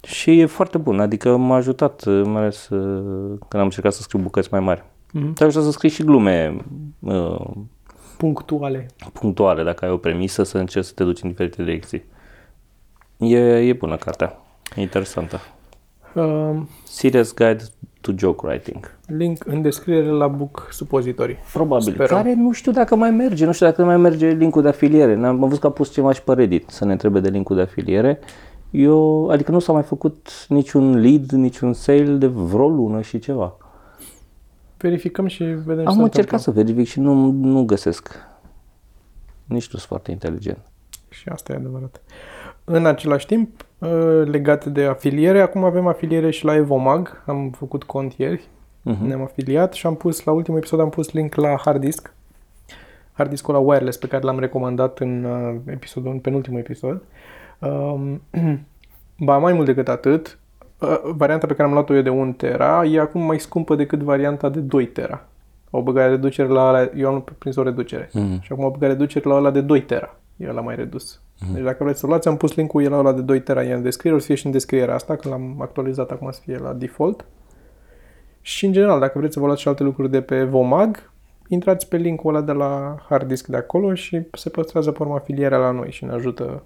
Și 0.03 0.41
e 0.41 0.47
foarte 0.47 0.79
bun, 0.79 1.01
adică 1.01 1.37
m-a 1.37 1.57
ajutat, 1.57 2.05
mai 2.05 2.41
ales 2.41 2.69
uh, 2.69 3.39
când 3.49 3.55
am 3.55 3.63
încercat 3.63 3.93
să 3.93 4.03
scriu 4.03 4.21
bucăți 4.21 4.49
mai 4.51 4.61
mari. 4.61 4.83
Mm-hmm. 4.83 5.33
Te 5.35 5.45
ajută 5.45 5.65
să 5.65 5.71
scrii 5.71 5.91
și 5.91 6.03
glume 6.03 6.57
uh, 6.99 7.51
Punctuale. 8.17 8.87
punctuale, 9.13 9.63
dacă 9.63 9.85
ai 9.85 9.91
o 9.91 9.97
premisă, 9.97 10.43
să 10.43 10.59
încerci 10.59 10.87
să 10.87 10.93
te 10.95 11.05
duci 11.05 11.23
în 11.23 11.29
diferite 11.29 11.63
direcții. 11.63 12.05
E, 13.17 13.39
e 13.39 13.73
bună 13.73 13.97
cartea, 13.97 14.39
e 14.77 14.81
interesantă. 14.81 15.41
Uh, 16.15 16.63
Serious 16.85 17.35
Guide 17.35 17.63
to 18.01 18.13
Joke 18.17 18.47
Writing. 18.47 18.99
link 19.07 19.47
în 19.47 19.63
descriere 19.63 20.07
la 20.09 20.27
Book 20.27 20.69
Supositorii. 20.71 21.37
Probabil. 21.53 21.93
Sperăm. 21.93 22.17
Care 22.17 22.35
nu 22.35 22.53
știu 22.53 22.73
dacă 22.73 22.97
mai 22.97 23.11
merge, 23.11 23.45
nu 23.47 23.53
știu 23.53 23.67
dacă 23.67 23.85
mai 23.85 23.97
merge 23.97 24.29
linkul 24.29 24.63
de 24.63 24.69
afiliere. 24.69 25.15
N-am 25.15 25.43
am 25.43 25.49
văzut 25.49 25.61
că 25.61 25.67
a 25.67 25.71
pus 25.71 25.93
ceva 25.93 26.13
și 26.13 26.23
pe 26.23 26.33
Reddit 26.33 26.69
să 26.71 26.85
ne 26.85 26.93
întrebe 26.93 27.21
de 27.21 27.29
linkul 27.29 27.57
de 27.57 27.63
afiliere. 27.63 28.19
Eu, 28.71 29.29
adică 29.29 29.51
nu 29.51 29.59
s-a 29.59 29.73
mai 29.73 29.83
făcut 29.83 30.29
niciun 30.49 31.01
lead, 31.01 31.31
niciun 31.31 31.73
sale 31.73 32.03
de 32.05 32.27
vreo 32.27 32.69
lună 32.69 33.01
și 33.01 33.19
ceva. 33.19 33.57
Verificăm 34.77 35.27
și 35.27 35.43
vedem 35.45 35.83
ce 35.83 35.89
Am 35.89 35.95
se 35.97 36.03
încercat 36.03 36.09
întâmplă. 36.17 36.39
să 36.39 36.51
verific 36.51 36.87
și 36.87 37.01
nu, 37.01 37.31
nu 37.31 37.65
găsesc. 37.65 38.09
Nici 39.45 39.63
nu 39.73 39.79
sunt 39.79 39.83
foarte 39.83 40.11
inteligent. 40.11 40.59
Și 41.09 41.29
asta 41.29 41.53
e 41.53 41.57
adevărat. 41.57 42.01
În 42.65 42.87
același 42.87 43.27
timp, 43.27 43.65
uh, 43.81 44.23
legat 44.27 44.65
de 44.65 44.85
afiliere, 44.85 45.41
acum 45.41 45.65
avem 45.65 45.87
afiliere 45.87 46.31
și 46.31 46.45
la 46.45 46.55
Evomag. 46.55 47.23
Am 47.27 47.51
făcut 47.51 47.83
cont 47.85 48.13
ieri, 48.17 48.49
Mhm. 48.83 48.97
uh-huh. 48.97 49.07
ne-am 49.07 49.23
afiliat 49.23 49.73
și 49.73 49.87
am 49.87 49.95
pus, 49.95 50.25
la 50.25 50.33
ultimul 50.33 50.59
episod 50.59 50.81
am 50.81 50.89
pus 50.91 51.13
link 51.13 51.35
la 51.35 51.57
hard 51.65 51.81
disk. 51.81 52.13
Hard 53.13 53.31
diskul 53.31 53.55
la 53.55 53.61
wireless 53.61 53.99
pe 53.99 54.07
care 54.07 54.23
l-am 54.23 54.39
recomandat 54.39 54.99
în 54.99 55.25
uh, 55.25 55.55
episodul, 55.67 56.11
în 56.13 56.19
penultimul 56.19 56.59
episod. 56.59 57.03
Um, 57.59 58.23
ba, 59.27 59.39
mai 59.39 59.53
mult 59.53 59.67
decât 59.67 59.89
atât, 59.89 60.39
uh, 60.79 61.01
varianta 61.17 61.47
pe 61.47 61.53
care 61.55 61.69
am 61.69 61.75
luat-o 61.75 61.95
eu 61.95 62.03
de 62.03 62.09
1 62.11 62.33
tera 62.33 62.85
e 62.85 63.01
acum 63.01 63.23
mai 63.23 63.39
scumpă 63.41 63.75
decât 63.75 64.01
varianta 64.03 64.49
de 64.49 64.61
2 64.61 64.87
tera. 64.87 65.25
O 65.71 65.83
băgat 65.83 66.09
reducere 66.09 66.49
la 66.49 66.69
ăla, 66.69 66.89
eu 66.97 67.09
am 67.09 67.25
prins 67.39 67.57
o 67.57 67.63
reducere. 67.63 68.09
Mhm. 68.13 68.41
Și 68.43 68.53
acum 68.53 68.65
o 68.65 68.71
băgat 68.71 68.89
reducere 68.89 69.29
la 69.29 69.35
ăla 69.35 69.51
de 69.51 69.61
2 69.61 69.83
tera. 69.83 70.15
E 70.37 70.53
la 70.53 70.61
mai 70.61 70.75
redus. 70.77 71.21
Deci 71.53 71.63
dacă 71.63 71.85
vreți 71.85 72.01
să 72.01 72.07
luați, 72.07 72.29
am 72.29 72.37
pus 72.37 72.55
linkul, 72.55 72.83
e 72.83 72.89
la 72.89 72.99
ăla 72.99 73.13
de 73.13 73.21
2 73.21 73.43
tera, 73.43 73.65
e 73.65 73.73
în 73.73 73.83
descriere, 73.83 74.17
o 74.17 74.21
să 74.21 74.27
fie 74.27 74.35
și 74.35 74.47
în 74.47 74.53
descrierea 74.53 74.95
asta, 74.95 75.17
când 75.17 75.35
l-am 75.35 75.61
actualizat 75.61 76.11
acum 76.11 76.31
să 76.31 76.41
fie 76.45 76.59
la 76.59 76.73
default. 76.73 77.25
Și 78.41 78.67
în 78.67 78.73
general, 78.73 79.01
dacă 79.01 79.19
vreți 79.19 79.35
să 79.35 79.41
vă 79.41 79.47
luați 79.47 79.61
și 79.61 79.69
alte 79.69 79.83
lucruri 79.83 80.11
de 80.11 80.21
pe 80.21 80.45
Vomag, 80.45 81.13
intrați 81.49 81.89
pe 81.89 81.97
linkul 81.97 82.35
ăla 82.35 82.45
de 82.45 82.53
la 82.53 82.97
hard 83.09 83.29
disk 83.29 83.47
de 83.47 83.57
acolo 83.57 83.95
și 83.95 84.23
se 84.33 84.49
păstrează 84.49 84.91
pe 84.93 85.03
urmă 85.03 85.15
afilierea 85.15 85.59
la 85.59 85.71
noi 85.71 85.91
și 85.91 86.05
ne 86.05 86.13
ajută. 86.13 86.63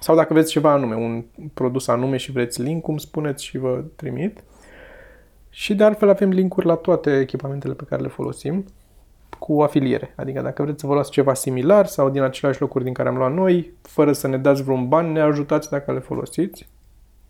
Sau 0.00 0.16
dacă 0.16 0.32
vreți 0.32 0.50
ceva 0.50 0.72
anume, 0.72 0.94
un 0.94 1.24
produs 1.54 1.86
anume 1.86 2.16
și 2.16 2.32
vreți 2.32 2.62
link, 2.62 2.82
cum 2.82 2.96
spuneți 2.96 3.44
și 3.44 3.58
vă 3.58 3.84
trimit. 3.96 4.42
Și 5.50 5.74
de 5.74 5.84
altfel 5.84 6.08
avem 6.08 6.30
linkuri 6.30 6.66
la 6.66 6.74
toate 6.74 7.18
echipamentele 7.18 7.74
pe 7.74 7.84
care 7.84 8.02
le 8.02 8.08
folosim 8.08 8.64
cu 9.38 9.62
afiliere. 9.62 10.12
Adică 10.16 10.40
dacă 10.40 10.62
vreți 10.62 10.80
să 10.80 10.86
vă 10.86 10.92
luați 10.92 11.10
ceva 11.10 11.34
similar 11.34 11.86
sau 11.86 12.10
din 12.10 12.22
aceleași 12.22 12.60
locuri 12.60 12.84
din 12.84 12.92
care 12.92 13.08
am 13.08 13.16
luat 13.16 13.32
noi, 13.32 13.72
fără 13.82 14.12
să 14.12 14.26
ne 14.28 14.38
dați 14.38 14.62
vreun 14.62 14.88
ban, 14.88 15.12
ne 15.12 15.20
ajutați 15.20 15.70
dacă 15.70 15.92
le 15.92 15.98
folosiți. 15.98 16.68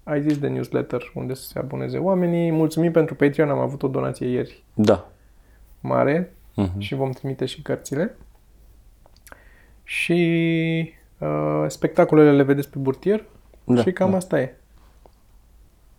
Ai 0.05 0.23
zis 0.23 0.39
de 0.39 0.49
newsletter 0.49 1.13
unde 1.15 1.35
să 1.35 1.43
se 1.43 1.59
aboneze 1.59 1.99
oamenii. 1.99 2.51
Mulțumim 2.51 2.93
pentru 2.93 3.15
Patreon, 3.15 3.51
am 3.51 3.59
avut 3.59 3.83
o 3.83 3.89
donație 3.89 4.27
ieri 4.29 4.65
Da. 4.75 5.09
mare 5.81 6.33
Mhm. 6.55 6.79
și 6.79 6.95
vom 6.95 7.11
trimite 7.11 7.45
și 7.45 7.63
cărțile. 7.63 8.17
Și 9.85 10.93
uh, 11.19 11.65
spectacolele 11.67 12.33
le 12.33 12.43
vedeți 12.43 12.71
pe 12.71 12.79
burtier 12.79 13.25
Da, 13.65 13.83
și 13.83 13.93
cam 13.93 14.11
da. 14.11 14.17
asta 14.17 14.41
e. 14.41 14.57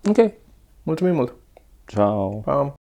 Ok. 0.09 0.31
Mulțumim 0.83 1.13
mult! 1.15 1.33
Ciao. 1.85 2.29
Pa! 2.29 2.73